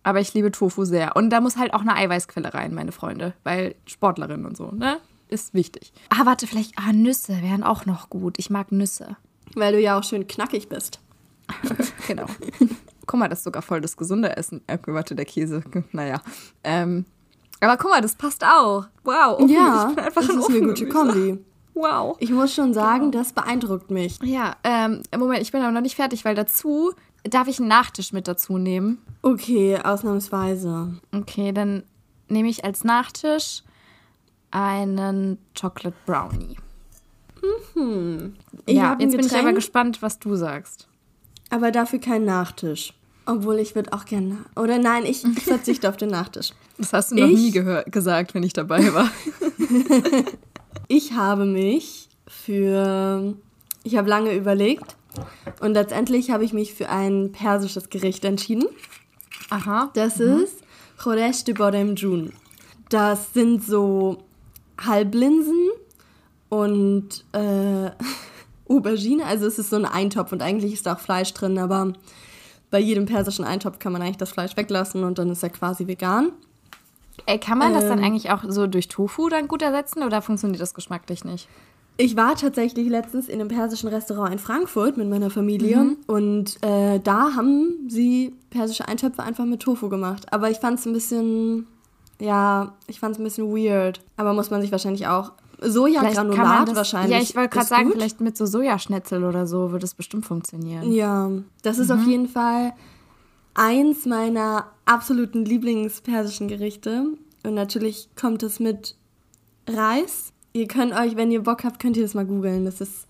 Aber 0.03 0.21
ich 0.21 0.33
liebe 0.33 0.49
Tofu 0.49 0.85
sehr. 0.85 1.17
Und 1.17 1.29
da 1.29 1.41
muss 1.41 1.57
halt 1.57 1.73
auch 1.73 1.81
eine 1.81 1.93
Eiweißquelle 1.93 2.53
rein, 2.53 2.73
meine 2.73 2.93
Freunde. 2.93 3.33
Weil 3.43 3.75
Sportlerin 3.85 4.45
und 4.45 4.55
so, 4.55 4.71
ne? 4.71 4.99
Ist 5.27 5.53
wichtig. 5.53 5.91
Ah, 6.07 6.25
warte, 6.25 6.47
vielleicht. 6.47 6.75
Ah, 6.77 6.93
Nüsse 6.93 7.41
wären 7.41 7.63
auch 7.63 7.85
noch 7.85 8.09
gut. 8.09 8.39
Ich 8.39 8.49
mag 8.49 8.71
Nüsse. 8.71 9.17
Weil 9.55 9.73
du 9.73 9.81
ja 9.81 9.99
auch 9.99 10.03
schön 10.05 10.25
knackig 10.25 10.69
bist. 10.69 11.01
genau. 12.07 12.27
Guck 13.05 13.19
mal, 13.19 13.27
das 13.27 13.39
ist 13.39 13.43
sogar 13.43 13.61
voll 13.61 13.81
das 13.81 13.97
gesunde 13.97 14.37
Essen. 14.37 14.61
Äh, 14.67 14.77
warte, 14.85 15.15
der 15.15 15.25
Käse. 15.25 15.63
Naja. 15.91 16.21
Ähm, 16.63 17.03
aber 17.59 17.75
guck 17.75 17.91
mal, 17.91 18.01
das 18.01 18.15
passt 18.15 18.45
auch. 18.45 18.85
Wow. 19.03 19.39
Ofen, 19.39 19.49
ja, 19.49 19.93
das 19.97 20.29
ist 20.29 20.49
eine 20.49 20.61
gute 20.61 20.87
Kombi. 20.87 21.39
Wow. 21.77 22.17
Ich 22.19 22.31
muss 22.31 22.55
schon 22.55 22.73
sagen, 22.73 23.11
genau. 23.11 23.23
das 23.23 23.33
beeindruckt 23.33 23.91
mich. 23.91 24.19
Ja, 24.23 24.55
ähm, 24.63 25.03
Moment, 25.15 25.41
ich 25.41 25.51
bin 25.51 25.61
aber 25.61 25.71
noch 25.71 25.81
nicht 25.81 25.95
fertig, 25.95 26.25
weil 26.25 26.33
dazu 26.33 26.91
darf 27.23 27.47
ich 27.47 27.59
einen 27.59 27.67
Nachtisch 27.67 28.13
mit 28.13 28.27
dazu 28.27 28.57
nehmen. 28.57 28.97
Okay, 29.21 29.77
ausnahmsweise. 29.83 30.95
Okay, 31.13 31.51
dann 31.51 31.83
nehme 32.29 32.49
ich 32.49 32.65
als 32.65 32.83
Nachtisch 32.83 33.61
einen 34.49 35.37
Chocolate 35.59 35.95
Brownie. 36.07 36.57
Mhm. 37.75 38.33
ja, 38.67 38.97
jetzt 38.99 39.15
bin 39.15 39.25
ich 39.25 39.35
aber 39.35 39.53
gespannt, 39.53 40.01
was 40.01 40.17
du 40.17 40.35
sagst. 40.35 40.87
Aber 41.51 41.71
dafür 41.71 41.99
kein 41.99 42.25
Nachtisch. 42.25 42.93
Obwohl 43.27 43.59
ich 43.59 43.75
würde 43.75 43.93
auch 43.93 44.05
gerne. 44.05 44.37
Oder 44.55 44.79
nein, 44.79 45.05
ich 45.05 45.21
verzichte 45.43 45.87
auf 45.89 45.97
den 45.97 46.09
Nachtisch. 46.09 46.53
Das 46.79 46.91
hast 46.93 47.11
du 47.11 47.15
noch 47.15 47.27
ich, 47.27 47.53
nie 47.53 47.83
gesagt, 47.91 48.33
wenn 48.33 48.41
ich 48.41 48.53
dabei 48.53 48.91
war. 48.93 49.09
ich 50.87 51.13
habe 51.13 51.45
mich 51.45 52.09
für. 52.27 53.35
Ich 53.83 53.95
habe 53.95 54.09
lange 54.09 54.33
überlegt 54.33 54.97
und 55.61 55.73
letztendlich 55.73 56.31
habe 56.31 56.43
ich 56.43 56.51
mich 56.51 56.73
für 56.73 56.89
ein 56.89 57.31
persisches 57.31 57.89
Gericht 57.89 58.25
entschieden. 58.25 58.65
Aha. 59.49 59.91
Das 59.93 60.17
mhm. 60.17 60.43
ist 60.43 60.57
Choresh 60.97 61.43
de 61.45 61.53
Bodem 61.53 61.95
Jun. 61.95 62.33
Das 62.89 63.33
sind 63.33 63.63
so 63.63 64.23
Halblinsen 64.79 65.69
und 66.49 67.25
äh, 67.33 67.91
Aubergine. 68.69 69.25
Also 69.25 69.47
es 69.47 69.59
ist 69.59 69.69
so 69.69 69.77
ein 69.77 69.85
Eintopf 69.85 70.31
und 70.31 70.41
eigentlich 70.41 70.73
ist 70.73 70.85
da 70.85 70.95
auch 70.95 70.99
Fleisch 70.99 71.33
drin, 71.33 71.57
aber 71.57 71.93
bei 72.69 72.79
jedem 72.79 73.05
persischen 73.05 73.45
Eintopf 73.45 73.79
kann 73.79 73.93
man 73.93 74.01
eigentlich 74.01 74.17
das 74.17 74.31
Fleisch 74.31 74.57
weglassen 74.57 75.03
und 75.03 75.17
dann 75.17 75.29
ist 75.29 75.43
er 75.43 75.49
quasi 75.49 75.87
vegan. 75.87 76.31
Ey, 77.25 77.39
kann 77.39 77.57
man 77.57 77.69
ähm, 77.69 77.73
das 77.75 77.87
dann 77.87 77.99
ähm. 77.99 78.05
eigentlich 78.05 78.31
auch 78.31 78.43
so 78.47 78.67
durch 78.67 78.87
Tofu 78.87 79.29
dann 79.29 79.47
gut 79.47 79.61
ersetzen 79.61 80.03
oder 80.03 80.21
funktioniert 80.21 80.61
das 80.61 80.73
geschmacklich 80.73 81.25
nicht? 81.25 81.47
Ich 81.99 82.15
war 82.15 82.35
tatsächlich 82.35 82.87
letztens 82.89 83.27
in 83.27 83.39
einem 83.39 83.49
persischen 83.49 83.89
Restaurant 83.89 84.31
in 84.31 84.39
Frankfurt 84.39 84.97
mit 84.97 85.09
meiner 85.09 85.31
Familie 85.31 85.77
mhm. 85.77 85.97
und 86.05 86.63
äh, 86.63 86.99
da 86.99 87.35
haben 87.35 87.87
sie 87.89 88.35
persische 88.51 88.87
Eintöpfe 88.87 89.23
einfach 89.23 89.45
mit 89.45 89.61
Tofu 89.61 89.89
gemacht. 89.89 90.31
Aber 90.31 90.51
ich 90.51 90.57
fand 90.57 90.79
es 90.79 90.85
ein 90.85 90.93
bisschen, 90.93 91.65
ja, 92.19 92.73
ich 92.85 92.99
fand 92.99 93.15
es 93.15 93.19
ein 93.19 93.23
bisschen 93.23 93.47
weird. 93.49 93.99
Aber 94.15 94.33
muss 94.33 94.51
man 94.51 94.61
sich 94.61 94.71
wahrscheinlich 94.71 95.07
auch 95.07 95.31
Sojagranulat 95.59 96.75
wahrscheinlich. 96.75 97.17
Ja, 97.17 97.19
ich 97.19 97.35
wollte 97.35 97.49
gerade 97.49 97.65
sagen, 97.65 97.85
gut. 97.85 97.93
vielleicht 97.93 98.21
mit 98.21 98.37
so 98.37 98.45
Sojaschnetzel 98.45 99.23
oder 99.23 99.47
so 99.47 99.71
würde 99.71 99.85
es 99.85 99.95
bestimmt 99.95 100.25
funktionieren. 100.25 100.91
Ja, 100.91 101.31
das 101.63 101.79
ist 101.79 101.89
mhm. 101.89 101.99
auf 101.99 102.07
jeden 102.07 102.27
Fall 102.27 102.73
eins 103.57 104.05
meiner 104.05 104.71
absoluten 104.85 105.43
Lieblingspersischen 105.43 106.47
Gerichte. 106.47 107.05
Und 107.43 107.53
natürlich 107.53 108.09
kommt 108.15 108.43
es 108.43 108.59
mit 108.59 108.95
Reis. 109.67 110.31
Ihr 110.53 110.67
könnt 110.67 110.93
euch, 110.93 111.15
wenn 111.15 111.31
ihr 111.31 111.43
Bock 111.43 111.63
habt, 111.63 111.79
könnt 111.79 111.97
ihr 111.97 112.03
das 112.03 112.13
mal 112.13 112.25
googeln. 112.25 112.65
Das 112.65 112.79
ist 112.79 113.07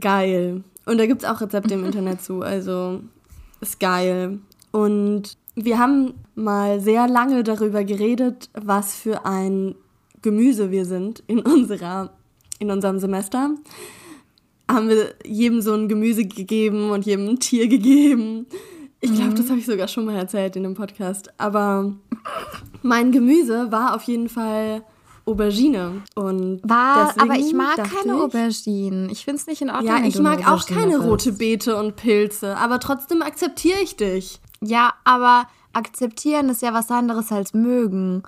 geil. 0.00 0.64
Und 0.86 0.98
da 0.98 1.06
gibt 1.06 1.22
es 1.22 1.28
auch 1.28 1.40
Rezepte 1.40 1.74
im 1.74 1.84
Internet 1.86 2.22
zu. 2.22 2.42
Also 2.42 3.02
ist 3.60 3.78
geil. 3.78 4.40
Und 4.72 5.36
wir 5.54 5.78
haben 5.78 6.14
mal 6.34 6.80
sehr 6.80 7.06
lange 7.06 7.44
darüber 7.44 7.84
geredet, 7.84 8.50
was 8.54 8.94
für 8.94 9.24
ein 9.24 9.74
Gemüse 10.22 10.70
wir 10.70 10.84
sind 10.86 11.22
in, 11.26 11.40
unserer, 11.40 12.14
in 12.58 12.70
unserem 12.70 12.98
Semester, 12.98 13.50
haben 14.68 14.88
wir 14.88 15.14
jedem 15.24 15.60
so 15.60 15.74
ein 15.74 15.88
Gemüse 15.88 16.24
gegeben 16.24 16.90
und 16.90 17.04
jedem 17.04 17.28
ein 17.28 17.40
Tier 17.40 17.68
gegeben. 17.68 18.46
Ich 19.04 19.12
glaube, 19.12 19.32
mhm. 19.32 19.34
das 19.34 19.50
habe 19.50 19.58
ich 19.58 19.66
sogar 19.66 19.86
schon 19.86 20.06
mal 20.06 20.16
erzählt 20.16 20.56
in 20.56 20.62
dem 20.62 20.72
Podcast. 20.72 21.28
Aber 21.36 21.92
mein 22.82 23.12
Gemüse 23.12 23.70
war 23.70 23.94
auf 23.94 24.04
jeden 24.04 24.30
Fall 24.30 24.82
Aubergine. 25.26 26.02
Und 26.14 26.60
war, 26.64 27.12
aber 27.18 27.34
ich 27.34 27.52
mag 27.52 27.76
keine 27.76 28.16
ich, 28.16 28.22
Auberginen. 28.22 29.10
Ich 29.10 29.26
finde 29.26 29.40
es 29.40 29.46
nicht 29.46 29.60
in 29.60 29.68
Ordnung. 29.68 29.86
Ja, 29.86 30.06
ich 30.06 30.18
mag 30.18 30.50
auch 30.50 30.64
keine 30.64 30.98
rote 30.98 31.32
Beete 31.32 31.76
und 31.76 31.96
Pilze. 31.96 32.56
Aber 32.56 32.80
trotzdem 32.80 33.20
akzeptiere 33.20 33.80
ich 33.82 33.96
dich. 33.96 34.40
Ja, 34.62 34.94
aber 35.04 35.48
akzeptieren 35.74 36.48
ist 36.48 36.62
ja 36.62 36.72
was 36.72 36.90
anderes 36.90 37.30
als 37.30 37.52
mögen. 37.52 38.22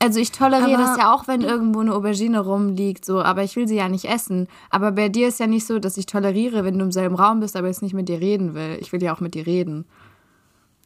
Also 0.00 0.18
ich 0.18 0.32
toleriere 0.32 0.78
aber 0.78 0.84
das 0.84 0.98
ja 0.98 1.14
auch, 1.14 1.28
wenn 1.28 1.42
irgendwo 1.42 1.80
eine 1.80 1.94
Aubergine 1.94 2.40
rumliegt, 2.40 3.04
so, 3.04 3.20
aber 3.20 3.42
ich 3.42 3.56
will 3.56 3.66
sie 3.66 3.76
ja 3.76 3.88
nicht 3.88 4.04
essen. 4.04 4.48
Aber 4.70 4.92
bei 4.92 5.08
dir 5.08 5.28
ist 5.28 5.40
ja 5.40 5.46
nicht 5.46 5.66
so, 5.66 5.78
dass 5.78 5.96
ich 5.96 6.06
toleriere, 6.06 6.64
wenn 6.64 6.78
du 6.78 6.84
im 6.84 6.92
selben 6.92 7.16
Raum 7.16 7.40
bist, 7.40 7.56
aber 7.56 7.68
jetzt 7.68 7.82
nicht 7.82 7.94
mit 7.94 8.08
dir 8.08 8.20
reden 8.20 8.54
will. 8.54 8.78
Ich 8.80 8.92
will 8.92 9.02
ja 9.02 9.14
auch 9.14 9.20
mit 9.20 9.34
dir 9.34 9.46
reden. 9.46 9.86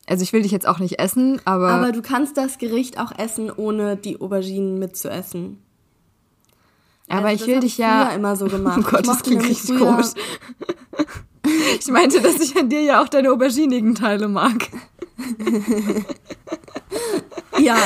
Also 0.07 0.23
ich 0.23 0.33
will 0.33 0.43
dich 0.43 0.51
jetzt 0.53 0.67
auch 0.67 0.79
nicht 0.81 0.99
essen, 0.99 1.41
aber. 1.45 1.71
Aber 1.71 1.93
du 1.93 2.03
kannst 2.03 2.37
das 2.37 2.59
Gericht 2.59 2.99
auch 2.99 3.17
essen, 3.19 3.51
ohne 3.51 3.97
die 3.97 4.21
Auberginen 4.21 4.79
mitzuessen. 4.79 5.63
Aber 7.09 7.29
Also 7.29 7.45
ich 7.45 7.51
will 7.51 7.61
dich 7.61 7.73
ich 7.75 7.79
ja. 7.79 8.09
immer 8.11 8.35
so 8.37 8.47
gemacht. 8.49 8.81
Oh 8.85 8.91
Gott, 8.91 9.07
das 9.07 9.23
klingt 9.23 9.43
richtig 9.45 9.77
früher- 9.77 9.79
komisch. 9.93 10.09
Ich 11.81 11.89
meinte, 11.89 12.21
dass 12.21 12.37
ich 12.41 12.57
an 12.57 12.69
dir 12.69 12.83
ja 12.83 13.03
auch 13.03 13.09
deine 13.09 13.33
auberginigen 13.33 13.95
Teile 13.97 14.29
mag. 14.29 14.69
Ja, 17.59 17.77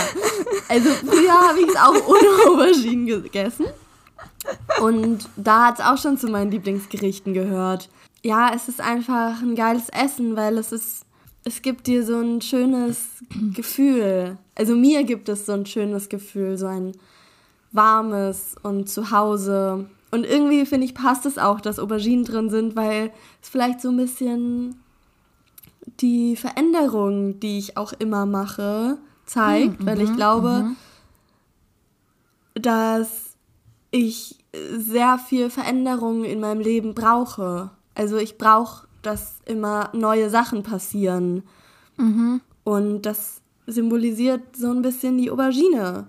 also 0.69 0.89
früher 0.91 1.33
habe 1.49 1.61
ich 1.61 1.69
es 1.69 1.77
auch 1.77 2.07
ohne 2.07 2.29
Auberginen 2.49 3.07
gegessen. 3.07 3.67
Und 4.81 5.29
da 5.37 5.67
hat 5.67 5.79
es 5.81 5.85
auch 5.85 5.99
schon 5.99 6.19
zu 6.19 6.29
meinen 6.29 6.51
Lieblingsgerichten 6.51 7.35
gehört. 7.35 7.89
Ja, 8.23 8.53
es 8.55 8.69
ist 8.69 8.81
einfach 8.81 9.41
ein 9.43 9.55
geiles 9.55 9.89
Essen, 9.91 10.37
weil 10.37 10.57
es 10.59 10.73
ist, 10.73 11.03
es 11.47 11.63
gibt 11.63 11.87
dir 11.87 12.05
so 12.05 12.19
ein 12.19 12.41
schönes 12.41 13.07
Gefühl. 13.55 14.37
Also 14.57 14.75
mir 14.75 15.05
gibt 15.05 15.29
es 15.29 15.47
so 15.47 15.53
ein 15.53 15.65
schönes 15.65 16.09
Gefühl, 16.09 16.59
so 16.59 16.67
ein 16.67 16.93
warmes 17.71 18.57
und 18.65 18.91
zu 18.91 19.13
Hause. 19.13 19.89
Und 20.11 20.25
irgendwie 20.25 20.67
finde 20.67 20.87
ich, 20.87 20.95
passt 20.95 21.25
es 21.25 21.39
auch, 21.39 21.61
dass 21.61 21.79
Auberginen 21.79 22.25
drin 22.25 22.51
sind, 22.51 22.75
weil 22.75 23.13
es 23.41 23.49
vielleicht 23.49 23.81
so 23.81 23.91
ein 23.91 23.97
bisschen 23.97 24.75
die 26.01 26.35
Veränderung, 26.35 27.39
die 27.39 27.59
ich 27.59 27.77
auch 27.77 27.93
immer 27.93 28.27
mache, 28.27 28.99
zeigt, 29.25 29.87
weil 29.87 30.01
ich 30.01 30.13
glaube, 30.17 30.73
dass 32.55 33.37
ich 33.93 34.45
sehr 34.77 35.19
viel 35.19 35.49
Veränderung 35.49 36.25
in 36.25 36.41
meinem 36.41 36.61
Leben 36.61 36.95
brauche. 36.95 37.71
Also 37.95 38.17
ich 38.17 38.37
brauche, 38.37 38.86
dass 39.07 39.39
immer 39.47 39.91
neue 39.93 40.29
Sachen 40.31 40.63
passieren. 40.63 41.43
Und 42.65 43.03
das 43.03 43.41
symbolisiert 43.67 44.57
so 44.57 44.71
ein 44.71 44.83
bisschen 44.83 45.17
die 45.19 45.31
Aubergine. 45.31 46.07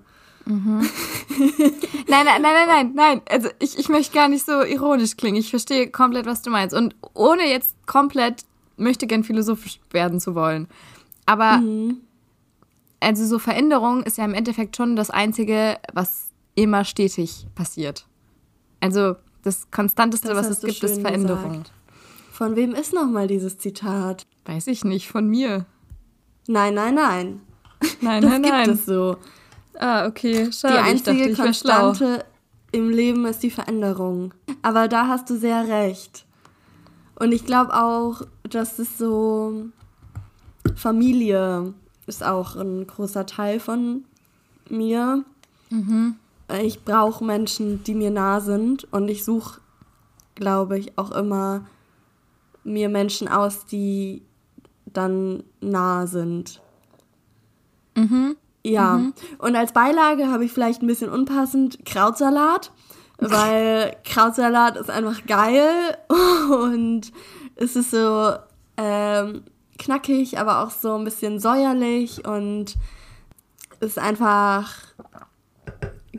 Nein, 0.48 2.26
nein, 2.26 2.42
nein, 2.42 2.42
nein, 2.42 2.68
nein, 2.68 2.92
nein. 2.96 3.22
Also 3.30 3.50
ich, 3.60 3.78
ich 3.78 3.90
möchte 3.90 4.14
gar 4.16 4.30
nicht 4.30 4.46
so 4.46 4.64
ironisch 4.64 5.18
klingen. 5.18 5.38
Ich 5.38 5.50
verstehe 5.50 5.90
komplett, 5.92 6.26
was 6.26 6.42
du 6.42 6.50
meinst. 6.50 6.74
Und 6.76 6.96
ohne 7.14 7.44
jetzt 7.50 7.76
komplett 7.86 8.44
möchte 8.78 9.08
gern 9.08 9.24
philosophisch 9.26 9.80
werden 9.92 10.20
zu 10.22 10.36
wollen. 10.36 10.68
Aber 11.26 11.62
also 13.02 13.26
so 13.26 13.40
Veränderung 13.40 14.04
ist 14.04 14.18
ja 14.18 14.24
im 14.26 14.34
Endeffekt 14.34 14.78
schon 14.78 14.96
das 14.96 15.10
Einzige, 15.10 15.78
was 15.94 16.32
immer 16.56 16.86
stetig 16.86 17.46
passiert. 17.54 18.08
Also 18.80 19.16
das 19.44 19.70
Konstanteste, 19.70 20.30
Das 20.30 20.38
was 20.38 20.48
es 20.50 20.62
gibt, 20.62 20.84
ist 20.84 21.02
Veränderung. 21.02 21.50
gesagt. 21.50 21.72
Von 22.38 22.56
wem 22.56 22.76
ist 22.76 22.94
nochmal 22.94 23.26
dieses 23.26 23.58
Zitat? 23.58 24.28
Weiß 24.46 24.68
ich 24.68 24.84
nicht, 24.86 25.08
von 25.10 25.28
mir. 25.28 25.66
Nein, 26.48 26.76
nein, 26.76 26.94
nein. 26.94 27.42
Nein, 28.02 28.22
Das 28.22 28.32
nein, 28.32 28.42
gibt 28.44 28.54
nein. 28.54 28.70
es 28.70 28.86
so. 28.86 29.18
Ah, 29.80 30.06
okay, 30.06 30.46
Die 30.46 30.54
schade. 30.54 30.76
ich 30.76 30.80
einzige 30.82 31.18
dachte, 31.18 31.32
ich 31.32 31.38
wäre 31.40 31.54
schlau. 31.56 31.86
Konstante 31.88 32.26
im 32.72 32.92
Leben 32.92 33.26
ist 33.26 33.42
die 33.42 33.50
Veränderung. 33.50 34.36
Aber 34.62 34.88
da 34.88 35.08
hast 35.08 35.32
du 35.32 35.38
sehr 35.38 35.68
recht. 35.68 36.26
Und 37.16 37.32
ich 37.32 37.44
glaube 37.44 37.74
auch, 37.74 38.22
dass 38.48 38.78
es 38.78 39.00
so 39.00 39.66
Familie 40.76 41.74
ist 42.06 42.24
auch 42.24 42.56
ein 42.56 42.86
großer 42.86 43.26
Teil 43.26 43.60
von 43.60 44.06
mir. 44.70 45.24
Ich 46.62 46.84
brauche 46.86 47.26
Menschen, 47.26 47.84
die 47.84 47.96
mir 47.96 48.12
nah 48.12 48.42
sind 48.42 48.92
und 48.94 49.08
ich 49.08 49.26
suche, 49.26 49.60
glaube 50.36 50.78
ich, 50.78 50.98
auch 51.00 51.10
immer 51.12 51.66
mir 52.68 52.90
Menschen 52.90 53.28
aus, 53.28 53.66
die 53.66 54.22
dann 54.86 55.44
nah 55.62 56.06
sind. 56.08 56.62
Ja, 58.64 59.02
und 59.40 59.56
als 59.56 59.72
Beilage 59.74 60.28
habe 60.28 60.46
ich 60.46 60.52
vielleicht 60.52 60.84
ein 60.84 60.88
bisschen 60.88 61.10
unpassend 61.10 61.84
Krautsalat, 61.86 62.72
weil 63.18 63.96
Krautsalat 64.04 64.76
ist 64.78 64.90
einfach 64.92 65.26
geil 65.26 65.98
und 66.52 67.12
es 67.56 67.76
ist 67.76 67.90
so 67.92 68.34
ähm, 68.78 69.44
knackig, 69.80 70.38
aber 70.38 70.62
auch 70.64 70.70
so 70.70 70.96
ein 70.96 71.06
bisschen 71.06 71.40
säuerlich 71.40 72.28
und 72.28 72.76
ist 73.80 73.98
einfach 73.98 74.74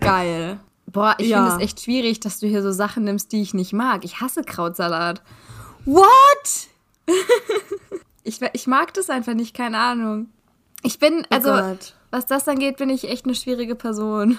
geil. 0.01 0.59
Boah, 0.87 1.15
ich 1.19 1.29
Ja. 1.29 1.45
finde 1.45 1.57
es 1.59 1.63
echt 1.63 1.81
schwierig, 1.83 2.19
dass 2.21 2.41
du 2.41 2.47
hier 2.49 2.63
so 2.63 2.73
Sachen 2.73 3.05
nimmst, 3.05 3.31
die 3.33 3.43
ich 3.43 3.55
nicht 3.55 3.73
mag. 3.73 4.05
Ich 4.05 4.21
hasse 4.21 4.43
Krautsalat. 4.43 5.23
What? 5.88 6.68
Ich, 8.24 8.42
ich 8.53 8.66
mag 8.66 8.92
das 8.92 9.09
einfach 9.09 9.33
nicht, 9.33 9.57
keine 9.57 9.79
Ahnung. 9.79 10.29
Ich 10.83 10.98
bin, 10.98 11.27
also, 11.31 11.51
oh 11.51 11.77
was 12.11 12.27
das 12.27 12.46
angeht, 12.46 12.77
bin 12.77 12.90
ich 12.90 13.09
echt 13.09 13.24
eine 13.24 13.35
schwierige 13.35 13.74
Person. 13.74 14.38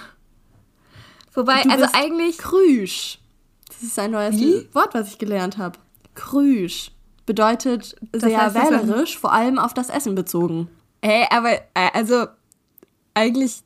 Wobei, 1.34 1.64
Du 1.64 1.70
also 1.70 1.86
eigentlich. 1.92 2.38
Krüsch. 2.38 3.18
Das 3.66 3.82
ist 3.82 3.98
ein 3.98 4.12
neues 4.12 4.36
Wie? 4.36 4.68
Wort, 4.74 4.94
was 4.94 5.08
ich 5.08 5.18
gelernt 5.18 5.58
habe. 5.58 5.76
Krüsch. 6.14 6.92
Bedeutet 7.26 7.96
sehr 8.12 8.42
heißt, 8.42 8.54
das 8.54 8.70
wählerisch, 8.70 9.18
vor 9.18 9.32
allem 9.32 9.58
auf 9.58 9.74
das 9.74 9.90
Essen 9.90 10.14
bezogen. 10.14 10.68
Ey, 11.00 11.26
aber, 11.30 11.54
äh, 11.74 11.90
also, 11.92 12.26
eigentlich. 13.14 13.64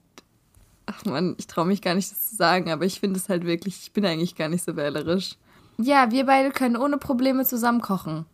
Ach 0.87 1.05
man, 1.05 1.35
ich 1.37 1.49
traue 1.49 1.67
mich 1.67 1.83
gar 1.83 1.95
nicht, 1.95 2.11
das 2.11 2.31
zu 2.31 2.37
sagen, 2.37 2.71
aber 2.71 2.87
ich 2.87 3.01
finde 3.01 3.21
es 3.21 3.29
halt 3.29 3.45
wirklich, 3.45 3.79
ich 3.83 3.93
bin 3.93 4.07
eigentlich 4.07 4.37
gar 4.37 4.49
nicht 4.49 4.65
so 4.65 4.75
wählerisch. 4.75 5.37
Ja, 5.79 6.11
wir 6.11 6.27
beide 6.27 6.51
können 6.51 6.77
ohne 6.77 6.99
Probleme 6.99 7.45
zusammen 7.45 7.81
kochen. 7.81 8.27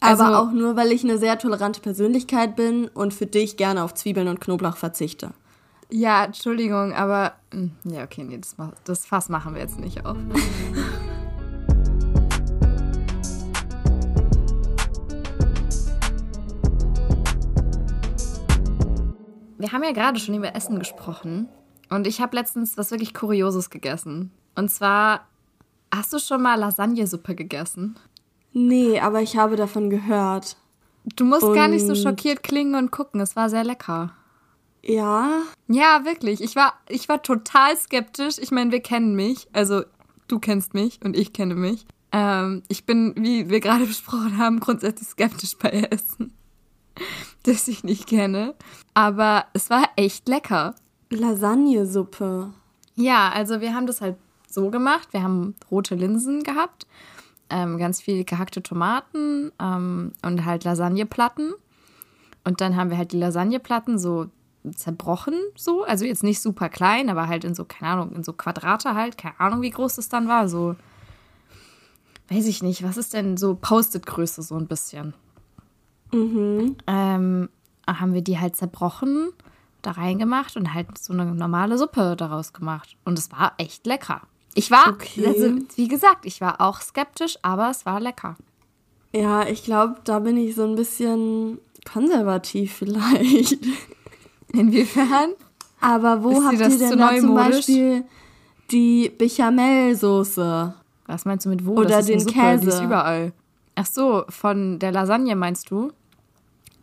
Also- 0.00 0.24
Aber 0.24 0.40
auch 0.40 0.50
nur, 0.52 0.76
weil 0.76 0.92
ich 0.92 1.04
eine 1.04 1.18
sehr 1.18 1.38
tolerante 1.38 1.80
Persönlichkeit 1.80 2.56
bin 2.56 2.88
und 2.88 3.12
für 3.12 3.26
dich 3.26 3.56
gerne 3.56 3.84
auf 3.84 3.94
Zwiebeln 3.94 4.28
und 4.28 4.40
Knoblauch 4.40 4.76
verzichte. 4.76 5.32
Ja, 5.90 6.24
Entschuldigung, 6.24 6.92
aber. 6.94 7.32
hm, 7.52 7.72
Ja, 7.84 8.04
okay, 8.04 8.24
nee, 8.24 8.38
das, 8.38 8.56
das 8.84 9.04
Fass 9.06 9.28
machen 9.28 9.54
wir 9.54 9.60
jetzt 9.60 9.78
nicht 9.78 10.06
auf. 10.06 10.16
Wir 19.58 19.72
haben 19.72 19.84
ja 19.84 19.92
gerade 19.92 20.18
schon 20.18 20.34
über 20.34 20.54
Essen 20.54 20.78
gesprochen 20.78 21.48
und 21.90 22.06
ich 22.06 22.20
habe 22.20 22.36
letztens 22.36 22.78
was 22.78 22.90
wirklich 22.90 23.12
Kurioses 23.12 23.68
gegessen. 23.70 24.30
Und 24.54 24.70
zwar, 24.70 25.26
hast 25.94 26.12
du 26.12 26.18
schon 26.18 26.42
mal 26.42 26.56
Lasagnesuppe 26.56 27.34
gegessen? 27.34 27.96
Nee, 28.52 28.98
aber 29.00 29.22
ich 29.22 29.36
habe 29.36 29.56
davon 29.56 29.90
gehört. 29.90 30.56
Du 31.16 31.24
musst 31.24 31.42
gar 31.54 31.68
nicht 31.68 31.82
so 31.86 31.92
Und- 31.92 31.98
schockiert 31.98 32.42
klingen 32.42 32.74
und 32.74 32.90
gucken, 32.90 33.20
es 33.20 33.36
war 33.36 33.48
sehr 33.48 33.64
lecker. 33.64 34.12
Ja, 34.82 35.42
Ja, 35.68 36.04
wirklich. 36.04 36.40
Ich 36.42 36.56
war, 36.56 36.72
ich 36.88 37.08
war 37.08 37.22
total 37.22 37.76
skeptisch. 37.76 38.38
Ich 38.38 38.50
meine, 38.50 38.72
wir 38.72 38.80
kennen 38.80 39.14
mich. 39.14 39.46
Also, 39.52 39.82
du 40.26 40.38
kennst 40.38 40.74
mich 40.74 41.00
und 41.04 41.16
ich 41.16 41.32
kenne 41.32 41.54
mich. 41.54 41.86
Ähm, 42.12 42.62
ich 42.68 42.86
bin, 42.86 43.14
wie 43.16 43.50
wir 43.50 43.60
gerade 43.60 43.84
besprochen 43.86 44.38
haben, 44.38 44.58
grundsätzlich 44.58 45.08
skeptisch 45.08 45.56
bei 45.58 45.68
Essen, 45.70 46.32
das 47.44 47.68
ich 47.68 47.84
nicht 47.84 48.06
kenne. 48.08 48.54
Aber 48.94 49.44
es 49.52 49.70
war 49.70 49.84
echt 49.96 50.28
lecker. 50.28 50.74
Lasagnesuppe. 51.10 52.52
Ja, 52.96 53.30
also 53.30 53.60
wir 53.60 53.74
haben 53.74 53.86
das 53.86 54.00
halt 54.00 54.16
so 54.52 54.70
gemacht. 54.70 55.08
Wir 55.12 55.22
haben 55.22 55.54
rote 55.70 55.94
Linsen 55.94 56.42
gehabt, 56.42 56.86
ähm, 57.48 57.78
ganz 57.78 58.00
viel 58.00 58.24
gehackte 58.24 58.62
Tomaten 58.62 59.52
ähm, 59.60 60.12
und 60.22 60.44
halt 60.44 60.64
Lasagneplatten. 60.64 61.54
Und 62.44 62.60
dann 62.60 62.76
haben 62.76 62.90
wir 62.90 62.98
halt 62.98 63.12
die 63.12 63.18
Lasagneplatten 63.18 63.98
so 63.98 64.26
zerbrochen, 64.74 65.34
so. 65.56 65.84
Also 65.84 66.04
jetzt 66.04 66.22
nicht 66.22 66.40
super 66.40 66.68
klein, 66.68 67.08
aber 67.08 67.28
halt 67.28 67.44
in 67.44 67.54
so, 67.54 67.64
keine 67.64 67.92
Ahnung, 67.92 68.12
in 68.12 68.24
so 68.24 68.32
Quadrate 68.32 68.94
halt. 68.94 69.16
Keine 69.16 69.38
Ahnung, 69.40 69.62
wie 69.62 69.70
groß 69.70 69.96
das 69.96 70.08
dann 70.08 70.28
war. 70.28 70.48
So, 70.48 70.76
weiß 72.28 72.46
ich 72.46 72.62
nicht, 72.62 72.82
was 72.82 72.96
ist 72.96 73.14
denn 73.14 73.36
so 73.36 73.54
Post-it-Größe 73.54 74.42
so 74.42 74.56
ein 74.56 74.66
bisschen. 74.66 75.14
Mhm. 76.12 76.76
Ähm, 76.86 77.48
haben 77.86 78.14
wir 78.14 78.22
die 78.22 78.38
halt 78.38 78.56
zerbrochen, 78.56 79.30
da 79.82 79.92
reingemacht 79.92 80.56
und 80.56 80.74
halt 80.74 80.98
so 80.98 81.12
eine 81.12 81.26
normale 81.26 81.78
Suppe 81.78 82.16
daraus 82.16 82.52
gemacht. 82.52 82.96
Und 83.04 83.18
es 83.18 83.32
war 83.32 83.54
echt 83.58 83.86
lecker. 83.86 84.22
Ich 84.54 84.70
war, 84.70 84.88
Okay. 84.88 85.26
also 85.26 85.56
wie 85.76 85.88
gesagt, 85.88 86.26
ich 86.26 86.40
war 86.40 86.60
auch 86.60 86.80
skeptisch, 86.80 87.36
aber 87.42 87.70
es 87.70 87.86
war 87.86 88.00
lecker. 88.00 88.36
Ja, 89.12 89.46
ich 89.46 89.64
glaube, 89.64 89.96
da 90.04 90.18
bin 90.20 90.36
ich 90.36 90.54
so 90.54 90.64
ein 90.64 90.74
bisschen 90.76 91.58
konservativ 91.90 92.74
vielleicht. 92.74 93.58
Inwiefern? 94.52 95.30
Aber 95.80 96.22
wo 96.22 96.30
Ist 96.32 96.44
habt 96.44 96.52
ihr 96.60 96.68
denn 96.88 96.98
da 96.98 97.16
zum? 97.16 97.34
Beispiel 97.34 98.04
die 98.70 99.08
Bechamelsoße? 99.16 100.74
Was 101.06 101.24
meinst 101.24 101.46
du 101.46 101.50
mit 101.50 101.64
wo? 101.64 101.72
Oder 101.76 102.02
den 102.02 102.20
Suppe, 102.20 102.32
Die 102.34 102.38
ist 102.56 102.66
Käse. 102.70 102.84
überall. 102.84 103.32
Ach 103.74 103.86
so, 103.86 104.24
von 104.28 104.78
der 104.78 104.92
Lasagne 104.92 105.34
meinst 105.36 105.70
du? 105.70 105.92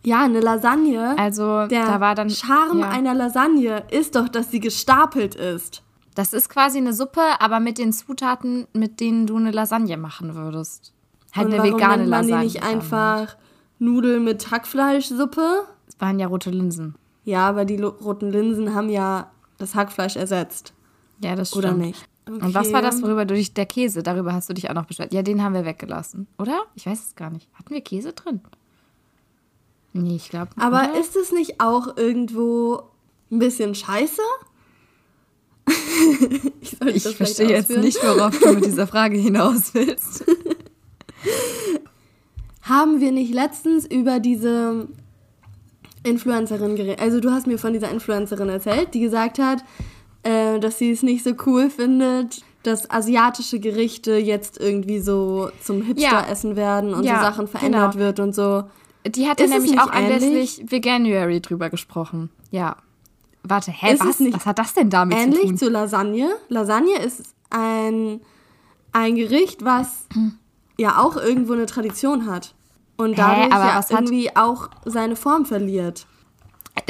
Ja, 0.03 0.23
eine 0.23 0.39
Lasagne. 0.39 1.15
Also, 1.17 1.67
Der 1.67 1.85
da 1.85 1.99
war 1.99 2.15
dann. 2.15 2.29
Charme 2.29 2.79
ja. 2.79 2.89
einer 2.89 3.13
Lasagne 3.13 3.83
ist 3.91 4.15
doch, 4.15 4.27
dass 4.29 4.51
sie 4.51 4.59
gestapelt 4.59 5.35
ist. 5.35 5.83
Das 6.17 6.33
ist 6.33 6.49
quasi 6.49 6.79
eine 6.79 6.93
Suppe, 6.93 7.21
aber 7.39 7.59
mit 7.59 7.77
den 7.77 7.93
Zutaten, 7.93 8.65
mit 8.73 8.99
denen 8.99 9.27
du 9.27 9.37
eine 9.37 9.51
Lasagne 9.51 9.97
machen 9.97 10.33
würdest. 10.33 10.91
Halt 11.31 11.45
Und 11.45 11.53
eine 11.53 11.61
warum 11.61 11.75
vegane 11.75 11.97
nennt 11.97 12.09
man 12.09 12.27
Lasagne. 12.27 12.47
die 12.47 12.53
nicht 12.55 12.63
einfach 12.63 13.37
Nudeln 13.77 14.23
mit 14.23 14.49
Hackfleischsuppe? 14.49 15.67
Es 15.87 16.01
waren 16.01 16.17
ja 16.17 16.25
rote 16.25 16.49
Linsen. 16.49 16.95
Ja, 17.23 17.47
aber 17.47 17.65
die 17.65 17.79
roten 17.79 18.31
Linsen 18.31 18.73
haben 18.73 18.89
ja 18.89 19.29
das 19.59 19.75
Hackfleisch 19.75 20.15
ersetzt. 20.15 20.73
Ja, 21.23 21.35
das 21.35 21.49
stimmt. 21.49 21.65
Oder 21.65 21.73
nicht? 21.75 22.09
Okay. 22.27 22.45
Und 22.45 22.53
was 22.55 22.73
war 22.73 22.81
das, 22.81 23.03
worüber 23.03 23.25
du 23.25 23.35
dich, 23.35 23.53
der 23.53 23.67
Käse, 23.67 24.01
darüber 24.01 24.33
hast 24.33 24.49
du 24.49 24.55
dich 24.55 24.71
auch 24.71 24.73
noch 24.73 24.85
beschwert. 24.85 25.13
Ja, 25.13 25.21
den 25.21 25.43
haben 25.43 25.53
wir 25.53 25.65
weggelassen, 25.65 26.25
oder? 26.39 26.63
Ich 26.73 26.87
weiß 26.87 26.99
es 26.99 27.15
gar 27.15 27.29
nicht. 27.29 27.47
Hatten 27.53 27.75
wir 27.75 27.81
Käse 27.81 28.13
drin? 28.13 28.41
Nee, 29.93 30.15
ich 30.15 30.29
glaube 30.29 30.49
nicht. 30.55 30.65
Aber 30.65 30.89
oder? 30.89 30.99
ist 30.99 31.15
es 31.15 31.31
nicht 31.31 31.61
auch 31.61 31.95
irgendwo 31.95 32.81
ein 33.31 33.37
bisschen 33.37 33.75
scheiße? 33.75 34.23
ich, 36.61 37.05
ich 37.05 37.15
verstehe 37.15 37.49
jetzt 37.49 37.69
nicht, 37.69 37.97
worauf 38.03 38.37
du 38.39 38.53
mit 38.53 38.65
dieser 38.65 38.87
Frage 38.87 39.17
hinaus 39.17 39.73
willst. 39.73 40.25
Haben 42.61 42.99
wir 42.99 43.11
nicht 43.11 43.33
letztens 43.33 43.85
über 43.85 44.19
diese 44.19 44.87
Influencerin 46.03 46.75
geredet? 46.75 46.99
Also 46.99 47.19
du 47.19 47.31
hast 47.31 47.47
mir 47.47 47.57
von 47.57 47.73
dieser 47.73 47.89
Influencerin 47.89 48.49
erzählt, 48.49 48.93
die 48.93 48.99
gesagt 48.99 49.39
hat, 49.39 49.63
äh, 50.23 50.59
dass 50.59 50.77
sie 50.77 50.91
es 50.91 51.03
nicht 51.03 51.23
so 51.23 51.31
cool 51.45 51.69
findet, 51.69 52.41
dass 52.63 52.89
asiatische 52.91 53.59
Gerichte 53.59 54.17
jetzt 54.17 54.59
irgendwie 54.59 54.99
so 54.99 55.49
zum 55.63 55.81
Hipster-Essen 55.83 56.51
ja. 56.51 56.55
werden 56.57 56.93
und 56.93 57.03
ja, 57.03 57.15
so 57.15 57.21
Sachen 57.21 57.47
verändert 57.47 57.93
genau. 57.93 58.05
wird 58.05 58.19
und 58.19 58.35
so. 58.35 58.63
Die 59.05 59.27
hat 59.27 59.39
ja 59.39 59.47
nämlich 59.47 59.79
auch 59.79 59.89
anlässlich 59.89 60.63
Veganuary 60.67 61.39
drüber 61.39 61.69
gesprochen. 61.69 62.29
Ja. 62.51 62.75
Warte, 63.49 63.71
hä, 63.71 63.93
ist 63.93 64.05
was? 64.05 64.19
was 64.33 64.45
hat 64.45 64.59
das 64.59 64.73
denn 64.73 64.89
damit 64.89 65.17
zu 65.17 65.29
tun? 65.29 65.39
Ähnlich 65.41 65.57
zu 65.57 65.69
Lasagne. 65.69 66.29
Lasagne 66.49 66.97
ist 66.99 67.23
ein, 67.49 68.21
ein 68.91 69.15
Gericht, 69.15 69.63
was 69.63 70.07
ja 70.77 70.97
auch 70.99 71.17
irgendwo 71.17 71.53
eine 71.53 71.65
Tradition 71.65 72.29
hat. 72.29 72.53
Und 72.97 73.17
dadurch 73.17 73.49
ja 73.49 73.81
irgendwie 73.89 74.35
auch 74.35 74.69
seine 74.85 75.15
Form 75.15 75.45
verliert. 75.45 76.07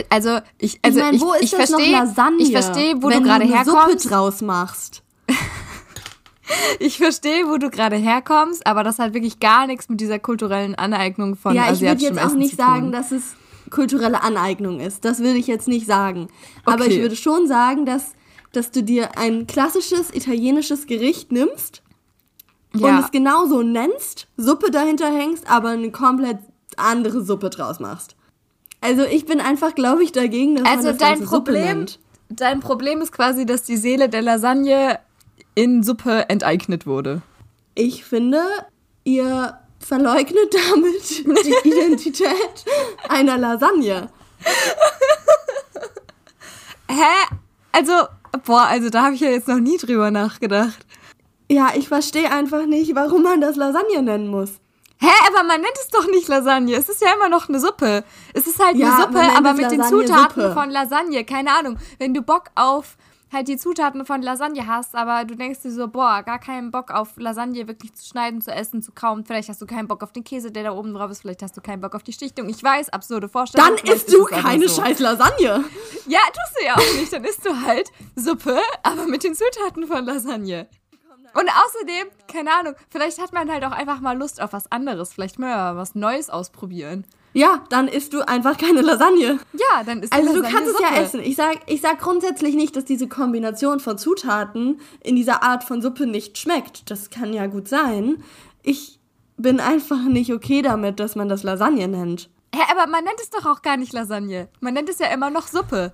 Also 0.09 0.39
ich, 0.57 0.79
also 0.81 0.99
ich, 0.99 1.05
mein, 1.05 1.21
wo 1.21 1.33
ich, 1.33 1.43
ist 1.43 1.53
ich 1.53 1.59
das 1.59 1.69
versteh, 1.69 1.91
noch 1.91 1.99
Lasagne? 1.99 2.41
Ich 2.41 2.51
verstehe, 2.51 3.01
wo 3.01 3.09
du 3.09 3.21
gerade 3.21 3.45
herkommst. 3.45 4.01
Suppe 4.01 4.15
draus 4.15 4.41
machst. 4.41 5.03
ich 6.79 6.97
verstehe, 6.97 7.47
wo 7.47 7.57
du 7.57 7.69
gerade 7.69 7.97
herkommst, 7.97 8.65
aber 8.65 8.83
das 8.83 8.99
hat 8.99 9.13
wirklich 9.13 9.39
gar 9.39 9.67
nichts 9.67 9.89
mit 9.89 9.99
dieser 9.99 10.19
kulturellen 10.19 10.75
Aneignung 10.75 11.35
von 11.35 11.55
ja, 11.55 11.63
asiatischem 11.63 11.85
Ja, 11.85 11.93
ich 11.93 12.01
würde 12.01 12.21
jetzt 12.21 12.31
auch 12.31 12.37
nicht 12.37 12.55
sagen, 12.57 12.91
dass 12.91 13.11
es 13.11 13.35
kulturelle 13.69 14.23
Aneignung 14.23 14.79
ist. 14.79 15.05
Das 15.05 15.19
würde 15.19 15.37
ich 15.37 15.47
jetzt 15.47 15.67
nicht 15.67 15.85
sagen. 15.85 16.27
Okay. 16.65 16.73
Aber 16.73 16.85
ich 16.85 16.99
würde 16.99 17.15
schon 17.15 17.47
sagen, 17.47 17.85
dass, 17.85 18.13
dass 18.51 18.71
du 18.71 18.83
dir 18.83 19.17
ein 19.17 19.47
klassisches 19.47 20.13
italienisches 20.13 20.87
Gericht 20.87 21.31
nimmst 21.31 21.81
ja. 22.75 22.87
und 22.87 23.03
es 23.03 23.11
genauso 23.11 23.61
nennst, 23.61 24.27
Suppe 24.37 24.71
dahinter 24.71 25.11
hängst, 25.11 25.49
aber 25.49 25.69
eine 25.69 25.91
komplett 25.91 26.39
andere 26.75 27.23
Suppe 27.23 27.49
draus 27.49 27.79
machst. 27.79 28.15
Also 28.81 29.03
ich 29.03 29.25
bin 29.25 29.41
einfach, 29.41 29.73
glaube 29.75 30.03
ich, 30.03 30.11
dagegen, 30.11 30.55
dass 30.55 30.67
also 30.67 30.87
man 30.89 30.97
das 30.97 31.09
dein 31.09 31.25
Problem, 31.25 31.85
dein 32.29 32.59
Problem 32.59 33.01
ist 33.01 33.11
quasi, 33.11 33.45
dass 33.45 33.63
die 33.63 33.77
Seele 33.77 34.09
der 34.09 34.21
Lasagne 34.21 34.99
in 35.55 35.81
Suppe 35.81 36.29
enteignet 36.29 36.85
wurde. 36.85 37.21
Ich 37.73 38.03
finde, 38.03 38.41
ihr 39.03 39.57
verleugnet 39.79 40.53
damit 40.53 41.25
die 41.45 41.55
Identität 41.69 42.65
einer 43.09 43.37
Lasagne. 43.37 44.09
Hä? 46.89 47.35
Also, 47.71 47.93
boah, 48.45 48.63
also 48.63 48.89
da 48.89 49.03
habe 49.03 49.15
ich 49.15 49.21
ja 49.21 49.29
jetzt 49.29 49.47
noch 49.47 49.59
nie 49.59 49.77
drüber 49.77 50.11
nachgedacht. 50.11 50.85
Ja, 51.49 51.71
ich 51.75 51.87
verstehe 51.87 52.31
einfach 52.31 52.65
nicht, 52.65 52.95
warum 52.95 53.23
man 53.23 53.39
das 53.39 53.55
Lasagne 53.55 54.01
nennen 54.01 54.27
muss. 54.27 54.59
Hä, 54.99 55.11
aber 55.27 55.43
man 55.43 55.61
nennt 55.61 55.77
es 55.79 55.89
doch 55.89 56.07
nicht 56.07 56.27
Lasagne. 56.27 56.75
Es 56.75 56.89
ist 56.89 57.01
ja 57.01 57.13
immer 57.13 57.29
noch 57.29 57.47
eine 57.47 57.59
Suppe. 57.59 58.03
Es 58.33 58.47
ist 58.47 58.59
halt 58.59 58.77
ja, 58.77 58.95
eine 58.95 59.03
Suppe, 59.03 59.19
aber 59.19 59.53
mit 59.53 59.63
Lasagne 59.63 59.77
den 59.77 60.07
Zutaten 60.07 60.41
Suppe. 60.41 60.53
von 60.53 60.71
Lasagne. 60.71 61.23
Keine 61.23 61.51
Ahnung. 61.51 61.77
Wenn 61.99 62.13
du 62.15 62.21
Bock 62.21 62.45
auf 62.55 62.97
halt 63.31 63.47
die 63.47 63.57
Zutaten 63.57 64.05
von 64.05 64.21
Lasagne 64.21 64.67
hast, 64.67 64.95
aber 64.95 65.25
du 65.25 65.35
denkst 65.35 65.61
dir 65.61 65.71
so, 65.71 65.87
boah, 65.87 66.23
gar 66.23 66.39
keinen 66.39 66.71
Bock 66.71 66.91
auf 66.91 67.17
Lasagne 67.17 67.67
wirklich 67.67 67.93
zu 67.93 68.05
schneiden, 68.05 68.41
zu 68.41 68.51
essen, 68.51 68.81
zu 68.81 68.91
kauen. 68.91 69.25
Vielleicht 69.25 69.49
hast 69.49 69.61
du 69.61 69.65
keinen 69.65 69.87
Bock 69.87 70.03
auf 70.03 70.11
den 70.11 70.23
Käse, 70.23 70.51
der 70.51 70.63
da 70.63 70.71
oben 70.71 70.93
drauf 70.93 71.11
ist. 71.11 71.21
Vielleicht 71.21 71.41
hast 71.41 71.57
du 71.57 71.61
keinen 71.61 71.81
Bock 71.81 71.95
auf 71.95 72.03
die 72.03 72.13
Stichtung. 72.13 72.49
Ich 72.49 72.63
weiß, 72.63 72.89
absurde 72.89 73.29
Vorstellungen. 73.29 73.77
Dann 73.83 73.93
isst 73.93 74.13
du 74.13 74.23
keine 74.25 74.67
so. 74.67 74.81
scheiß 74.81 74.99
Lasagne. 74.99 75.63
Ja, 76.09 76.19
tust 76.27 76.57
du 76.57 76.65
ja 76.65 76.73
auch 76.73 76.99
nicht. 76.99 77.11
Dann 77.11 77.25
isst 77.25 77.45
du 77.45 77.61
halt 77.65 77.91
Suppe, 78.15 78.61
aber 78.83 79.07
mit 79.07 79.25
den 79.25 79.35
Zutaten 79.35 79.85
von 79.87 80.05
Lasagne. 80.05 80.67
Und 81.33 81.49
außerdem, 81.49 82.07
keine 82.31 82.51
Ahnung, 82.53 82.75
vielleicht 82.89 83.21
hat 83.21 83.33
man 83.33 83.51
halt 83.51 83.65
auch 83.65 83.71
einfach 83.71 83.99
mal 83.99 84.17
Lust 84.17 84.41
auf 84.41 84.53
was 84.53 84.71
anderes. 84.71 85.13
Vielleicht 85.13 85.37
mal 85.37 85.75
was 85.75 85.95
Neues 85.95 86.29
ausprobieren. 86.29 87.05
Ja, 87.37 87.63
dann 87.69 87.87
isst 87.87 88.13
du 88.13 88.27
einfach 88.27 88.57
keine 88.57 88.81
Lasagne. 88.81 89.37
Ja, 89.53 89.83
dann 89.85 90.01
isst 90.01 90.11
du 90.11 90.17
Also 90.17 90.33
du 90.33 90.41
kannst 90.41 90.73
es 90.73 90.79
ja 90.79 90.95
essen. 90.99 91.19
Ich 91.21 91.35
sag, 91.35 91.59
ich 91.67 91.81
sag 91.81 91.99
grundsätzlich 91.99 92.55
nicht, 92.55 92.75
dass 92.75 92.83
diese 92.83 93.07
Kombination 93.07 93.79
von 93.79 93.99
Zutaten 93.99 94.81
in 95.03 95.15
dieser 95.15 95.43
Art 95.43 95.63
von 95.63 95.79
Suppe 95.79 96.07
nicht 96.07 96.39
schmeckt. 96.39 96.89
Das 96.89 97.11
kann 97.11 97.33
ja 97.33 97.45
gut 97.45 97.67
sein. 97.67 98.23
Ich 98.63 98.99
bin 99.37 99.59
einfach 99.59 100.01
nicht 100.05 100.33
okay 100.33 100.63
damit, 100.63 100.99
dass 100.99 101.15
man 101.15 101.29
das 101.29 101.43
Lasagne 101.43 101.87
nennt. 101.87 102.31
Hä, 102.55 102.61
aber 102.71 102.89
man 102.89 103.03
nennt 103.03 103.21
es 103.21 103.29
doch 103.29 103.45
auch 103.45 103.61
gar 103.61 103.77
nicht 103.77 103.93
Lasagne. 103.93 104.49
Man 104.59 104.73
nennt 104.73 104.89
es 104.89 104.97
ja 104.97 105.13
immer 105.13 105.29
noch 105.29 105.45
Suppe. 105.45 105.93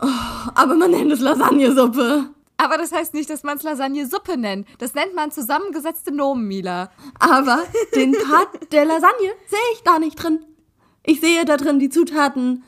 Oh, 0.00 0.06
aber 0.54 0.74
man 0.74 0.92
nennt 0.92 1.12
es 1.12 1.20
Lasagnesuppe. 1.20 2.30
Aber 2.56 2.78
das 2.78 2.92
heißt 2.92 3.12
nicht, 3.12 3.28
dass 3.28 3.42
man 3.42 3.58
es 3.58 3.62
Lasagne-Suppe 3.62 4.38
nennt. 4.38 4.66
Das 4.78 4.94
nennt 4.94 5.14
man 5.14 5.30
zusammengesetzte 5.30 6.12
Nomen, 6.12 6.48
Mila. 6.48 6.90
Aber 7.18 7.64
den 7.94 8.12
Part 8.12 8.72
der 8.72 8.86
Lasagne 8.86 9.32
sehe 9.48 9.58
ich 9.74 9.82
da 9.84 9.98
nicht 9.98 10.14
drin. 10.16 10.44
Ich 11.08 11.20
sehe 11.22 11.46
da 11.46 11.56
drin 11.56 11.78
die 11.78 11.88
Zutaten 11.88 12.62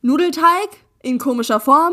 Nudelteig 0.00 0.68
in 1.02 1.18
komischer 1.18 1.58
Form 1.58 1.92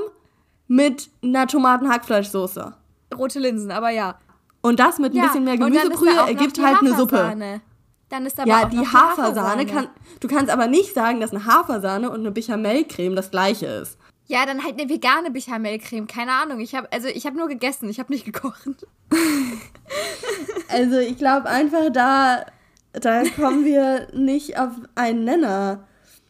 mit 0.67 1.09
einer 1.23 1.47
Tomaten-Hackfleischsoße. 1.47 2.75
Rote 3.17 3.39
Linsen, 3.39 3.71
aber 3.71 3.89
ja. 3.89 4.19
Und 4.61 4.79
das 4.79 4.99
mit 4.99 5.13
ein 5.13 5.17
ja, 5.17 5.23
bisschen 5.23 5.43
mehr 5.43 5.57
Gemüsebrühe 5.57 6.15
ergibt 6.15 6.63
halt 6.63 6.81
eine 6.81 6.95
Suppe. 6.95 7.61
Dann 8.09 8.25
ist 8.27 8.39
aber 8.39 8.47
ja, 8.47 8.65
die, 8.65 8.77
die 8.77 8.85
Hafersahne, 8.85 9.65
kann, 9.65 9.87
du 10.19 10.27
kannst 10.27 10.51
aber 10.51 10.67
nicht 10.67 10.93
sagen, 10.93 11.19
dass 11.19 11.31
eine 11.31 11.45
Hafersahne 11.45 12.11
und 12.11 12.19
eine 12.19 12.31
Bechamelcreme 12.31 13.15
das 13.15 13.31
gleiche 13.31 13.65
ist. 13.65 13.97
Ja, 14.27 14.45
dann 14.45 14.63
halt 14.63 14.79
eine 14.79 14.89
vegane 14.89 15.31
Bechamelcreme. 15.31 16.05
Keine 16.05 16.33
Ahnung. 16.33 16.59
Ich 16.59 16.75
habe 16.75 16.91
also 16.91 17.07
ich 17.07 17.25
habe 17.25 17.37
nur 17.37 17.47
gegessen. 17.47 17.89
Ich 17.89 17.99
habe 17.99 18.13
nicht 18.13 18.25
gekocht. 18.25 18.85
also 20.69 20.99
ich 20.99 21.17
glaube 21.17 21.49
einfach 21.49 21.89
da 21.91 22.45
da 22.93 23.23
kommen 23.35 23.65
wir 23.65 24.07
nicht 24.13 24.59
auf 24.59 24.71
einen 24.95 25.23
Nenner. 25.23 25.86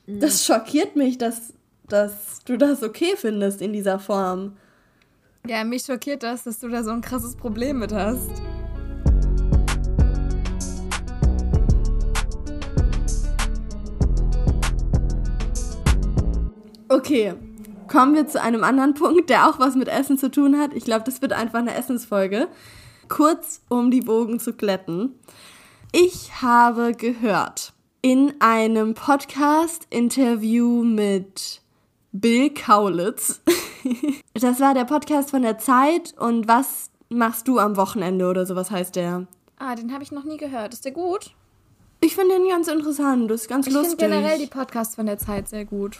Das 0.08 0.46
schockiert 0.46 0.96
mich, 0.96 1.18
dass 1.18 1.54
dass 1.88 2.44
du 2.44 2.58
das 2.58 2.84
okay 2.84 3.14
findest 3.16 3.62
in 3.62 3.74
dieser 3.74 4.00
Form. 4.00 4.58
Ja, 5.48 5.64
mich 5.64 5.84
schockiert 5.84 6.24
das, 6.24 6.44
dass 6.44 6.60
du 6.60 6.68
da 6.68 6.84
so 6.84 6.92
ein 6.92 7.02
krasses 7.02 7.36
Problem 7.36 7.80
mit 7.80 7.94
hast. 7.94 8.30
Okay, 16.90 17.34
kommen 17.88 18.16
wir 18.16 18.28
zu 18.28 18.42
einem 18.42 18.64
anderen 18.64 18.94
Punkt, 18.94 19.30
der 19.30 19.48
auch 19.48 19.60
was 19.60 19.76
mit 19.76 19.88
Essen 19.88 20.18
zu 20.18 20.30
tun 20.30 20.58
hat. 20.58 20.74
Ich 20.74 20.84
glaube, 20.84 21.04
das 21.06 21.22
wird 21.22 21.34
einfach 21.34 21.60
eine 21.60 21.76
Essensfolge. 21.76 22.48
Kurz, 23.08 23.62
um 23.70 23.92
die 23.92 24.02
Bogen 24.02 24.40
zu 24.40 24.54
glätten. 24.54 25.16
Ich 25.94 26.42
habe 26.42 26.94
gehört 26.94 27.74
in 28.02 28.34
einem 28.40 28.94
Podcast-Interview 28.94 30.84
mit 30.84 31.62
Bill 32.12 32.50
Kaulitz. 32.54 33.42
das 34.34 34.60
war 34.60 34.74
der 34.74 34.86
Podcast 34.86 35.32
von 35.32 35.42
der 35.42 35.58
Zeit 35.58 36.14
und 36.18 36.48
was 36.48 36.90
machst 37.10 37.48
du 37.48 37.60
am 37.60 37.78
Wochenende 37.78 38.28
oder 38.28 38.46
sowas 38.46 38.72
heißt 38.72 38.96
der. 38.96 39.28
Ah, 39.60 39.76
den 39.76 39.94
habe 39.94 40.04
ich 40.04 40.12
noch 40.12 40.24
nie 40.24 40.38
gehört. 40.38 40.74
Ist 40.74 40.86
der 40.86 40.92
gut? 40.92 41.32
Ich 42.00 42.16
finde 42.16 42.36
den 42.36 42.48
ganz 42.48 42.68
interessant, 42.68 43.32
das 43.32 43.42
ist 43.42 43.48
ganz 43.48 43.68
ich 43.68 43.74
lustig. 43.74 43.94
Ich 43.94 44.00
finde 44.00 44.16
generell 44.16 44.38
die 44.40 44.48
Podcasts 44.48 44.96
von 44.96 45.08
der 45.08 45.18
Zeit 45.18 45.50
sehr 45.50 45.66
gut. 45.66 46.00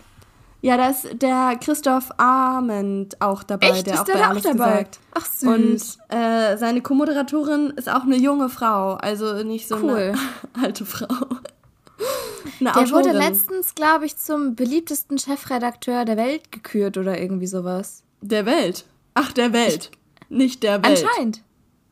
Ja, 0.62 0.76
da 0.76 0.90
ist 0.90 1.22
der 1.22 1.58
Christoph 1.60 2.10
Arment 2.18 3.22
auch 3.22 3.44
dabei, 3.44 3.70
Echt? 3.70 3.88
der 3.88 3.94
ist 3.94 4.00
auch 4.02 4.06
der 4.06 4.14
bei 4.14 4.28
alles 4.28 4.44
dabei? 4.44 4.70
gesagt. 4.70 5.00
Ach 5.14 5.26
süß. 5.26 5.48
Und 5.48 6.16
äh, 6.16 6.58
seine 6.58 6.82
Co-Moderatorin 6.82 7.72
ist 7.72 7.90
auch 7.90 8.04
eine 8.04 8.18
junge 8.18 8.50
Frau, 8.50 8.94
also 8.94 9.44
nicht 9.44 9.68
so 9.68 9.78
cool. 9.78 9.90
eine 9.92 10.16
alte 10.64 10.86
Frau. 10.86 11.08
Eine 12.60 12.72
der 12.72 12.78
Autorin. 12.78 12.92
wurde 12.94 13.12
letztens, 13.18 13.76
glaube 13.76 14.06
ich, 14.06 14.18
zum 14.18 14.56
beliebtesten 14.56 15.18
Chefredakteur 15.18 16.06
der 16.06 16.18
Welt 16.18 16.52
gekürt 16.52 16.98
oder 16.98 17.20
irgendwie 17.20 17.48
sowas. 17.48 18.04
Der 18.22 18.46
Welt? 18.46 18.86
Ach, 19.14 19.32
der 19.32 19.54
Welt. 19.54 19.92
Ich, 19.92 20.30
nicht 20.30 20.64
der 20.64 20.84
Welt. 20.84 21.04
Anscheinend. 21.04 21.44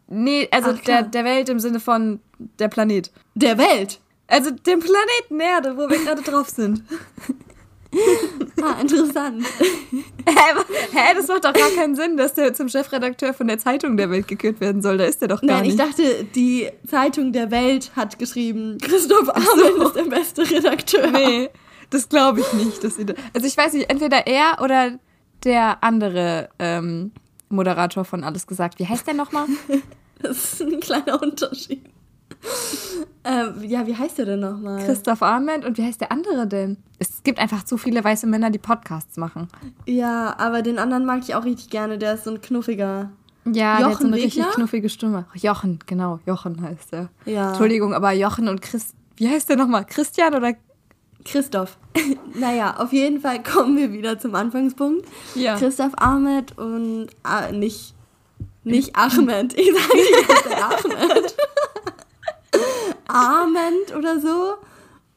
Nee, 0.07 0.47
also 0.51 0.71
Ach, 0.75 0.83
der, 0.83 1.03
der 1.03 1.25
Welt 1.25 1.49
im 1.49 1.59
Sinne 1.59 1.79
von 1.79 2.19
der 2.59 2.67
Planet. 2.67 3.11
Der 3.33 3.57
Welt? 3.57 3.99
Also 4.27 4.51
dem 4.51 4.79
Planeten 4.79 5.39
Erde, 5.39 5.77
wo 5.77 5.89
wir 5.89 6.03
gerade 6.03 6.21
drauf 6.21 6.49
sind. 6.49 6.83
ah, 8.61 8.81
interessant. 8.81 9.43
Hä, 10.25 10.33
hä, 10.91 11.13
das 11.15 11.27
macht 11.27 11.45
doch 11.45 11.53
gar 11.53 11.69
keinen 11.69 11.95
Sinn, 11.95 12.17
dass 12.17 12.33
der 12.33 12.53
zum 12.53 12.69
Chefredakteur 12.69 13.33
von 13.33 13.47
der 13.47 13.57
Zeitung 13.57 13.97
der 13.97 14.09
Welt 14.09 14.27
gekürt 14.27 14.59
werden 14.59 14.81
soll. 14.81 14.97
Da 14.97 15.05
ist 15.05 15.21
der 15.21 15.27
doch 15.27 15.41
gar 15.41 15.57
Nein, 15.57 15.63
nicht. 15.63 15.77
Nein, 15.77 15.89
ich 15.89 15.95
dachte, 15.95 16.23
die 16.35 16.69
Zeitung 16.87 17.31
der 17.31 17.51
Welt 17.51 17.91
hat 17.95 18.19
geschrieben, 18.19 18.77
Christoph 18.81 19.29
Arment 19.29 19.77
so. 19.77 19.87
ist 19.87 19.95
der 19.95 20.03
beste 20.03 20.49
Redakteur. 20.49 21.11
Nee, 21.11 21.49
das 21.89 22.09
glaube 22.09 22.41
ich 22.41 22.53
nicht. 22.53 22.83
Dass 22.83 22.97
da 22.97 23.13
also 23.33 23.47
ich 23.47 23.57
weiß 23.57 23.73
nicht, 23.73 23.89
entweder 23.89 24.27
er 24.27 24.61
oder 24.61 24.99
der 25.43 25.83
andere 25.83 26.49
ähm, 26.59 27.11
Moderator 27.49 28.05
von 28.05 28.23
Alles 28.23 28.47
gesagt. 28.47 28.79
Wie 28.79 28.87
heißt 28.87 29.07
der 29.07 29.13
nochmal? 29.13 29.45
das 30.21 30.53
ist 30.53 30.61
ein 30.61 30.79
kleiner 30.79 31.21
Unterschied. 31.21 31.83
Ähm, 33.23 33.63
ja, 33.63 33.87
wie 33.87 33.95
heißt 33.95 34.17
der 34.17 34.25
denn 34.25 34.39
nochmal? 34.39 34.83
Christoph 34.83 35.21
Arment 35.21 35.65
und 35.65 35.77
wie 35.77 35.83
heißt 35.83 35.99
der 36.01 36.11
andere 36.11 36.47
denn? 36.47 36.77
Es 36.99 37.23
gibt 37.23 37.39
einfach 37.39 37.63
zu 37.63 37.77
viele 37.77 38.03
weiße 38.03 38.27
Männer, 38.27 38.49
die 38.49 38.59
Podcasts 38.59 39.17
machen. 39.17 39.47
Ja, 39.85 40.35
aber 40.37 40.61
den 40.61 40.79
anderen 40.79 41.05
mag 41.05 41.21
ich 41.23 41.35
auch 41.35 41.45
richtig 41.45 41.69
gerne. 41.69 41.97
Der 41.97 42.13
ist 42.13 42.25
so 42.25 42.31
ein 42.31 42.41
knuffiger. 42.41 43.11
Ja, 43.45 43.73
Jochen 43.73 43.77
der 43.79 43.87
hat 43.89 43.97
so 44.01 44.07
eine 44.07 44.15
Wegner? 44.15 44.25
richtig 44.25 44.47
knuffige 44.55 44.89
Stimme. 44.89 45.25
Jochen, 45.35 45.79
genau, 45.85 46.19
Jochen 46.25 46.61
heißt 46.61 46.93
er. 46.93 47.09
Ja. 47.25 47.49
Entschuldigung, 47.49 47.93
aber 47.93 48.11
Jochen 48.11 48.47
und 48.47 48.61
Chris. 48.61 48.93
Wie 49.17 49.29
heißt 49.29 49.49
der 49.49 49.57
nochmal? 49.57 49.85
Christian 49.85 50.33
oder 50.33 50.53
Christoph. 51.23 51.77
naja, 52.35 52.75
auf 52.77 52.93
jeden 52.93 53.19
Fall 53.19 53.41
kommen 53.41 53.77
wir 53.77 53.91
wieder 53.91 54.19
zum 54.19 54.35
Anfangspunkt. 54.35 55.07
Ja. 55.35 55.57
Christoph 55.57 55.93
Ahmed 55.97 56.57
und 56.57 57.07
äh, 57.27 57.51
nicht, 57.51 57.95
nicht 58.63 58.95
Ahmed. 58.95 59.53
Ich 59.53 59.73
sage 59.73 59.97
jetzt 59.97 60.85
Ahmed. 60.85 61.35
Ahmed 63.07 63.95
oder 63.95 64.19
so. 64.19 64.55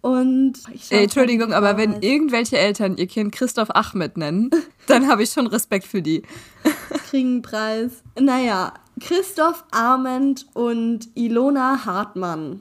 Und 0.00 0.54
Ey, 0.90 1.04
Entschuldigung, 1.04 1.52
aber 1.52 1.76
wenn 1.76 2.02
irgendwelche 2.02 2.56
Eltern 2.56 2.96
ihr 2.96 3.06
Kind 3.06 3.32
Christoph 3.32 3.68
Ahmed 3.74 4.16
nennen, 4.16 4.50
dann 4.86 5.08
habe 5.08 5.24
ich 5.24 5.30
schon 5.30 5.46
Respekt 5.46 5.86
für 5.86 6.02
die. 6.02 6.22
Kriegen 7.10 7.28
einen 7.28 7.42
Preis. 7.42 8.02
Naja, 8.18 8.74
Christoph 9.00 9.64
Ahmed 9.70 10.46
und 10.54 11.08
Ilona 11.14 11.84
Hartmann. 11.84 12.60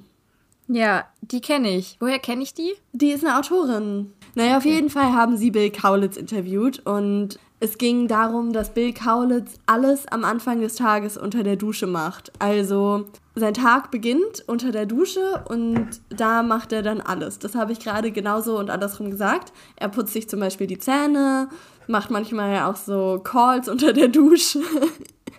Ja, 0.68 1.06
die 1.22 1.42
kenne 1.42 1.78
ich. 1.78 1.96
Woher 2.00 2.20
kenne 2.20 2.44
ich 2.44 2.54
die? 2.54 2.74
Die 2.92 3.12
ist 3.12 3.24
eine 3.24 3.38
Autorin. 3.38 4.12
Naja, 4.36 4.58
auf 4.58 4.66
okay. 4.66 4.76
jeden 4.76 4.90
Fall 4.90 5.14
haben 5.14 5.38
sie 5.38 5.52
Bill 5.52 5.72
Kaulitz 5.72 6.18
interviewt 6.18 6.86
und 6.86 7.40
es 7.60 7.78
ging 7.80 8.08
darum, 8.08 8.54
dass 8.54 8.74
Bill 8.74 8.94
Kaulitz 8.94 9.56
alles 9.66 10.08
am 10.08 10.24
Anfang 10.24 10.62
des 10.62 10.76
Tages 10.76 11.18
unter 11.18 11.42
der 11.42 11.56
Dusche 11.56 11.88
macht. 11.88 12.32
Also 12.38 13.06
sein 13.34 13.56
Tag 13.56 13.90
beginnt 13.90 14.44
unter 14.46 14.72
der 14.72 14.86
Dusche 14.86 15.44
und 15.50 15.88
da 16.10 16.44
macht 16.44 16.72
er 16.72 16.84
dann 16.84 17.02
alles. 17.02 17.40
Das 17.40 17.56
habe 17.56 17.72
ich 17.72 17.80
gerade 17.80 18.12
genauso 18.12 18.60
und 18.60 18.70
andersrum 18.70 19.10
gesagt. 19.10 19.54
Er 19.76 19.90
putzt 19.90 20.14
sich 20.14 20.30
zum 20.30 20.40
Beispiel 20.40 20.68
die 20.68 20.78
Zähne, 20.78 21.50
macht 21.88 22.12
manchmal 22.12 22.62
auch 22.62 22.76
so 22.76 23.20
Calls 23.24 23.68
unter 23.70 23.92
der 23.92 24.10
Dusche. 24.10 24.60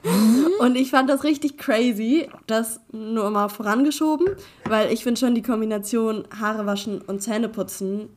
Mhm. 0.02 0.46
Und 0.58 0.76
ich 0.76 0.90
fand 0.90 1.08
das 1.08 1.22
richtig 1.22 1.56
crazy, 1.56 2.28
das 2.48 2.80
nur 2.90 3.30
mal 3.30 3.48
vorangeschoben, 3.48 4.26
weil 4.64 4.92
ich 4.92 5.04
finde 5.04 5.20
schon 5.20 5.34
die 5.34 5.42
Kombination 5.42 6.24
Haare 6.38 6.66
waschen 6.66 7.00
und 7.02 7.22
Zähne 7.22 7.48
putzen 7.48 8.08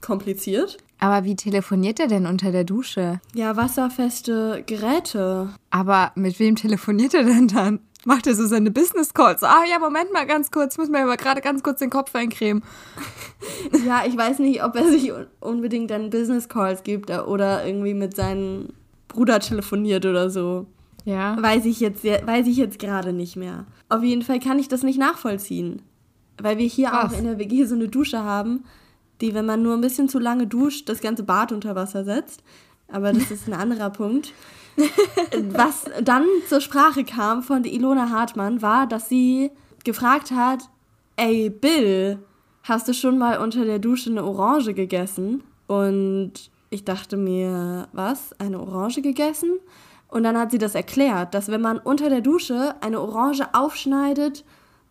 kompliziert. 0.00 0.78
Aber 0.98 1.24
wie 1.24 1.36
telefoniert 1.36 2.00
er 2.00 2.06
denn 2.06 2.26
unter 2.26 2.52
der 2.52 2.64
Dusche? 2.64 3.20
Ja, 3.34 3.56
wasserfeste 3.56 4.62
Geräte. 4.66 5.50
Aber 5.70 6.12
mit 6.14 6.38
wem 6.38 6.56
telefoniert 6.56 7.14
er 7.14 7.24
denn 7.24 7.48
dann? 7.48 7.80
Macht 8.06 8.28
er 8.28 8.34
so 8.36 8.46
seine 8.46 8.70
Business 8.70 9.12
Calls? 9.14 9.42
Ah 9.42 9.64
ja, 9.68 9.80
Moment 9.80 10.12
mal 10.12 10.26
ganz 10.26 10.52
kurz, 10.52 10.74
ich 10.74 10.78
muss 10.78 10.88
mir 10.88 11.02
aber 11.02 11.16
gerade 11.16 11.40
ganz 11.40 11.62
kurz 11.64 11.80
den 11.80 11.90
Kopf 11.90 12.14
eincremen. 12.14 12.62
ja, 13.84 14.04
ich 14.06 14.16
weiß 14.16 14.38
nicht, 14.38 14.62
ob 14.62 14.76
er 14.76 14.88
sich 14.88 15.12
unbedingt 15.40 15.90
dann 15.90 16.10
Business 16.10 16.48
Calls 16.48 16.84
gibt 16.84 17.10
oder 17.10 17.66
irgendwie 17.66 17.94
mit 17.94 18.14
seinem 18.14 18.68
Bruder 19.08 19.40
telefoniert 19.40 20.06
oder 20.06 20.30
so. 20.30 20.66
Ja. 21.04 21.40
Weiß 21.40 21.64
ich 21.64 21.80
jetzt, 21.80 22.04
weiß 22.04 22.46
ich 22.46 22.56
jetzt 22.56 22.78
gerade 22.78 23.12
nicht 23.12 23.34
mehr. 23.36 23.66
Auf 23.88 24.02
jeden 24.02 24.22
Fall 24.22 24.38
kann 24.38 24.58
ich 24.58 24.68
das 24.68 24.84
nicht 24.84 24.98
nachvollziehen. 24.98 25.82
Weil 26.40 26.58
wir 26.58 26.66
hier 26.66 26.90
Was? 26.92 27.12
auch 27.12 27.18
in 27.18 27.24
der 27.24 27.38
WG 27.38 27.64
so 27.64 27.74
eine 27.74 27.88
Dusche 27.88 28.22
haben, 28.22 28.64
die, 29.20 29.34
wenn 29.34 29.46
man 29.46 29.62
nur 29.62 29.74
ein 29.74 29.80
bisschen 29.80 30.08
zu 30.08 30.18
lange 30.18 30.46
duscht, 30.46 30.88
das 30.88 31.00
ganze 31.00 31.22
Bad 31.22 31.52
unter 31.52 31.74
Wasser 31.74 32.04
setzt. 32.04 32.42
Aber 32.88 33.12
das 33.12 33.30
ist 33.30 33.48
ein 33.48 33.54
anderer 33.54 33.90
Punkt. 33.90 34.32
Was 35.52 35.84
dann 36.02 36.26
zur 36.48 36.60
Sprache 36.60 37.04
kam 37.04 37.42
von 37.42 37.64
Ilona 37.64 38.10
Hartmann, 38.10 38.60
war, 38.62 38.86
dass 38.86 39.08
sie 39.08 39.50
gefragt 39.84 40.30
hat, 40.30 40.68
ey 41.16 41.48
Bill, 41.48 42.18
hast 42.62 42.88
du 42.88 42.94
schon 42.94 43.16
mal 43.16 43.38
unter 43.38 43.64
der 43.64 43.78
Dusche 43.78 44.10
eine 44.10 44.24
Orange 44.24 44.74
gegessen? 44.74 45.42
Und 45.66 46.32
ich 46.70 46.84
dachte 46.84 47.16
mir, 47.16 47.88
was? 47.92 48.38
Eine 48.38 48.60
Orange 48.60 49.00
gegessen? 49.00 49.58
Und 50.08 50.22
dann 50.22 50.38
hat 50.38 50.50
sie 50.50 50.58
das 50.58 50.74
erklärt, 50.74 51.34
dass 51.34 51.48
wenn 51.48 51.60
man 51.60 51.78
unter 51.78 52.10
der 52.10 52.20
Dusche 52.20 52.74
eine 52.80 53.00
Orange 53.00 53.48
aufschneidet 53.52 54.44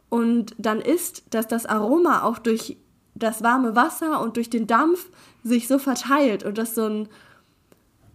und 0.09 0.55
dann 0.57 0.81
isst, 0.81 1.23
dass 1.29 1.47
das 1.47 1.65
Aroma 1.65 2.23
auch 2.23 2.37
durch 2.37 2.77
das 3.15 3.41
warme 3.41 3.75
Wasser 3.75 4.21
und 4.21 4.35
durch 4.35 4.49
den 4.49 4.67
Dampf 4.67 5.09
sich 5.43 5.67
so 5.67 5.79
verteilt 5.79 6.43
und 6.43 6.57
das 6.57 6.75
so 6.75 6.85
ein, 6.85 7.09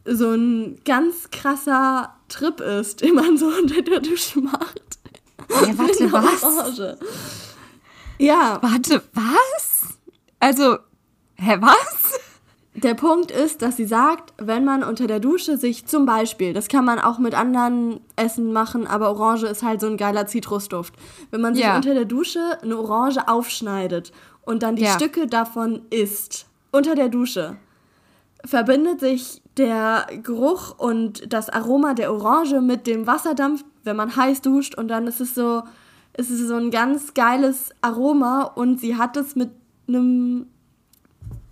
so 0.05 0.31
ein 0.31 0.79
ganz 0.85 1.31
krasser 1.31 2.15
Trip 2.29 2.61
ist, 2.61 3.01
den 3.03 3.15
man 3.15 3.37
so 3.37 3.47
unter 3.47 3.83
der 3.83 4.01
Dusche 4.01 4.41
macht. 4.41 4.83
Ja, 5.49 5.79
warte, 5.79 6.13
was? 6.13 6.43
Orange. 6.45 6.97
Ja. 8.19 8.59
Warte, 8.61 9.03
was? 9.15 9.99
Also, 10.39 10.79
hä, 11.37 11.57
was? 11.61 12.21
Der 12.75 12.95
Punkt 12.95 13.31
ist, 13.31 13.63
dass 13.63 13.77
sie 13.77 13.85
sagt, 13.85 14.33
wenn 14.39 14.65
man 14.65 14.85
unter 14.85 15.07
der 15.07 15.19
Dusche 15.19 15.59
sich 15.59 15.87
zum 15.87 16.07
Beispiel, 16.07 16.53
das 16.53 16.69
kann 16.69 16.85
man 16.85 17.01
auch 17.01 17.19
mit 17.19 17.35
anderen 17.35 18.01
Essen 18.15 18.53
machen, 18.53 18.87
aber 18.87 19.11
Orange 19.11 19.47
ist 19.47 19.63
halt 19.63 19.81
so 19.81 19.89
ein 19.89 19.97
geiler 19.97 20.27
Zitrusduft. 20.27 20.95
Wenn 21.31 21.41
man 21.41 21.55
sich 21.55 21.65
ja. 21.65 21.77
unter 21.77 21.95
der 21.95 22.05
Dusche 22.05 22.59
eine 22.63 22.79
Orange 22.79 23.27
aufschneidet 23.27 24.13
und 24.51 24.65
dann 24.65 24.75
die 24.75 24.83
ja. 24.83 24.95
Stücke 24.95 25.29
davon 25.29 25.83
isst, 25.91 26.47
unter 26.73 26.97
der 26.97 27.09
Dusche, 27.09 27.57
verbindet 28.45 28.99
sich 29.01 29.41
der 29.57 30.07
Geruch 30.23 30.77
und 30.77 31.33
das 31.33 31.49
Aroma 31.49 31.95
der 31.95 32.13
Orange 32.13 32.61
mit 32.61 32.87
dem 32.87 33.07
Wasserdampf, 33.07 33.65
wenn 33.85 33.97
man 33.97 34.15
heiß 34.15 34.43
duscht 34.43 34.75
und 34.75 34.89
dann 34.89 35.07
ist 35.07 35.21
es 35.21 35.35
so, 35.35 35.63
ist 36.17 36.31
es 36.31 36.49
so 36.49 36.57
ein 36.57 36.71
ganz 36.71 37.15
geiles 37.15 37.71
Aroma 37.81 38.43
und 38.43 38.81
sie 38.81 38.97
hat 38.97 39.17
es 39.17 39.37
mit 39.37 39.51
einem 39.87 40.47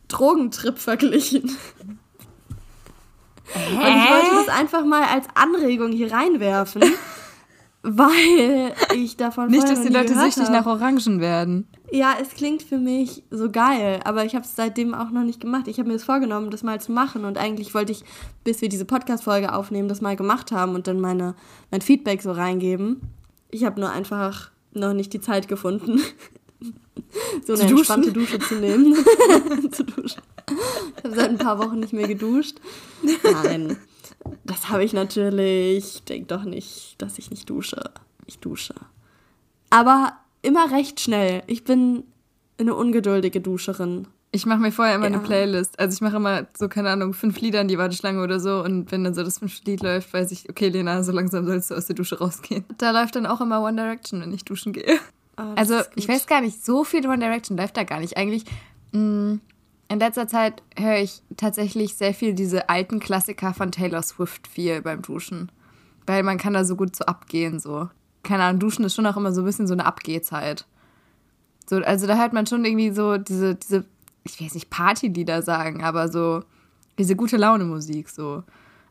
Drogentrip 0.08 0.78
verglichen. 0.78 1.56
Hä? 3.52 3.76
Und 3.76 3.96
ich 3.96 4.10
wollte 4.10 4.46
das 4.46 4.58
einfach 4.58 4.84
mal 4.84 5.04
als 5.04 5.26
Anregung 5.34 5.92
hier 5.92 6.12
reinwerfen, 6.12 6.82
weil 7.96 8.74
ich 8.94 9.16
davon 9.16 9.50
Nicht, 9.50 9.68
dass 9.68 9.82
die 9.82 9.88
Leute 9.88 10.14
süchtig 10.14 10.50
nach 10.50 10.66
Orangen 10.66 11.20
werden. 11.20 11.66
Ja, 11.90 12.14
es 12.20 12.30
klingt 12.30 12.62
für 12.62 12.78
mich 12.78 13.22
so 13.30 13.50
geil, 13.50 14.00
aber 14.04 14.24
ich 14.24 14.34
habe 14.34 14.44
es 14.44 14.54
seitdem 14.54 14.94
auch 14.94 15.10
noch 15.10 15.24
nicht 15.24 15.40
gemacht. 15.40 15.68
Ich 15.68 15.78
habe 15.78 15.88
mir 15.88 15.94
das 15.94 16.04
vorgenommen, 16.04 16.50
das 16.50 16.62
mal 16.62 16.80
zu 16.80 16.92
machen 16.92 17.24
und 17.24 17.38
eigentlich 17.38 17.74
wollte 17.74 17.92
ich, 17.92 18.04
bis 18.44 18.60
wir 18.60 18.68
diese 18.68 18.84
Podcast-Folge 18.84 19.54
aufnehmen, 19.54 19.88
das 19.88 20.00
mal 20.00 20.16
gemacht 20.16 20.52
haben 20.52 20.74
und 20.74 20.86
dann 20.86 21.00
meine, 21.00 21.34
mein 21.70 21.80
Feedback 21.80 22.20
so 22.20 22.32
reingeben. 22.32 23.00
Ich 23.50 23.64
habe 23.64 23.80
nur 23.80 23.90
einfach 23.90 24.50
noch 24.72 24.92
nicht 24.92 25.12
die 25.14 25.20
Zeit 25.20 25.48
gefunden. 25.48 26.00
so 27.46 27.54
eine 27.54 27.62
entspannte 27.62 28.12
Dusche 28.12 28.38
zu 28.38 28.56
nehmen. 28.56 28.94
zu 29.72 29.84
duschen. 29.84 30.22
Ich 30.96 31.04
habe 31.04 31.14
seit 31.14 31.30
ein 31.30 31.38
paar 31.38 31.58
Wochen 31.58 31.80
nicht 31.80 31.92
mehr 31.92 32.08
geduscht. 32.08 32.56
Nein, 33.22 33.78
das 34.44 34.68
habe 34.70 34.84
ich 34.84 34.92
natürlich. 34.92 35.96
Ich 35.96 36.04
denke 36.04 36.26
doch 36.26 36.44
nicht, 36.44 36.94
dass 36.98 37.18
ich 37.18 37.30
nicht 37.30 37.48
dusche. 37.48 37.82
Ich 38.26 38.38
dusche. 38.38 38.74
Aber 39.70 40.14
immer 40.42 40.70
recht 40.70 41.00
schnell. 41.00 41.42
Ich 41.46 41.64
bin 41.64 42.04
eine 42.58 42.74
ungeduldige 42.74 43.40
Duscherin. 43.40 44.08
Ich 44.30 44.44
mache 44.44 44.58
mir 44.58 44.72
vorher 44.72 44.94
immer 44.94 45.08
ja. 45.08 45.14
eine 45.14 45.22
Playlist. 45.22 45.78
Also 45.78 45.94
ich 45.94 46.00
mache 46.00 46.16
immer 46.16 46.46
so, 46.56 46.68
keine 46.68 46.90
Ahnung, 46.90 47.14
fünf 47.14 47.40
Lieder 47.40 47.62
in 47.62 47.68
die 47.68 47.78
Warteschlange 47.78 48.22
oder 48.22 48.40
so. 48.40 48.62
Und 48.62 48.92
wenn 48.92 49.04
dann 49.04 49.14
so 49.14 49.22
das 49.22 49.38
fünfte 49.38 49.70
Lied 49.70 49.82
läuft, 49.82 50.12
weiß 50.12 50.30
ich, 50.32 50.50
okay, 50.50 50.68
Lena, 50.68 51.02
so 51.02 51.12
langsam 51.12 51.46
sollst 51.46 51.70
du 51.70 51.74
aus 51.74 51.86
der 51.86 51.96
Dusche 51.96 52.18
rausgehen. 52.18 52.64
Da 52.76 52.90
läuft 52.90 53.16
dann 53.16 53.26
auch 53.26 53.40
immer 53.40 53.62
One 53.62 53.80
Direction, 53.80 54.20
wenn 54.20 54.32
ich 54.32 54.44
duschen 54.44 54.72
gehe. 54.72 54.98
Oh, 55.38 55.54
also 55.54 55.80
ich 55.94 56.08
weiß 56.08 56.26
gar 56.26 56.40
nicht, 56.40 56.64
so 56.64 56.84
viel 56.84 57.06
One 57.06 57.20
Direction 57.20 57.56
läuft 57.56 57.76
da 57.76 57.84
gar 57.84 58.00
nicht. 58.00 58.16
Eigentlich, 58.16 58.44
mh, 58.92 59.00
mm, 59.00 59.40
in 59.88 59.98
letzter 59.98 60.28
Zeit 60.28 60.62
höre 60.76 60.98
ich 60.98 61.22
tatsächlich 61.36 61.94
sehr 61.94 62.14
viel 62.14 62.34
diese 62.34 62.68
alten 62.68 63.00
Klassiker 63.00 63.54
von 63.54 63.72
Taylor 63.72 64.02
Swift 64.02 64.46
viel 64.46 64.82
beim 64.82 65.02
Duschen. 65.02 65.50
Weil 66.06 66.22
man 66.22 66.38
kann 66.38 66.54
da 66.54 66.64
so 66.64 66.76
gut 66.76 66.96
so 66.96 67.04
abgehen, 67.04 67.58
so. 67.58 67.88
Keine 68.22 68.44
Ahnung, 68.44 68.60
Duschen 68.60 68.84
ist 68.84 68.94
schon 68.94 69.06
auch 69.06 69.16
immer 69.16 69.32
so 69.32 69.42
ein 69.42 69.44
bisschen 69.44 69.66
so 69.66 69.74
eine 69.74 69.86
Abgehzeit. 69.86 70.66
So, 71.68 71.76
also 71.76 72.06
da 72.06 72.16
hört 72.16 72.32
man 72.32 72.46
schon 72.46 72.64
irgendwie 72.64 72.90
so 72.90 73.18
diese, 73.18 73.54
diese, 73.54 73.84
ich 74.24 74.40
weiß 74.40 74.54
nicht, 74.54 74.70
Partylieder 74.70 75.42
sagen, 75.42 75.82
aber 75.82 76.08
so 76.08 76.42
diese 76.98 77.16
gute 77.16 77.36
Laune 77.36 77.64
Musik, 77.64 78.08
so. 78.08 78.42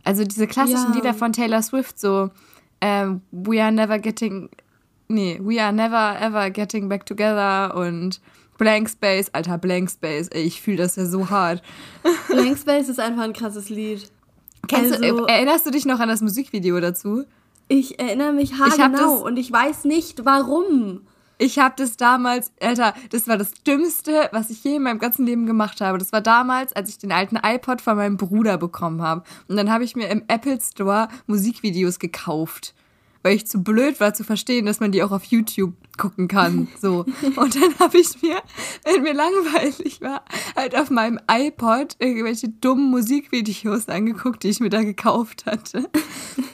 Also 0.04 0.24
diese 0.24 0.48
klassischen 0.48 0.92
ja. 0.92 0.96
Lieder 0.96 1.14
von 1.14 1.34
Taylor 1.34 1.62
Swift, 1.62 2.00
so 2.00 2.30
ähm, 2.82 3.22
We 3.32 3.62
Are 3.62 3.72
Never 3.72 4.00
Getting 4.00 4.50
nee, 5.08 5.40
We 5.42 5.62
Are 5.62 5.74
Never 5.74 6.20
Ever 6.20 6.50
Getting 6.50 6.90
Back 6.90 7.06
Together 7.06 7.76
und 7.76 8.22
Blank 8.58 8.90
Space, 8.90 9.30
alter 9.34 9.58
Blank 9.58 9.90
Space, 9.90 10.28
ey, 10.30 10.44
ich 10.44 10.62
fühle 10.62 10.78
das 10.78 10.96
ja 10.96 11.06
so 11.06 11.30
hart. 11.30 11.62
Blank 12.30 12.58
Space 12.58 12.90
ist 12.90 13.00
einfach 13.00 13.24
ein 13.24 13.34
krasses 13.34 13.70
Lied. 13.70 14.10
Kennst 14.68 14.94
also, 14.94 15.18
du, 15.18 15.24
erinnerst 15.26 15.66
du 15.66 15.72
dich 15.72 15.86
noch 15.86 16.00
an 16.00 16.10
das 16.10 16.22
Musikvideo 16.22 16.80
dazu? 16.80 17.24
Ich 17.70 18.00
erinnere 18.00 18.34
mich 18.34 18.54
haargenau 18.58 19.26
und 19.26 19.38
ich 19.38 19.52
weiß 19.52 19.86
nicht 19.86 20.26
warum. 20.26 21.02
Ich 21.40 21.60
habe 21.60 21.76
das 21.78 21.98
damals, 21.98 22.52
Alter, 22.60 22.94
das 23.12 23.28
war 23.28 23.38
das 23.38 23.54
Dümmste, 23.54 24.30
was 24.32 24.50
ich 24.50 24.64
je 24.64 24.78
in 24.78 24.84
meinem 24.84 24.98
ganzen 24.98 25.26
Leben 25.26 25.46
gemacht 25.46 25.82
habe. 25.82 26.00
Das 26.00 26.12
war 26.12 26.22
damals, 26.22 26.74
als 26.74 26.90
ich 26.90 26.98
den 26.98 27.12
alten 27.12 27.38
iPod 27.42 27.82
von 27.82 27.96
meinem 27.96 28.18
Bruder 28.18 28.58
bekommen 28.58 29.04
habe. 29.04 29.24
Und 29.48 29.56
dann 29.56 29.72
habe 29.72 29.84
ich 29.84 29.96
mir 29.96 30.10
im 30.10 30.24
Apple 30.28 30.60
Store 30.60 31.10
Musikvideos 31.28 32.00
gekauft 32.00 32.74
weil 33.24 33.36
ich 33.36 33.48
zu 33.48 33.64
blöd 33.64 34.00
war 34.00 34.14
zu 34.14 34.24
verstehen, 34.24 34.66
dass 34.66 34.80
man 34.80 34.92
die 34.92 35.04
auch 35.04 35.12
auf 35.12 35.26
YouTube 35.26 35.74
gucken 35.98 36.28
kann. 36.28 36.68
So. 36.80 37.06
Und 37.36 37.56
dann 37.56 37.80
habe 37.80 37.98
ich 37.98 38.22
mir, 38.22 38.42
wenn 38.86 39.02
mir 39.02 39.14
langweilig 39.14 40.02
war, 40.02 40.24
halt 40.56 40.76
auf 40.78 40.90
meinem 40.90 41.20
iPod 41.30 41.96
irgendwelche 42.00 42.50
dummen 42.50 42.92
Musikvideos 42.92 43.90
angeguckt, 43.90 44.44
die 44.44 44.50
ich 44.50 44.60
mir 44.60 44.70
da 44.70 44.84
gekauft 44.84 45.46
hatte. 45.46 45.90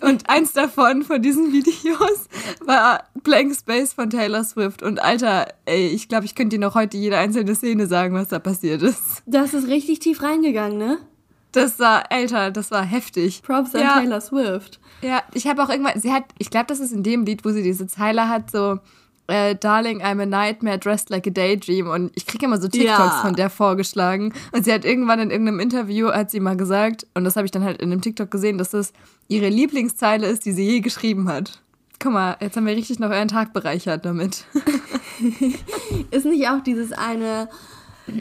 Und 0.01 0.29
eins 0.29 0.53
davon, 0.53 1.03
von 1.03 1.21
diesen 1.21 1.51
Videos, 1.51 2.27
war 2.65 3.03
Blank 3.23 3.55
Space 3.55 3.93
von 3.93 4.09
Taylor 4.09 4.43
Swift. 4.43 4.81
Und 4.81 5.01
Alter, 5.01 5.47
ey, 5.65 5.87
ich 5.87 6.07
glaube, 6.07 6.25
ich 6.25 6.35
könnte 6.35 6.57
dir 6.57 6.65
noch 6.65 6.75
heute 6.75 6.97
jede 6.97 7.17
einzelne 7.17 7.55
Szene 7.55 7.87
sagen, 7.87 8.15
was 8.15 8.29
da 8.29 8.39
passiert 8.39 8.81
ist. 8.81 9.23
Das 9.25 9.53
ist 9.53 9.67
richtig 9.67 9.99
tief 9.99 10.21
reingegangen, 10.21 10.77
ne? 10.77 10.97
Das 11.53 11.79
war, 11.79 12.11
älter, 12.11 12.51
das 12.51 12.71
war 12.71 12.83
heftig. 12.83 13.41
Props 13.43 13.73
an 13.75 13.81
ja. 13.81 13.99
Taylor 13.99 14.21
Swift. 14.21 14.79
Ja, 15.01 15.21
ich 15.33 15.47
habe 15.47 15.63
auch 15.63 15.69
irgendwann, 15.69 15.99
sie 15.99 16.11
hat, 16.11 16.25
ich 16.39 16.49
glaube, 16.49 16.65
das 16.67 16.79
ist 16.79 16.91
in 16.91 17.03
dem 17.03 17.25
Lied, 17.25 17.45
wo 17.45 17.51
sie 17.51 17.63
diese 17.63 17.87
Zeile 17.87 18.27
hat, 18.27 18.51
so, 18.51 18.79
äh, 19.27 19.55
Darling, 19.55 20.01
I'm 20.01 20.21
a 20.21 20.25
nightmare 20.25 20.77
dressed 20.77 21.09
like 21.09 21.27
a 21.27 21.29
daydream. 21.29 21.87
Und 21.87 22.11
ich 22.15 22.25
kriege 22.25 22.45
immer 22.45 22.59
so 22.59 22.67
TikToks 22.67 22.97
ja. 22.97 23.21
von 23.21 23.35
der 23.35 23.49
vorgeschlagen. 23.49 24.33
Und 24.51 24.65
sie 24.65 24.73
hat 24.73 24.83
irgendwann 24.83 25.19
in 25.19 25.31
irgendeinem 25.31 25.59
Interview, 25.59 26.11
hat 26.11 26.31
sie 26.31 26.39
mal 26.39 26.57
gesagt, 26.57 27.05
und 27.13 27.23
das 27.23 27.35
habe 27.35 27.45
ich 27.45 27.51
dann 27.51 27.63
halt 27.63 27.81
in 27.81 27.91
einem 27.91 28.01
TikTok 28.01 28.31
gesehen, 28.31 28.57
dass 28.57 28.71
das 28.71 28.91
ihre 29.27 29.49
Lieblingszeile 29.49 30.27
ist, 30.27 30.45
die 30.45 30.51
sie 30.51 30.65
je 30.65 30.79
geschrieben 30.81 31.29
hat. 31.29 31.61
Guck 31.99 32.11
mal, 32.11 32.35
jetzt 32.41 32.57
haben 32.57 32.65
wir 32.65 32.75
richtig 32.75 32.99
noch 32.99 33.11
euren 33.11 33.29
Tag 33.29 33.53
bereichert 33.53 34.05
damit. 34.05 34.45
ist 36.11 36.25
nicht 36.25 36.49
auch 36.49 36.61
dieses 36.61 36.91
eine 36.91 37.47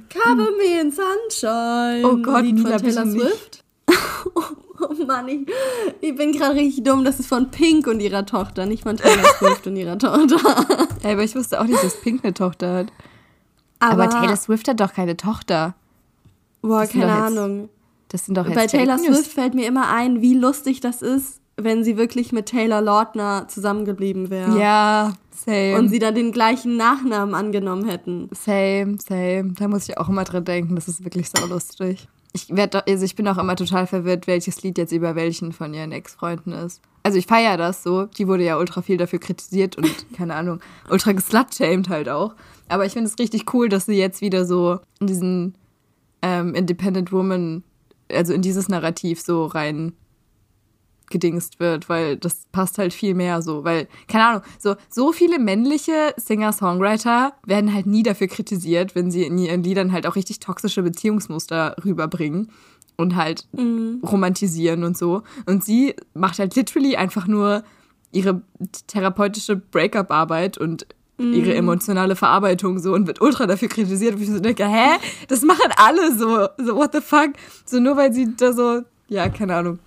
Cover 0.09 0.51
Me 0.59 0.81
in 0.81 0.93
Sunshine. 0.93 2.05
Oh 2.05 2.17
Gott, 2.23 2.45
Lied 2.45 2.61
von 2.61 2.77
Taylor 2.77 3.07
Swift. 3.07 3.65
oh 4.81 5.05
Mann, 5.07 5.29
ich, 5.29 5.41
ich 6.01 6.15
bin 6.15 6.33
gerade 6.33 6.55
richtig 6.55 6.85
dumm. 6.85 7.05
Das 7.05 7.19
ist 7.19 7.27
von 7.27 7.51
Pink 7.51 7.87
und 7.87 8.01
ihrer 8.01 8.25
Tochter, 8.25 8.67
nicht 8.67 8.85
von 8.85 8.97
Taylor 8.97 9.25
Swift 9.39 9.67
und 9.67 9.77
ihrer 9.77 9.99
Tochter. 9.99 10.39
Ey, 11.03 11.13
aber 11.13 11.25
ich 11.25 11.35
wusste 11.35 11.61
auch 11.61 11.67
nicht, 11.67 11.83
dass 11.83 12.01
Pink 12.01 12.25
eine 12.25 12.35
Tochter 12.35 12.75
hat. 12.75 12.93
Aber, 13.81 14.05
aber 14.05 14.11
Taylor 14.11 14.37
Swift 14.37 14.69
hat 14.69 14.81
doch 14.81 14.93
keine 14.93 15.17
Tochter. 15.17 15.75
Boah, 16.63 16.87
keine 16.87 17.13
Ahnung. 17.13 17.69
das 18.09 18.27
sind 18.27 18.37
doch 18.37 18.47
jetzt 18.47 18.55
Bei 18.55 18.67
Taylor 18.69 18.99
Swift 18.99 19.33
fällt 19.33 19.55
mir 19.55 19.67
immer 19.67 19.89
ein, 19.89 20.23
wie 20.23 20.35
lustig 20.35 20.81
das 20.81 21.03
ist, 21.03 21.42
wenn 21.57 21.85
sie 21.85 21.97
wirklich 21.97 22.33
mit 22.33 22.47
Taylor 22.47 22.81
Lautner 22.81 23.47
zusammengeblieben 23.49 24.31
wäre. 24.31 24.59
Ja, 24.59 25.13
Same. 25.45 25.79
Und 25.79 25.89
sie 25.89 25.99
dann 25.99 26.15
den 26.15 26.33
gleichen 26.33 26.77
Nachnamen 26.77 27.35
angenommen 27.35 27.89
hätten. 27.89 28.29
Same, 28.33 28.99
same. 29.05 29.53
Da 29.59 29.69
muss 29.69 29.89
ich 29.89 29.99
auch 29.99 30.09
immer 30.09 30.25
dran 30.25 30.45
denken. 30.45 30.75
Das 30.75 30.89
ist 30.89 31.05
wirklich 31.05 31.31
so 31.35 31.47
lustig. 31.47 32.07
Ich, 32.33 32.49
werd, 32.49 32.89
also 32.89 33.05
ich 33.05 33.17
bin 33.17 33.29
auch 33.29 33.39
immer 33.39 33.57
total 33.57 33.87
verwirrt, 33.87 34.27
welches 34.27 34.63
Lied 34.63 34.79
jetzt 34.79 34.93
über 34.93 35.17
welchen 35.17 35.53
von 35.53 35.75
ihren 35.75 35.93
Ex-Freunden 35.93 36.53
ist. 36.53 36.81
Also 37.03 37.19
ich 37.19 37.27
feiere 37.27 37.57
das 37.57 37.83
so. 37.83 38.07
Die 38.07 38.29
wurde 38.29 38.45
ja 38.45 38.57
ultra 38.57 38.83
viel 38.83 38.97
dafür 38.97 39.19
kritisiert 39.19 39.77
und, 39.77 39.91
keine 40.17 40.35
Ahnung, 40.35 40.61
ultra 40.91 41.13
geslutshamed 41.13 41.89
halt 41.89 42.09
auch. 42.09 42.35
Aber 42.69 42.87
ich 42.87 42.93
finde 42.93 43.09
es 43.09 43.19
richtig 43.19 43.53
cool, 43.53 43.69
dass 43.69 43.87
sie 43.87 43.99
jetzt 43.99 44.21
wieder 44.21 44.47
so 44.47 44.79
in 45.01 45.07
diesen 45.09 45.55
ähm, 46.23 46.55
Independent 46.55 47.13
Woman, 47.13 47.65
also 48.11 48.33
in 48.33 48.43
dieses 48.43 48.69
Narrativ 48.69 49.21
so 49.21 49.47
rein 49.47 49.93
gedingst 51.13 51.61
wird, 51.61 51.89
weil 51.89 52.17
das 52.17 52.47
passt 52.51 52.79
halt 52.79 52.93
viel 52.93 53.15
mehr 53.15 53.43
so, 53.43 53.63
weil, 53.63 53.87
keine 54.09 54.27
Ahnung, 54.27 54.43
so, 54.59 54.75
so 54.89 55.13
viele 55.13 55.39
männliche 55.39 56.15
Singer-Songwriter 56.17 57.35
werden 57.47 57.73
halt 57.73 57.87
nie 57.87 58.03
dafür 58.03 58.27
kritisiert, 58.27 58.97
wenn 58.97 59.13
sie 59.13 59.23
in 59.23 59.39
ihren 59.39 59.63
Liedern 59.63 59.93
halt 59.93 60.07
auch 60.07 60.17
richtig 60.17 60.41
toxische 60.41 60.83
Beziehungsmuster 60.83 61.77
rüberbringen 61.85 62.51
und 62.97 63.15
halt 63.15 63.47
mhm. 63.53 64.01
romantisieren 64.05 64.83
und 64.83 64.99
so. 64.99 65.23
Und 65.47 65.65
sie 65.65 65.95
macht 66.15 66.41
halt 66.41 66.57
literally 66.57 66.97
einfach 66.97 67.29
nur 67.29 67.63
ihre 68.11 68.43
therapeutische 68.89 69.57
Breakup-Arbeit 69.57 70.59
und 70.59 70.87
ihre 71.19 71.51
mhm. 71.51 71.59
emotionale 71.59 72.17
Verarbeitung 72.17 72.79
so 72.79 72.95
und 72.95 73.07
wird 73.07 73.21
ultra 73.21 73.47
dafür 73.47 73.69
kritisiert, 73.69 74.19
wo 74.19 74.23
ich 74.23 74.31
so 74.31 74.41
denke, 74.41 74.67
hä? 74.67 74.99
Das 75.29 75.43
machen 75.43 75.71
alle 75.77 76.17
so. 76.17 76.49
So, 76.59 76.75
what 76.75 76.93
the 76.93 77.01
fuck? 77.01 77.33
So 77.65 77.79
nur 77.79 77.97
weil 77.97 78.13
sie 78.13 78.35
da 78.37 78.53
so, 78.53 78.83
ja, 79.09 79.29
keine 79.29 79.55
Ahnung. 79.55 79.79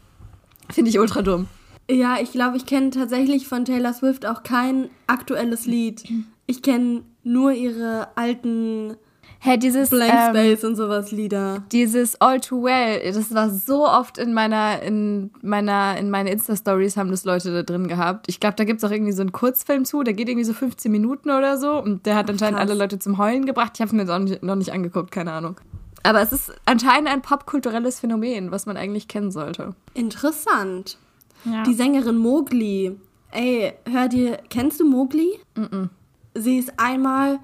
Finde 0.69 0.89
ich 0.89 0.99
ultra 0.99 1.21
dumm. 1.21 1.47
Ja, 1.89 2.17
ich 2.19 2.31
glaube, 2.31 2.57
ich 2.57 2.65
kenne 2.65 2.89
tatsächlich 2.89 3.47
von 3.47 3.65
Taylor 3.65 3.93
Swift 3.93 4.25
auch 4.25 4.43
kein 4.43 4.89
aktuelles 5.07 5.65
Lied. 5.65 6.03
Ich 6.47 6.61
kenne 6.61 7.03
nur 7.23 7.51
ihre 7.51 8.07
alten 8.15 8.95
hey, 9.39 9.59
dieses 9.59 9.89
Blank 9.89 10.11
ähm, 10.11 10.29
Space 10.29 10.63
und 10.63 10.75
sowas 10.75 11.11
Lieder. 11.11 11.63
Dieses 11.71 12.19
All 12.19 12.39
Too 12.39 12.63
Well, 12.63 12.99
das 13.13 13.33
war 13.33 13.49
so 13.49 13.87
oft 13.87 14.17
in 14.17 14.33
meiner 14.33 14.81
in 14.81 15.31
meiner 15.41 15.97
in 15.97 16.09
meine 16.09 16.31
Insta 16.31 16.55
Stories 16.55 16.97
haben 16.97 17.11
das 17.11 17.25
Leute 17.25 17.53
da 17.53 17.63
drin 17.63 17.87
gehabt. 17.87 18.27
Ich 18.27 18.39
glaube, 18.39 18.55
da 18.55 18.63
gibt 18.63 18.79
es 18.79 18.83
auch 18.83 18.91
irgendwie 18.91 19.11
so 19.11 19.21
einen 19.21 19.31
Kurzfilm 19.31 19.85
zu, 19.85 20.03
der 20.03 20.13
geht 20.13 20.27
irgendwie 20.29 20.45
so 20.45 20.53
15 20.53 20.91
Minuten 20.91 21.29
oder 21.29 21.57
so 21.57 21.81
und 21.81 22.05
der 22.05 22.15
hat 22.15 22.29
anscheinend 22.29 22.57
Krass. 22.57 22.69
alle 22.69 22.79
Leute 22.79 22.99
zum 22.99 23.17
Heulen 23.17 23.45
gebracht. 23.45 23.73
Ich 23.75 23.81
habe 23.81 23.87
es 23.87 23.93
mir 23.93 24.01
jetzt 24.01 24.11
auch 24.11 24.19
nicht, 24.19 24.41
noch 24.41 24.55
nicht 24.55 24.73
angeguckt, 24.73 25.11
keine 25.11 25.31
Ahnung. 25.31 25.57
Aber 26.05 26.21
es 26.21 26.31
ist 26.31 26.53
anscheinend 26.65 27.09
ein 27.09 27.21
popkulturelles 27.21 27.99
Phänomen, 27.99 28.51
was 28.51 28.65
man 28.65 28.77
eigentlich 28.77 29.07
kennen 29.07 29.31
sollte. 29.31 29.75
Interessant. 29.95 30.97
Ja. 31.45 31.63
Die 31.63 31.73
Sängerin 31.73 32.17
Mowgli. 32.17 32.95
Ey, 33.31 33.73
hör 33.89 34.07
dir, 34.07 34.37
kennst 34.49 34.79
du 34.79 34.85
Mowgli? 34.85 35.39
Mm, 35.55 35.61
-mm. 35.61 35.89
Sie 36.35 36.57
ist 36.57 36.73
einmal 36.77 37.39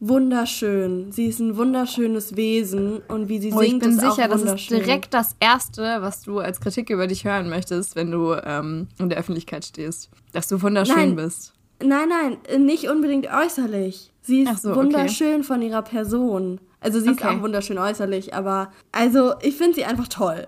wunderschön. 0.00 1.12
Sie 1.12 1.26
ist 1.26 1.38
ein 1.40 1.56
wunderschönes 1.56 2.36
Wesen 2.36 3.00
und 3.08 3.28
wie 3.28 3.38
sie 3.38 3.52
oh, 3.52 3.60
singt, 3.60 3.86
ist 3.86 4.00
sicher, 4.00 4.26
auch 4.26 4.30
wunderschön. 4.30 4.36
Ich 4.36 4.38
bin 4.38 4.38
sicher, 4.38 4.54
das 4.54 4.60
ist 4.60 4.86
direkt 4.86 5.14
das 5.14 5.36
Erste, 5.38 5.98
was 6.00 6.22
du 6.22 6.40
als 6.40 6.60
Kritik 6.60 6.90
über 6.90 7.06
dich 7.06 7.24
hören 7.24 7.48
möchtest, 7.48 7.96
wenn 7.96 8.10
du 8.10 8.34
ähm, 8.44 8.88
in 8.98 9.08
der 9.08 9.18
Öffentlichkeit 9.18 9.64
stehst. 9.64 10.10
Dass 10.32 10.48
du 10.48 10.60
wunderschön 10.62 10.96
nein, 10.96 11.16
bist. 11.16 11.52
Nein, 11.82 12.08
nein, 12.08 12.64
nicht 12.64 12.88
unbedingt 12.88 13.28
äußerlich. 13.32 14.10
Sie 14.22 14.42
ist 14.42 14.62
so, 14.62 14.74
wunderschön 14.74 15.36
okay. 15.36 15.42
von 15.44 15.62
ihrer 15.62 15.82
Person. 15.82 16.60
Also 16.80 17.00
sie 17.00 17.10
okay. 17.10 17.20
ist 17.20 17.26
auch 17.26 17.42
wunderschön 17.42 17.78
äußerlich, 17.78 18.34
aber 18.34 18.72
also 18.92 19.34
ich 19.42 19.56
finde 19.56 19.74
sie 19.74 19.84
einfach 19.84 20.08
toll. 20.08 20.46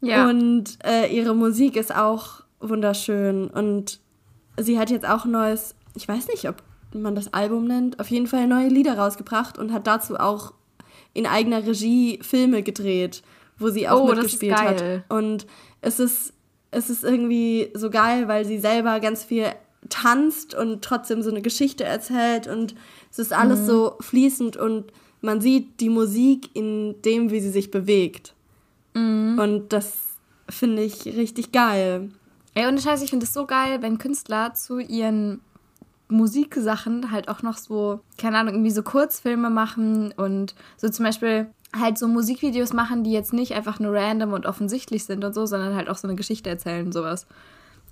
Ja. 0.00 0.28
Und 0.28 0.78
äh, 0.84 1.06
ihre 1.14 1.34
Musik 1.34 1.76
ist 1.76 1.94
auch 1.94 2.42
wunderschön 2.60 3.48
und 3.48 4.00
sie 4.56 4.78
hat 4.78 4.90
jetzt 4.90 5.08
auch 5.08 5.24
ein 5.24 5.32
neues, 5.32 5.74
ich 5.94 6.06
weiß 6.06 6.28
nicht, 6.28 6.48
ob 6.48 6.62
man 6.92 7.14
das 7.14 7.34
Album 7.34 7.66
nennt, 7.66 8.00
auf 8.00 8.08
jeden 8.08 8.26
Fall 8.26 8.46
neue 8.46 8.68
Lieder 8.68 8.96
rausgebracht 8.96 9.58
und 9.58 9.72
hat 9.72 9.86
dazu 9.86 10.16
auch 10.16 10.54
in 11.12 11.26
eigener 11.26 11.66
Regie 11.66 12.20
Filme 12.22 12.62
gedreht, 12.62 13.22
wo 13.58 13.68
sie 13.70 13.88
auch 13.88 14.02
oh, 14.02 14.06
mitgespielt 14.06 14.56
hat. 14.56 15.02
Und 15.08 15.46
es 15.80 15.98
ist 15.98 16.32
es 16.70 16.90
ist 16.90 17.04
irgendwie 17.04 17.70
so 17.74 17.90
geil, 17.90 18.28
weil 18.28 18.44
sie 18.44 18.58
selber 18.58 19.00
ganz 19.00 19.24
viel 19.24 19.46
tanzt 19.88 20.54
und 20.54 20.82
trotzdem 20.82 21.22
so 21.22 21.30
eine 21.30 21.40
Geschichte 21.40 21.84
erzählt 21.84 22.46
und 22.46 22.74
es 23.10 23.18
ist 23.18 23.32
alles 23.32 23.60
mhm. 23.60 23.66
so 23.66 23.96
fließend 24.00 24.56
und 24.56 24.92
man 25.20 25.40
sieht 25.40 25.80
die 25.80 25.88
Musik 25.88 26.50
in 26.54 27.00
dem, 27.02 27.30
wie 27.30 27.40
sie 27.40 27.50
sich 27.50 27.70
bewegt. 27.70 28.34
Mhm. 28.94 29.38
Und 29.38 29.72
das 29.72 29.94
finde 30.48 30.82
ich 30.82 31.04
richtig 31.06 31.52
geil. 31.52 32.10
Ey, 32.54 32.66
und 32.66 32.80
Scheiße, 32.80 33.04
ich 33.04 33.10
finde 33.10 33.26
es 33.26 33.34
so 33.34 33.46
geil, 33.46 33.82
wenn 33.82 33.98
Künstler 33.98 34.54
zu 34.54 34.78
ihren 34.78 35.40
Musiksachen 36.08 37.10
halt 37.10 37.28
auch 37.28 37.42
noch 37.42 37.58
so, 37.58 38.00
keine 38.16 38.38
Ahnung, 38.38 38.54
irgendwie 38.54 38.70
so 38.70 38.82
Kurzfilme 38.82 39.50
machen 39.50 40.12
und 40.16 40.54
so 40.76 40.88
zum 40.88 41.04
Beispiel 41.04 41.48
halt 41.78 41.98
so 41.98 42.08
Musikvideos 42.08 42.72
machen, 42.72 43.04
die 43.04 43.12
jetzt 43.12 43.32
nicht 43.32 43.52
einfach 43.52 43.78
nur 43.78 43.94
random 43.94 44.32
und 44.32 44.46
offensichtlich 44.46 45.04
sind 45.04 45.22
und 45.24 45.34
so, 45.34 45.44
sondern 45.44 45.74
halt 45.74 45.88
auch 45.88 45.98
so 45.98 46.08
eine 46.08 46.16
Geschichte 46.16 46.48
erzählen 46.48 46.86
und 46.86 46.92
sowas. 46.92 47.26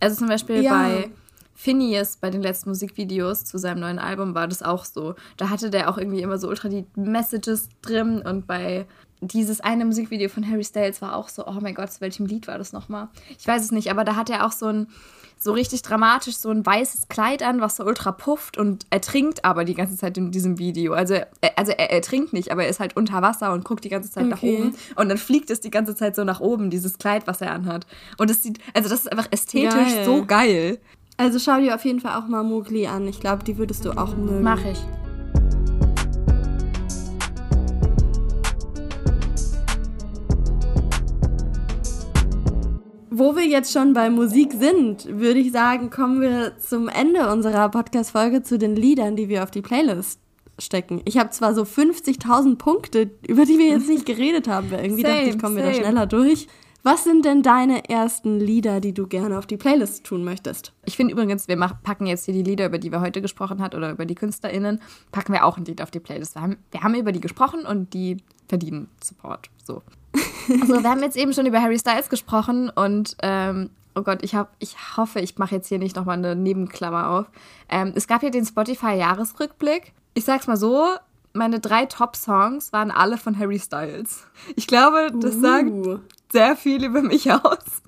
Also 0.00 0.16
zum 0.16 0.28
Beispiel 0.28 0.62
ja. 0.62 0.72
bei 0.72 1.10
Phineas 1.56 2.18
bei 2.18 2.30
den 2.30 2.42
letzten 2.42 2.68
Musikvideos 2.68 3.44
zu 3.44 3.56
seinem 3.56 3.80
neuen 3.80 3.98
Album 3.98 4.34
war 4.34 4.46
das 4.46 4.62
auch 4.62 4.84
so. 4.84 5.14
Da 5.38 5.48
hatte 5.48 5.70
der 5.70 5.90
auch 5.90 5.96
irgendwie 5.96 6.20
immer 6.20 6.38
so 6.38 6.48
ultra 6.48 6.68
die 6.68 6.84
Messages 6.94 7.70
drin 7.80 8.20
und 8.20 8.46
bei 8.46 8.86
dieses 9.22 9.60
eine 9.60 9.86
Musikvideo 9.86 10.28
von 10.28 10.48
Harry 10.48 10.64
Styles 10.64 11.00
war 11.00 11.16
auch 11.16 11.30
so, 11.30 11.46
oh 11.46 11.58
mein 11.60 11.74
Gott, 11.74 11.90
zu 11.90 12.02
welchem 12.02 12.26
Lied 12.26 12.46
war 12.46 12.58
das 12.58 12.72
nochmal? 12.72 13.08
Ich 13.38 13.46
weiß 13.46 13.62
es 13.62 13.72
nicht, 13.72 13.90
aber 13.90 14.04
da 14.04 14.14
hat 14.14 14.28
er 14.28 14.46
auch 14.46 14.52
so 14.52 14.66
ein, 14.66 14.88
so 15.38 15.52
richtig 15.52 15.82
dramatisch 15.82 16.36
so 16.36 16.50
ein 16.50 16.64
weißes 16.64 17.08
Kleid 17.08 17.42
an, 17.42 17.60
was 17.60 17.76
so 17.76 17.84
ultra 17.84 18.12
pufft 18.12 18.58
und 18.58 18.86
er 18.90 19.00
trinkt 19.00 19.44
aber 19.44 19.64
die 19.64 19.74
ganze 19.74 19.96
Zeit 19.96 20.18
in 20.18 20.30
diesem 20.30 20.58
Video. 20.58 20.92
Also, 20.92 21.14
er, 21.14 21.26
also 21.56 21.72
er, 21.72 21.90
er 21.90 22.02
trinkt 22.02 22.34
nicht, 22.34 22.52
aber 22.52 22.64
er 22.64 22.68
ist 22.68 22.80
halt 22.80 22.96
unter 22.96 23.22
Wasser 23.22 23.52
und 23.52 23.64
guckt 23.64 23.84
die 23.84 23.88
ganze 23.88 24.10
Zeit 24.10 24.24
okay. 24.24 24.30
nach 24.30 24.42
oben 24.42 24.76
und 24.96 25.08
dann 25.08 25.18
fliegt 25.18 25.50
es 25.50 25.60
die 25.60 25.70
ganze 25.70 25.94
Zeit 25.94 26.16
so 26.16 26.24
nach 26.24 26.40
oben, 26.40 26.68
dieses 26.68 26.98
Kleid, 26.98 27.26
was 27.26 27.40
er 27.40 27.52
anhat. 27.52 27.86
Und 28.18 28.30
es 28.30 28.42
sieht, 28.42 28.58
also 28.74 28.88
das 28.88 29.00
ist 29.00 29.12
einfach 29.12 29.28
ästhetisch 29.30 29.74
geil. 29.74 30.04
so 30.04 30.24
geil. 30.26 30.78
Also 31.18 31.38
schau 31.38 31.58
dir 31.60 31.74
auf 31.74 31.84
jeden 31.84 32.00
Fall 32.00 32.20
auch 32.20 32.28
mal 32.28 32.42
Mowgli 32.42 32.86
an. 32.86 33.08
Ich 33.08 33.20
glaube, 33.20 33.42
die 33.42 33.56
würdest 33.56 33.84
du 33.84 33.92
auch 33.92 34.16
mögen. 34.16 34.42
Mach 34.42 34.64
ich. 34.64 34.78
wo 43.18 43.34
wir 43.34 43.46
jetzt 43.46 43.72
schon 43.72 43.94
bei 43.94 44.10
Musik 44.10 44.52
sind, 44.52 45.06
würde 45.18 45.40
ich 45.40 45.50
sagen, 45.50 45.88
kommen 45.88 46.20
wir 46.20 46.58
zum 46.58 46.88
Ende 46.88 47.32
unserer 47.32 47.70
Podcast-Folge 47.70 48.42
zu 48.42 48.58
den 48.58 48.76
Liedern, 48.76 49.16
die 49.16 49.30
wir 49.30 49.42
auf 49.42 49.50
die 49.50 49.62
Playlist 49.62 50.20
stecken. 50.58 51.00
Ich 51.06 51.16
habe 51.16 51.30
zwar 51.30 51.54
so 51.54 51.62
50.000 51.62 52.56
Punkte, 52.56 53.10
über 53.26 53.46
die 53.46 53.58
wir 53.58 53.68
jetzt 53.68 53.88
nicht 53.88 54.04
geredet 54.06 54.48
haben, 54.48 54.70
weil 54.70 54.84
irgendwie 54.84 55.00
same, 55.00 55.14
dachte 55.14 55.30
ich, 55.30 55.38
kommen 55.38 55.56
wir 55.56 55.64
da 55.64 55.72
schneller 55.72 56.06
durch. 56.06 56.46
Was 56.86 57.02
sind 57.02 57.24
denn 57.24 57.42
deine 57.42 57.88
ersten 57.90 58.38
Lieder, 58.38 58.78
die 58.78 58.94
du 58.94 59.08
gerne 59.08 59.38
auf 59.38 59.46
die 59.46 59.56
Playlist 59.56 60.04
tun 60.04 60.22
möchtest? 60.22 60.72
Ich 60.84 60.94
finde 60.94 61.14
übrigens, 61.14 61.48
wir 61.48 61.56
packen 61.56 62.06
jetzt 62.06 62.26
hier 62.26 62.34
die 62.34 62.44
Lieder, 62.44 62.66
über 62.66 62.78
die 62.78 62.92
wir 62.92 63.00
heute 63.00 63.20
gesprochen 63.20 63.60
haben 63.60 63.76
oder 63.76 63.90
über 63.90 64.06
die 64.06 64.14
KünstlerInnen, 64.14 64.80
packen 65.10 65.32
wir 65.32 65.44
auch 65.44 65.58
ein 65.58 65.64
Lied 65.64 65.82
auf 65.82 65.90
die 65.90 65.98
Playlist. 65.98 66.36
Wir 66.36 66.42
haben, 66.42 66.58
wir 66.70 66.84
haben 66.84 66.94
über 66.94 67.10
die 67.10 67.18
gesprochen 67.18 67.66
und 67.66 67.92
die 67.92 68.18
verdienen 68.46 68.88
Support. 69.02 69.50
So. 69.64 69.82
Also, 70.60 70.80
wir 70.80 70.88
haben 70.88 71.02
jetzt 71.02 71.16
eben 71.16 71.32
schon 71.32 71.44
über 71.46 71.60
Harry 71.60 71.76
Styles 71.76 72.08
gesprochen 72.08 72.70
und 72.70 73.16
ähm, 73.20 73.70
oh 73.96 74.02
Gott, 74.02 74.22
ich, 74.22 74.36
hab, 74.36 74.54
ich 74.60 74.76
hoffe, 74.96 75.18
ich 75.18 75.36
mache 75.38 75.56
jetzt 75.56 75.66
hier 75.66 75.80
nicht 75.80 75.96
nochmal 75.96 76.18
eine 76.18 76.36
Nebenklammer 76.36 77.10
auf. 77.10 77.26
Ähm, 77.68 77.94
es 77.96 78.06
gab 78.06 78.20
hier 78.20 78.30
den 78.30 78.46
Spotify-Jahresrückblick. 78.46 79.92
Ich 80.14 80.24
sag's 80.24 80.46
mal 80.46 80.56
so, 80.56 80.86
meine 81.32 81.58
drei 81.58 81.86
Top-Songs 81.86 82.72
waren 82.72 82.92
alle 82.92 83.18
von 83.18 83.36
Harry 83.36 83.58
Styles. 83.58 84.24
Ich 84.54 84.68
glaube, 84.68 85.10
das 85.20 85.34
uh. 85.34 85.40
sagt 85.40 85.72
sehr 86.32 86.56
viel 86.56 86.84
über 86.84 87.02
mich 87.02 87.30
aus. 87.30 87.82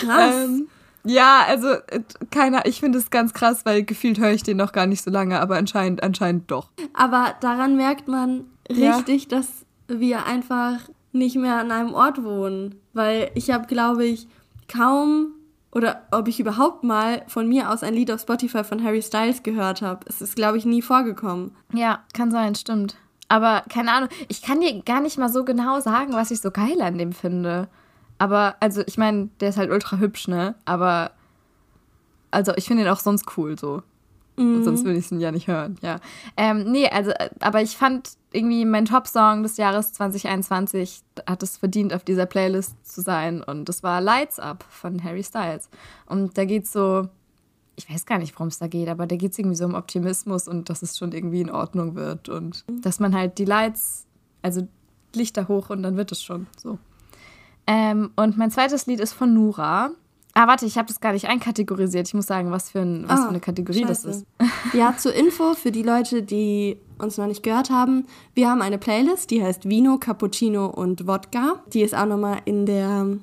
Krass. 0.00 0.34
Ähm, 0.34 0.68
ja, 1.04 1.44
also 1.46 1.68
äh, 1.68 2.00
keiner, 2.30 2.66
ich 2.66 2.80
finde 2.80 2.98
es 2.98 3.10
ganz 3.10 3.34
krass, 3.34 3.64
weil 3.64 3.84
gefühlt 3.84 4.18
höre 4.18 4.32
ich 4.32 4.42
den 4.42 4.56
noch 4.56 4.72
gar 4.72 4.86
nicht 4.86 5.02
so 5.02 5.10
lange, 5.10 5.40
aber 5.40 5.56
anscheinend, 5.56 6.02
anscheinend 6.02 6.50
doch. 6.50 6.70
Aber 6.94 7.34
daran 7.40 7.76
merkt 7.76 8.08
man 8.08 8.44
richtig, 8.70 9.24
ja. 9.24 9.28
dass 9.38 9.48
wir 9.86 10.24
einfach 10.24 10.78
nicht 11.12 11.36
mehr 11.36 11.58
an 11.58 11.70
einem 11.70 11.92
Ort 11.94 12.22
wohnen. 12.24 12.80
Weil 12.92 13.30
ich 13.34 13.50
habe, 13.50 13.66
glaube 13.66 14.04
ich, 14.04 14.26
kaum 14.68 15.32
oder 15.72 16.06
ob 16.10 16.28
ich 16.28 16.40
überhaupt 16.40 16.84
mal 16.84 17.22
von 17.26 17.48
mir 17.48 17.70
aus 17.70 17.82
ein 17.82 17.94
Lied 17.94 18.10
auf 18.10 18.20
Spotify 18.20 18.64
von 18.64 18.82
Harry 18.82 19.02
Styles 19.02 19.42
gehört 19.42 19.82
habe. 19.82 20.06
Es 20.08 20.22
ist, 20.22 20.36
glaube 20.36 20.56
ich, 20.56 20.64
nie 20.64 20.82
vorgekommen. 20.82 21.50
Ja, 21.72 22.04
kann 22.14 22.30
sein, 22.30 22.54
stimmt. 22.54 22.96
Aber 23.28 23.64
keine 23.68 23.92
Ahnung, 23.92 24.08
ich 24.28 24.42
kann 24.42 24.60
dir 24.60 24.82
gar 24.82 25.00
nicht 25.00 25.18
mal 25.18 25.28
so 25.28 25.44
genau 25.44 25.80
sagen, 25.80 26.12
was 26.12 26.30
ich 26.30 26.40
so 26.40 26.50
geil 26.50 26.80
an 26.82 26.98
dem 26.98 27.12
finde. 27.12 27.68
Aber, 28.18 28.56
also, 28.60 28.82
ich 28.86 28.96
meine, 28.96 29.28
der 29.40 29.48
ist 29.48 29.56
halt 29.56 29.70
ultra 29.70 29.98
hübsch, 29.98 30.28
ne? 30.28 30.54
Aber, 30.64 31.10
also, 32.30 32.52
ich 32.56 32.66
finde 32.66 32.84
ihn 32.84 32.88
auch 32.88 33.00
sonst 33.00 33.36
cool, 33.36 33.58
so. 33.58 33.82
Mhm. 34.36 34.64
Sonst 34.64 34.84
würde 34.84 34.98
ich 34.98 35.10
ihn 35.12 35.20
ja 35.20 35.30
nicht 35.30 35.46
hören, 35.46 35.78
ja. 35.80 36.00
Ähm, 36.36 36.64
nee, 36.70 36.88
also, 36.88 37.10
äh, 37.10 37.30
aber 37.40 37.62
ich 37.62 37.76
fand 37.76 38.10
irgendwie 38.32 38.64
mein 38.64 38.84
Top-Song 38.84 39.44
des 39.44 39.56
Jahres 39.56 39.92
2021 39.92 41.02
hat 41.28 41.42
es 41.42 41.56
verdient, 41.56 41.94
auf 41.94 42.02
dieser 42.02 42.26
Playlist 42.26 42.74
zu 42.84 43.00
sein. 43.00 43.42
Und 43.42 43.68
das 43.68 43.82
war 43.84 44.00
Lights 44.00 44.40
Up 44.40 44.64
von 44.68 45.02
Harry 45.04 45.22
Styles. 45.22 45.68
Und 46.06 46.36
da 46.36 46.44
geht 46.44 46.66
so, 46.66 47.08
ich 47.76 47.90
weiß 47.90 48.06
gar 48.06 48.18
nicht, 48.18 48.34
worum 48.34 48.48
es 48.48 48.58
da 48.58 48.66
geht, 48.66 48.88
aber 48.88 49.06
da 49.06 49.16
geht 49.16 49.32
es 49.32 49.38
irgendwie 49.38 49.56
so 49.56 49.64
um 49.64 49.74
Optimismus 49.74 50.48
und 50.48 50.70
dass 50.70 50.82
es 50.82 50.96
schon 50.96 51.12
irgendwie 51.12 51.40
in 51.40 51.50
Ordnung 51.50 51.94
wird. 51.94 52.28
Und 52.28 52.64
mhm. 52.68 52.82
dass 52.82 53.00
man 53.00 53.14
halt 53.14 53.38
die 53.38 53.44
Lights, 53.44 54.06
also 54.42 54.66
Lichter 55.14 55.48
hoch 55.48 55.70
und 55.70 55.82
dann 55.82 55.96
wird 55.96 56.12
es 56.12 56.22
schon 56.22 56.46
so. 56.56 56.78
Ähm, 57.66 58.10
und 58.16 58.36
mein 58.36 58.50
zweites 58.50 58.86
Lied 58.86 59.00
ist 59.00 59.12
von 59.12 59.32
Nura. 59.32 59.90
Ah, 60.36 60.48
warte, 60.48 60.66
ich 60.66 60.76
habe 60.76 60.88
das 60.88 61.00
gar 61.00 61.12
nicht 61.12 61.28
einkategorisiert. 61.28 62.08
Ich 62.08 62.14
muss 62.14 62.26
sagen, 62.26 62.50
was 62.50 62.70
für, 62.70 62.80
ein, 62.80 63.04
was 63.08 63.20
oh, 63.20 63.22
für 63.24 63.28
eine 63.28 63.40
Kategorie 63.40 63.84
Scheiße. 63.84 64.08
das 64.08 64.16
ist. 64.16 64.26
Ja, 64.72 64.96
zur 64.96 65.14
Info 65.14 65.54
für 65.54 65.70
die 65.70 65.84
Leute, 65.84 66.22
die 66.22 66.76
uns 66.98 67.18
noch 67.18 67.26
nicht 67.26 67.44
gehört 67.44 67.70
haben. 67.70 68.06
Wir 68.34 68.50
haben 68.50 68.60
eine 68.60 68.78
Playlist, 68.78 69.30
die 69.30 69.42
heißt 69.42 69.68
Vino, 69.68 69.98
Cappuccino 69.98 70.66
und 70.66 71.06
Wodka. 71.06 71.62
Die 71.72 71.82
ist 71.82 71.94
auch 71.94 72.06
nochmal 72.06 72.38
in 72.44 72.66
der 72.66 73.18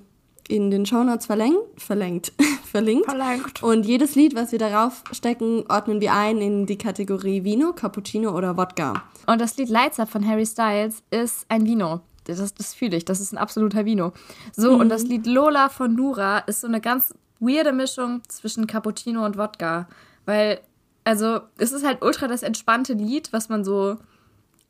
in 0.48 0.72
den 0.72 0.86
Shownotes 0.86 1.26
verlängert, 1.26 1.64
verlinkt, 1.78 2.32
verlinkt. 2.66 3.06
Verlangt. 3.06 3.64
Und 3.64 3.86
jedes 3.86 4.16
Lied, 4.16 4.36
was 4.36 4.52
wir 4.52 4.60
darauf 4.60 5.04
stecken, 5.12 5.64
ordnen 5.70 6.02
wir 6.02 6.14
ein 6.14 6.40
in 6.40 6.66
die 6.66 6.78
Kategorie 6.78 7.44
Vino, 7.44 7.74
Cappuccino 7.74 8.36
oder 8.36 8.58
Wodka. 8.58 9.04
Und 9.28 9.40
das 9.42 9.58
Lied 9.58 9.70
Lights 9.70 10.00
Up 10.00 10.10
von 10.10 10.28
Harry 10.28 10.46
Styles 10.46 11.04
ist 11.12 11.46
ein 11.50 11.66
Vino. 11.66 12.02
Das, 12.26 12.54
das 12.54 12.74
fühle 12.74 12.98
ich. 12.98 13.06
Das 13.06 13.20
ist 13.20 13.32
ein 13.34 13.38
absoluter 13.38 13.86
Vino. 13.86 14.14
So, 14.56 14.74
mhm. 14.74 14.82
und 14.82 14.90
das 14.90 15.04
Lied 15.04 15.26
Lola 15.26 15.70
von 15.70 15.96
Nura 15.96 16.40
ist 16.40 16.62
so 16.62 16.68
eine 16.68 16.82
ganz 16.82 17.14
weirde 17.40 17.74
Mischung 17.74 18.22
zwischen 18.28 18.68
Cappuccino 18.68 19.26
und 19.26 19.38
Wodka. 19.38 19.88
Weil, 20.26 20.62
also, 21.04 21.42
es 21.58 21.72
ist 21.72 21.86
halt 21.86 22.02
ultra 22.04 22.28
das 22.28 22.44
entspannte 22.44 22.94
Lied, 22.94 23.34
was 23.34 23.50
man 23.50 23.64
so 23.64 23.98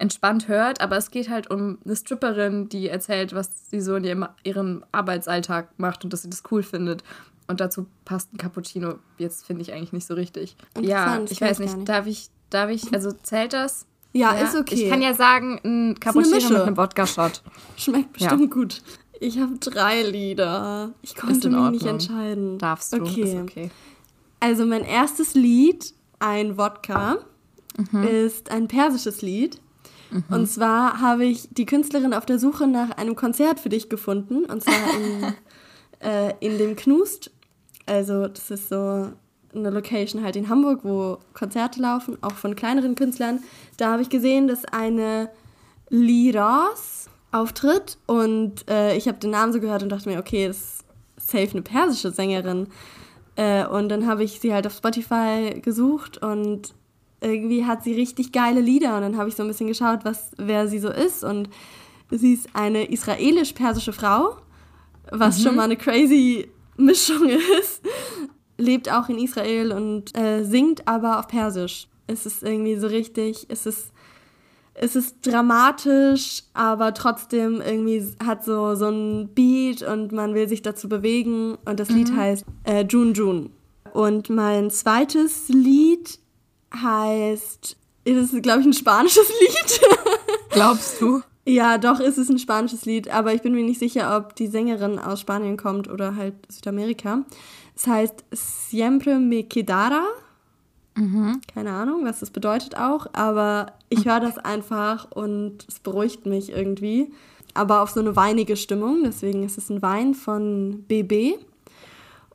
entspannt 0.02 0.48
hört, 0.48 0.82
aber 0.82 0.98
es 0.98 1.12
geht 1.12 1.30
halt 1.30 1.50
um 1.52 1.78
eine 1.86 1.96
Stripperin, 1.96 2.68
die 2.70 2.90
erzählt, 2.90 3.34
was 3.34 3.70
sie 3.70 3.80
so 3.80 3.96
in 3.96 4.04
ihrem, 4.04 4.28
ihrem 4.44 4.84
Arbeitsalltag 4.92 5.70
macht 5.78 6.04
und 6.04 6.12
dass 6.12 6.24
sie 6.24 6.30
das 6.30 6.44
cool 6.52 6.64
findet. 6.64 7.04
Und 7.48 7.62
dazu 7.62 7.86
passt 8.04 8.34
ein 8.34 8.38
Cappuccino 8.38 8.96
jetzt, 9.18 9.46
finde 9.46 9.62
ich 9.62 9.74
eigentlich 9.74 9.94
nicht 9.94 10.08
so 10.08 10.16
richtig. 10.16 10.56
Ja, 10.80 11.22
ich 11.30 11.40
weiß 11.40 11.60
nicht, 11.60 11.76
nicht, 11.76 11.90
darf 11.90 12.08
ich, 12.08 12.30
darf 12.50 12.70
ich, 12.70 12.94
also 12.94 13.12
zählt 13.12 13.54
das? 13.54 13.86
Ja, 14.14 14.36
ja, 14.36 14.44
ist 14.44 14.56
okay. 14.56 14.76
Ich 14.76 14.90
kann 14.90 15.02
ja 15.02 15.14
sagen, 15.14 15.60
ein 15.64 16.00
Cappuccino 16.00 16.50
mit 16.50 16.62
einem 16.62 16.78
Wodka-Shot. 16.78 17.44
Schmeckt 17.78 18.14
bestimmt 18.14 18.42
ja. 18.42 18.48
gut. 18.48 18.82
Ich 19.20 19.38
habe 19.40 19.54
drei 19.60 20.02
Lieder. 20.02 20.94
Ich 21.04 21.16
konnte 21.16 21.50
mich 21.50 21.72
nicht 21.72 21.86
entscheiden. 21.86 22.58
Darfst 22.58 22.92
du, 22.94 23.02
okay. 23.02 23.40
Okay. 23.42 23.72
Also 24.40 24.66
mein 24.66 24.84
erstes 24.84 25.36
Lied, 25.36 25.94
ein 26.18 26.58
Wodka, 26.58 27.20
mhm. 27.78 28.04
ist 28.04 28.50
ein 28.50 28.68
persisches 28.68 29.22
Lied. 29.22 29.62
Mhm. 30.12 30.24
Und 30.30 30.48
zwar 30.48 31.02
habe 31.02 31.26
ich 31.26 31.48
die 31.52 31.66
Künstlerin 31.66 32.14
auf 32.14 32.26
der 32.26 32.40
Suche 32.40 32.68
nach 32.68 32.92
einem 32.92 33.16
Konzert 33.16 33.60
für 33.60 33.70
dich 33.70 33.90
gefunden. 33.90 34.46
Und 34.46 34.64
zwar 34.64 34.74
in, 34.96 35.34
äh, 36.00 36.34
in 36.40 36.58
dem 36.58 36.76
Knust. 36.76 37.32
Also 37.86 38.28
das 38.28 38.52
ist 38.52 38.70
so 38.70 39.12
eine 39.54 39.70
Location 39.70 40.24
halt 40.24 40.36
in 40.36 40.50
Hamburg, 40.50 40.82
wo 40.84 41.18
Konzerte 41.34 41.82
laufen, 41.82 42.18
auch 42.22 42.34
von 42.34 42.56
kleineren 42.56 42.96
Künstlern. 42.96 43.40
Da 43.78 43.92
habe 43.92 44.02
ich 44.02 44.10
gesehen, 44.10 44.48
dass 44.48 44.66
eine 44.66 45.30
Liras 45.90 47.10
auftritt 47.32 47.98
und 48.08 48.70
äh, 48.70 48.96
ich 48.96 49.08
habe 49.08 49.20
den 49.20 49.32
Namen 49.32 49.54
so 49.54 49.60
gehört 49.60 49.84
und 49.84 49.90
dachte 49.90 50.10
mir, 50.10 50.20
okay, 50.20 50.48
das 50.48 50.58
ist 50.58 50.86
safe 51.18 51.52
eine 51.52 51.62
persische 51.62 52.12
Sängerin. 52.12 52.68
Äh, 53.36 53.66
und 53.66 53.90
dann 53.90 54.08
habe 54.08 54.24
ich 54.24 54.40
sie 54.40 54.54
halt 54.54 54.68
auf 54.68 54.74
Spotify 54.76 55.60
gesucht 55.62 56.22
und 56.22 56.74
irgendwie 57.22 57.66
hat 57.66 57.84
sie 57.84 57.94
richtig 57.94 58.32
geile 58.32 58.62
Lieder 58.62 58.96
und 58.96 59.02
dann 59.02 59.18
habe 59.18 59.30
ich 59.30 59.36
so 59.36 59.44
ein 59.44 59.48
bisschen 59.48 59.68
geschaut, 59.68 60.00
was, 60.04 60.32
wer 60.38 60.68
sie 60.68 60.80
so 60.80 60.90
ist 60.90 61.24
und 61.24 61.50
sie 62.10 62.34
ist 62.34 62.50
eine 62.54 62.92
israelisch-persische 62.92 63.94
Frau, 63.94 64.38
was 65.12 65.40
mhm. 65.40 65.44
schon 65.44 65.56
mal 65.56 65.64
eine 65.64 65.78
crazy 65.78 66.50
Mischung 66.78 67.30
ist 67.30 67.82
lebt 68.62 68.92
auch 68.92 69.10
in 69.10 69.18
Israel 69.18 69.72
und 69.72 70.18
äh, 70.18 70.44
singt 70.44 70.88
aber 70.88 71.20
auf 71.20 71.28
Persisch. 71.28 71.88
Es 72.08 72.26
ist 72.26 72.44
irgendwie 72.44 72.76
so 72.76 72.88
richtig, 72.88 73.46
es 73.50 73.66
ist, 73.66 73.92
es 74.74 74.96
ist 74.96 75.26
dramatisch, 75.26 76.44
aber 76.54 76.94
trotzdem 76.94 77.62
irgendwie 77.62 78.06
hat 78.24 78.46
so, 78.46 78.76
so 78.76 78.90
ein 78.90 79.30
Beat 79.34 79.82
und 79.82 80.12
man 80.12 80.34
will 80.34 80.48
sich 80.48 80.62
dazu 80.62 80.88
bewegen. 80.88 81.58
Und 81.66 81.80
das 81.80 81.90
mhm. 81.90 81.98
Lied 81.98 82.16
heißt 82.16 82.46
äh, 82.64 82.84
Jun 82.84 83.14
Jun. 83.14 83.50
Und 83.94 84.30
mein 84.30 84.70
zweites 84.70 85.50
Lied 85.50 86.20
heißt, 86.74 87.78
es 88.04 88.34
ist, 88.34 88.44
glaube 88.44 88.62
ich, 88.62 88.66
ein 88.66 88.74
spanisches 88.74 89.30
Lied. 89.40 89.82
Glaubst 90.50 91.02
du? 91.02 91.22
Ja, 91.46 91.78
doch, 91.78 92.00
ist 92.00 92.18
es 92.18 92.30
ein 92.30 92.38
spanisches 92.38 92.86
Lied, 92.86 93.10
aber 93.10 93.34
ich 93.34 93.42
bin 93.42 93.54
mir 93.54 93.64
nicht 93.64 93.80
sicher, 93.80 94.16
ob 94.16 94.36
die 94.36 94.48
Sängerin 94.48 95.00
aus 95.00 95.22
Spanien 95.22 95.58
kommt 95.58 95.90
oder 95.90 96.16
halt 96.16 96.36
Südamerika. 96.50 97.24
Es 97.76 97.88
heißt 97.88 98.24
Siempre 98.32 99.18
me 99.18 99.44
quedara. 99.44 100.04
Mhm. 100.96 101.42
Keine 101.54 101.72
Ahnung, 101.72 102.06
was 102.06 102.20
das 102.20 102.30
bedeutet 102.30 102.78
auch, 102.78 103.08
aber 103.14 103.74
ich 103.90 104.06
höre 104.06 104.20
das 104.20 104.38
einfach 104.38 105.10
und 105.12 105.66
es 105.68 105.80
beruhigt 105.80 106.26
mich 106.26 106.52
irgendwie. 106.52 107.12
Aber 107.54 107.82
auf 107.82 107.90
so 107.90 108.00
eine 108.00 108.16
weinige 108.16 108.56
Stimmung, 108.56 109.04
deswegen 109.04 109.44
ist 109.44 109.58
es 109.58 109.70
ein 109.70 109.82
Wein 109.82 110.14
von 110.14 110.84
BB. 110.88 111.38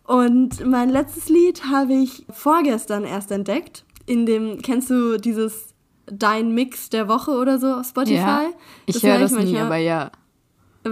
Und 0.04 0.64
mein 0.66 0.90
letztes 0.90 1.28
Lied 1.28 1.64
habe 1.64 1.94
ich 1.94 2.26
vorgestern 2.30 3.04
erst 3.04 3.30
entdeckt. 3.30 3.84
In 4.06 4.26
dem, 4.26 4.62
kennst 4.62 4.90
du 4.90 5.18
dieses 5.18 5.74
Dein 6.06 6.54
Mix 6.54 6.88
der 6.88 7.08
Woche 7.08 7.32
oder 7.32 7.58
so 7.58 7.74
auf 7.74 7.86
Spotify? 7.86 8.14
Ja, 8.14 8.50
ich 8.86 9.02
höre 9.02 9.18
das 9.18 9.32
nie, 9.32 9.58
aber 9.58 9.76
ja 9.76 10.12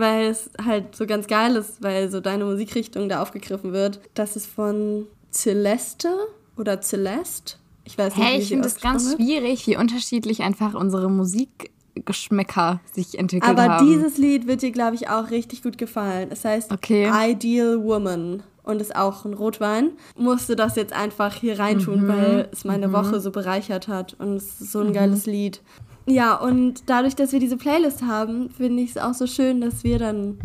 weil 0.00 0.26
es 0.26 0.50
halt 0.62 0.94
so 0.96 1.06
ganz 1.06 1.26
geil 1.26 1.56
ist, 1.56 1.82
weil 1.82 2.10
so 2.10 2.20
deine 2.20 2.44
Musikrichtung 2.44 3.08
da 3.08 3.22
aufgegriffen 3.22 3.72
wird. 3.72 4.00
Das 4.14 4.36
ist 4.36 4.46
von 4.46 5.06
Celeste 5.32 6.08
oder 6.56 6.80
Celeste. 6.80 7.56
Ich 7.84 7.98
weiß 7.98 8.16
nicht, 8.16 8.26
hey, 8.26 8.38
ich 8.40 8.48
finde 8.48 8.66
es 8.66 8.80
ganz 8.80 9.14
schwierig, 9.14 9.66
wie 9.66 9.76
unterschiedlich 9.76 10.42
einfach 10.42 10.74
unsere 10.74 11.10
Musikgeschmäcker 11.10 12.80
sich 12.92 13.18
entwickelt 13.18 13.50
Aber 13.50 13.62
haben. 13.62 13.72
Aber 13.72 13.84
dieses 13.84 14.16
Lied 14.16 14.46
wird 14.46 14.62
dir, 14.62 14.70
glaube 14.70 14.94
ich, 14.94 15.08
auch 15.08 15.30
richtig 15.30 15.62
gut 15.62 15.76
gefallen. 15.76 16.28
Es 16.30 16.44
heißt 16.44 16.72
okay. 16.72 17.10
Ideal 17.30 17.82
Woman 17.82 18.42
und 18.64 18.80
ist 18.80 18.96
auch 18.96 19.24
ein 19.24 19.34
Rotwein. 19.34 19.92
Musste 20.16 20.56
das 20.56 20.76
jetzt 20.76 20.92
einfach 20.92 21.34
hier 21.34 21.58
reintun, 21.58 22.02
mhm. 22.02 22.08
weil 22.08 22.48
es 22.52 22.64
meine 22.64 22.88
mhm. 22.88 22.92
Woche 22.92 23.20
so 23.20 23.30
bereichert 23.30 23.88
hat 23.88 24.14
und 24.18 24.36
es 24.36 24.60
ist 24.60 24.72
so 24.72 24.80
ein 24.80 24.88
mhm. 24.88 24.94
geiles 24.94 25.26
Lied. 25.26 25.60
Ja, 26.06 26.34
und 26.34 26.82
dadurch, 26.86 27.14
dass 27.14 27.32
wir 27.32 27.40
diese 27.40 27.56
Playlist 27.56 28.02
haben, 28.02 28.50
finde 28.50 28.82
ich 28.82 28.90
es 28.90 28.98
auch 28.98 29.14
so 29.14 29.26
schön, 29.26 29.60
dass 29.60 29.84
wir 29.84 29.98
dann 29.98 30.38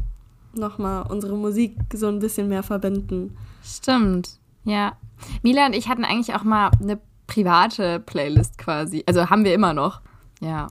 nochmal 0.53 1.05
unsere 1.09 1.35
Musik 1.35 1.75
so 1.93 2.07
ein 2.07 2.19
bisschen 2.19 2.47
mehr 2.47 2.63
verbinden. 2.63 3.35
Stimmt, 3.63 4.37
ja. 4.63 4.93
Mila 5.41 5.65
und 5.65 5.73
ich 5.73 5.89
hatten 5.89 6.05
eigentlich 6.05 6.33
auch 6.33 6.43
mal 6.43 6.71
eine 6.81 6.97
private 7.27 7.99
Playlist 7.99 8.57
quasi. 8.57 9.03
Also 9.05 9.29
haben 9.29 9.43
wir 9.43 9.53
immer 9.53 9.73
noch. 9.73 10.01
Ja. 10.39 10.67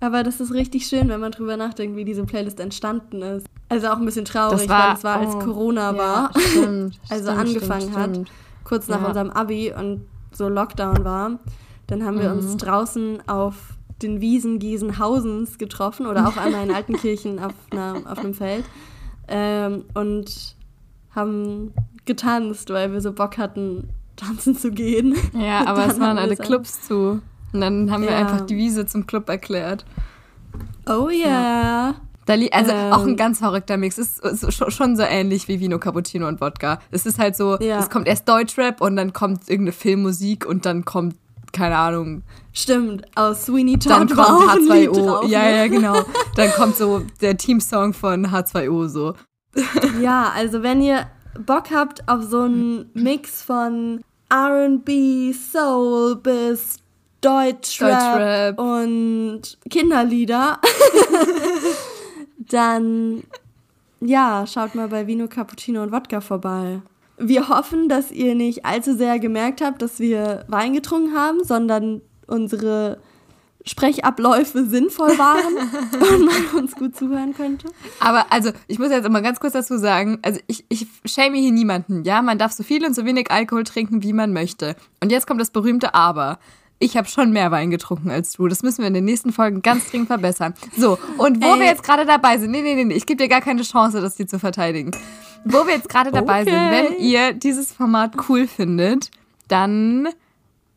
Aber 0.00 0.22
das 0.22 0.40
ist 0.40 0.52
richtig 0.52 0.86
schön, 0.86 1.08
wenn 1.08 1.20
man 1.20 1.32
drüber 1.32 1.56
nachdenkt, 1.56 1.96
wie 1.96 2.04
diese 2.04 2.24
Playlist 2.24 2.60
entstanden 2.60 3.22
ist. 3.22 3.46
Also 3.68 3.88
auch 3.88 3.96
ein 3.96 4.04
bisschen 4.04 4.24
traurig, 4.26 4.58
Das 4.60 4.68
war- 4.68 4.88
weil 4.88 4.94
es 4.96 5.04
war, 5.04 5.16
als 5.20 5.34
oh, 5.34 5.38
Corona 5.38 5.92
ja, 5.92 5.98
war. 5.98 6.30
stimmt, 6.38 7.00
also 7.08 7.24
stimmt, 7.32 7.38
angefangen 7.40 7.80
stimmt, 7.92 7.96
hat, 7.96 8.20
kurz 8.64 8.88
nach 8.88 9.00
Ja. 9.00 9.06
unserem 9.08 9.30
Abi 9.30 9.72
und 9.72 10.02
so 10.32 10.48
Lockdown 10.48 11.04
war. 11.04 11.38
Dann 11.86 12.04
haben 12.04 12.18
wir 12.18 12.30
Mhm. 12.30 12.38
uns 12.38 12.56
draußen 12.58 13.26
auf 13.28 13.54
den 14.02 14.20
Wiesen 14.20 14.58
Gießenhausens 14.58 15.56
getroffen 15.58 16.06
oder 16.06 16.28
auch 16.28 16.36
einmal 16.36 16.64
in 16.68 16.74
Altenkirchen 16.74 17.38
auf, 17.38 17.52
einer, 17.70 17.96
auf 18.10 18.18
einem 18.18 18.34
Feld 18.34 18.64
ähm, 19.28 19.84
und 19.94 20.56
haben 21.14 21.72
getanzt, 22.04 22.68
weil 22.70 22.92
wir 22.92 23.00
so 23.00 23.12
Bock 23.12 23.38
hatten, 23.38 23.88
tanzen 24.16 24.56
zu 24.56 24.70
gehen. 24.70 25.14
Ja, 25.32 25.64
aber 25.66 25.86
es 25.86 25.98
waren 26.00 26.18
alle 26.18 26.36
Clubs 26.36 26.82
zu. 26.86 27.20
Und 27.54 27.60
dann 27.60 27.90
haben 27.90 28.02
wir 28.02 28.10
Ja. 28.10 28.18
einfach 28.18 28.42
die 28.42 28.56
Wiese 28.56 28.84
zum 28.86 29.06
Club 29.06 29.28
erklärt. 29.28 29.84
Oh 30.86 31.08
yeah. 31.08 31.94
Da 32.26 32.34
li 32.34 32.50
also 32.52 32.72
Ähm. 32.72 32.92
auch 32.92 33.06
ein 33.06 33.16
ganz 33.16 33.38
verrückter 33.38 33.76
Mix. 33.76 33.96
Ist 33.98 34.22
so- 34.22 34.50
schon- 34.70 34.96
so 34.96 35.02
ähnlich 35.02 35.46
wie 35.48 35.60
Vino, 35.60 35.78
Cappuccino 35.78 36.26
und 36.26 36.40
Wodka. 36.40 36.78
Es 36.90 37.06
ist 37.06 37.18
halt 37.18 37.36
so, 37.36 37.58
Ja. 37.60 37.78
es 37.78 37.90
kommt 37.90 38.08
erst 38.08 38.28
Deutschrap 38.28 38.80
und 38.80 38.96
dann 38.96 39.12
kommt 39.12 39.48
irgendeine 39.48 39.72
Filmmusik 39.72 40.46
und 40.46 40.64
dann 40.66 40.84
kommt, 40.84 41.16
keine 41.52 41.76
Ahnung, 41.76 42.22
Stimmt, 42.52 43.04
aus 43.14 43.46
Sweeney 43.46 43.78
Todd 43.78 43.92
dann 43.92 44.08
kommt 44.08 44.18
auch 44.28 44.48
ein 44.48 44.60
Lied 44.62 44.90
H2O. 44.90 45.06
drauf, 45.06 45.28
ja, 45.28 45.42
ne? 45.42 45.56
ja, 45.56 45.68
genau. 45.68 46.02
Dann 46.36 46.50
kommt 46.52 46.76
so 46.76 47.02
der 47.20 47.36
Teamsong 47.36 47.92
von 47.92 48.26
H2O 48.30 48.88
so. 48.88 49.14
Ja, 50.00 50.32
also 50.34 50.62
wenn 50.62 50.80
ihr 50.82 51.06
Bock 51.46 51.64
habt 51.72 52.08
auf 52.08 52.22
so 52.24 52.42
einen 52.42 52.90
Mix 52.94 53.42
von 53.42 54.00
R&B, 54.30 55.32
Soul 55.32 56.16
bis 56.16 56.78
Deutschrap, 57.24 58.54
Deutschrap. 58.54 58.58
und 58.58 59.42
Kinderlieder, 59.70 60.60
dann 62.38 63.22
ja, 64.00 64.46
schaut 64.46 64.74
mal 64.74 64.88
bei 64.88 65.06
Vino, 65.06 65.26
Cappuccino 65.28 65.82
und 65.82 65.92
Wodka 65.92 66.20
vorbei. 66.20 66.82
Wir 67.16 67.48
hoffen, 67.48 67.88
dass 67.88 68.10
ihr 68.10 68.34
nicht 68.34 68.66
allzu 68.66 68.94
sehr 68.96 69.18
gemerkt 69.18 69.62
habt, 69.62 69.80
dass 69.80 70.00
wir 70.00 70.44
Wein 70.48 70.74
getrunken 70.74 71.16
haben, 71.16 71.42
sondern 71.44 72.02
unsere 72.26 72.98
Sprechabläufe 73.64 74.66
sinnvoll 74.66 75.16
waren 75.18 75.56
und 76.14 76.24
man 76.26 76.62
uns 76.62 76.74
gut 76.74 76.94
zuhören 76.94 77.34
könnte. 77.34 77.68
Aber 78.00 78.26
also, 78.30 78.50
ich 78.66 78.78
muss 78.78 78.90
jetzt 78.90 79.06
immer 79.06 79.22
ganz 79.22 79.40
kurz 79.40 79.54
dazu 79.54 79.78
sagen, 79.78 80.18
also 80.22 80.40
ich, 80.46 80.64
ich 80.68 80.86
schäme 81.06 81.38
hier 81.38 81.52
niemanden, 81.52 82.04
ja, 82.04 82.20
man 82.20 82.36
darf 82.36 82.52
so 82.52 82.62
viel 82.62 82.84
und 82.84 82.94
so 82.94 83.06
wenig 83.06 83.30
Alkohol 83.30 83.64
trinken, 83.64 84.02
wie 84.02 84.12
man 84.12 84.32
möchte. 84.32 84.76
Und 85.02 85.10
jetzt 85.10 85.26
kommt 85.26 85.40
das 85.40 85.50
berühmte 85.50 85.94
Aber. 85.94 86.38
Ich 86.80 86.96
habe 86.96 87.08
schon 87.08 87.30
mehr 87.32 87.50
Wein 87.50 87.70
getrunken 87.70 88.10
als 88.10 88.32
du. 88.32 88.48
Das 88.48 88.62
müssen 88.62 88.78
wir 88.80 88.88
in 88.88 88.94
den 88.94 89.04
nächsten 89.04 89.32
Folgen 89.32 89.62
ganz 89.62 89.90
dringend 89.90 90.08
verbessern. 90.08 90.54
So, 90.76 90.98
und 91.18 91.42
wo 91.42 91.54
Ey. 91.54 91.60
wir 91.60 91.66
jetzt 91.66 91.82
gerade 91.82 92.04
dabei 92.04 92.36
sind, 92.38 92.50
nee, 92.50 92.62
nee, 92.62 92.74
nee, 92.74 92.84
nee, 92.84 92.94
ich 92.94 93.06
gebe 93.06 93.22
dir 93.22 93.28
gar 93.28 93.40
keine 93.40 93.62
Chance, 93.62 94.00
das 94.00 94.16
hier 94.16 94.26
zu 94.26 94.38
verteidigen. 94.38 94.90
Wo 95.44 95.66
wir 95.66 95.74
jetzt 95.74 95.88
gerade 95.88 96.10
dabei 96.10 96.42
Okay. 96.42 96.50
sind, 96.50 96.70
wenn 96.70 96.98
ihr 96.98 97.32
dieses 97.32 97.72
Format 97.72 98.16
cool 98.28 98.46
findet, 98.46 99.10
dann 99.48 100.08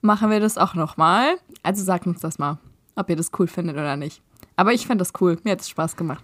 machen 0.01 0.29
wir 0.29 0.39
das 0.39 0.57
auch 0.57 0.75
nochmal. 0.75 1.37
Also 1.63 1.83
sagt 1.83 2.05
uns 2.05 2.19
das 2.21 2.37
mal, 2.37 2.57
ob 2.95 3.09
ihr 3.09 3.15
das 3.15 3.31
cool 3.39 3.47
findet 3.47 3.75
oder 3.75 3.95
nicht. 3.97 4.21
Aber 4.55 4.73
ich 4.73 4.87
finde 4.87 5.03
das 5.03 5.13
cool. 5.19 5.37
Mir 5.43 5.51
hat 5.51 5.61
es 5.61 5.69
Spaß 5.69 5.95
gemacht. 5.95 6.23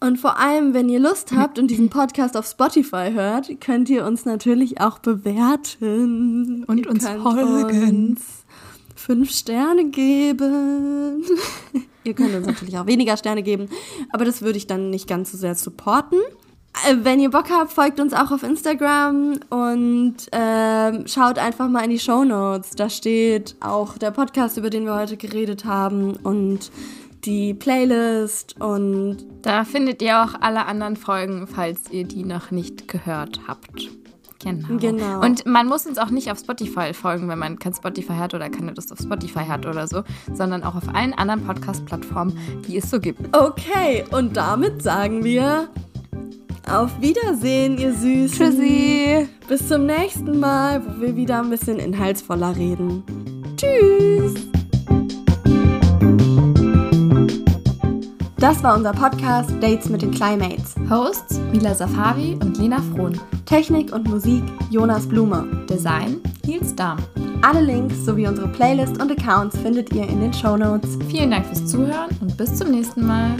Und 0.00 0.18
vor 0.18 0.38
allem, 0.38 0.74
wenn 0.74 0.88
ihr 0.88 1.00
Lust 1.00 1.32
habt 1.32 1.58
und 1.58 1.68
diesen 1.68 1.88
Podcast 1.88 2.36
auf 2.36 2.46
Spotify 2.46 3.10
hört, 3.12 3.60
könnt 3.60 3.88
ihr 3.90 4.04
uns 4.06 4.24
natürlich 4.24 4.80
auch 4.80 5.00
bewerten. 5.00 6.64
Und 6.64 6.78
ihr 6.78 6.88
uns 6.90 7.06
folgen. 7.08 8.10
Uns 8.10 8.37
fünf 9.08 9.30
Sterne 9.30 9.86
geben. 9.86 11.24
ihr 12.04 12.12
könnt 12.12 12.34
uns 12.34 12.46
natürlich 12.46 12.76
auch 12.76 12.84
weniger 12.84 13.16
Sterne 13.16 13.42
geben, 13.42 13.70
aber 14.12 14.26
das 14.26 14.42
würde 14.42 14.58
ich 14.58 14.66
dann 14.66 14.90
nicht 14.90 15.08
ganz 15.08 15.32
so 15.32 15.38
sehr 15.38 15.54
supporten. 15.54 16.18
Äh, 16.86 16.96
Wenn 17.04 17.18
ihr 17.18 17.30
Bock 17.30 17.46
habt, 17.50 17.72
folgt 17.72 18.00
uns 18.00 18.12
auch 18.12 18.30
auf 18.32 18.42
Instagram 18.42 19.40
und 19.48 20.16
ähm, 20.30 21.06
schaut 21.06 21.38
einfach 21.38 21.70
mal 21.70 21.84
in 21.84 21.90
die 21.90 21.98
Show 21.98 22.22
Notes. 22.22 22.72
Da 22.72 22.90
steht 22.90 23.56
auch 23.60 23.96
der 23.96 24.10
Podcast, 24.10 24.58
über 24.58 24.68
den 24.68 24.84
wir 24.84 24.94
heute 24.94 25.16
geredet 25.16 25.64
haben 25.64 26.14
und 26.16 26.70
die 27.24 27.54
Playlist 27.54 28.60
und 28.60 29.24
Da 29.40 29.64
findet 29.64 30.02
ihr 30.02 30.22
auch 30.22 30.34
alle 30.38 30.66
anderen 30.66 30.96
Folgen, 30.96 31.46
falls 31.46 31.90
ihr 31.90 32.04
die 32.04 32.24
noch 32.24 32.50
nicht 32.50 32.88
gehört 32.88 33.40
habt. 33.48 33.88
Genau. 34.40 34.76
Genau. 34.78 35.20
Und 35.20 35.46
man 35.46 35.66
muss 35.66 35.86
uns 35.86 35.98
auch 35.98 36.10
nicht 36.10 36.30
auf 36.30 36.38
Spotify 36.38 36.94
folgen, 36.94 37.28
wenn 37.28 37.38
man 37.38 37.58
kein 37.58 37.74
Spotify 37.74 38.14
hat 38.14 38.34
oder 38.34 38.48
keine 38.48 38.72
Lust 38.72 38.92
auf 38.92 38.98
Spotify 38.98 39.44
hat 39.44 39.66
oder 39.66 39.88
so, 39.88 40.02
sondern 40.32 40.62
auch 40.62 40.76
auf 40.76 40.88
allen 40.94 41.12
anderen 41.14 41.44
Podcast-Plattformen, 41.44 42.38
die 42.66 42.76
es 42.76 42.90
so 42.90 43.00
gibt. 43.00 43.36
Okay, 43.36 44.04
und 44.12 44.36
damit 44.36 44.82
sagen 44.82 45.24
wir 45.24 45.68
auf 46.70 47.00
Wiedersehen, 47.00 47.78
ihr 47.78 47.94
Süßen. 47.94 48.50
Tschüssi! 48.50 49.28
Bis 49.48 49.66
zum 49.66 49.86
nächsten 49.86 50.38
Mal, 50.38 50.84
wo 50.84 51.00
wir 51.00 51.16
wieder 51.16 51.42
ein 51.42 51.50
bisschen 51.50 51.78
inhaltsvoller 51.78 52.54
reden. 52.56 53.02
Tschüss! 53.56 54.34
Das 58.38 58.62
war 58.62 58.76
unser 58.76 58.92
Podcast 58.92 59.50
Dates 59.60 59.88
mit 59.88 60.00
den 60.00 60.12
Climates. 60.12 60.76
Hosts 60.88 61.40
Mila 61.50 61.74
Safari 61.74 62.34
und 62.40 62.56
Lena 62.56 62.80
Frohn. 62.94 63.20
Technik 63.46 63.92
und 63.92 64.08
Musik 64.08 64.44
Jonas 64.70 65.08
Blume. 65.08 65.44
Design 65.68 66.20
Nils 66.46 66.72
Dahm. 66.76 66.98
Alle 67.42 67.62
Links 67.62 68.04
sowie 68.04 68.28
unsere 68.28 68.46
Playlist 68.48 69.02
und 69.02 69.10
Accounts 69.10 69.58
findet 69.58 69.92
ihr 69.92 70.08
in 70.08 70.20
den 70.20 70.32
Shownotes. 70.32 70.98
Vielen 71.08 71.32
Dank 71.32 71.46
fürs 71.46 71.66
Zuhören 71.66 72.10
und 72.20 72.36
bis 72.36 72.54
zum 72.54 72.70
nächsten 72.70 73.04
Mal. 73.04 73.34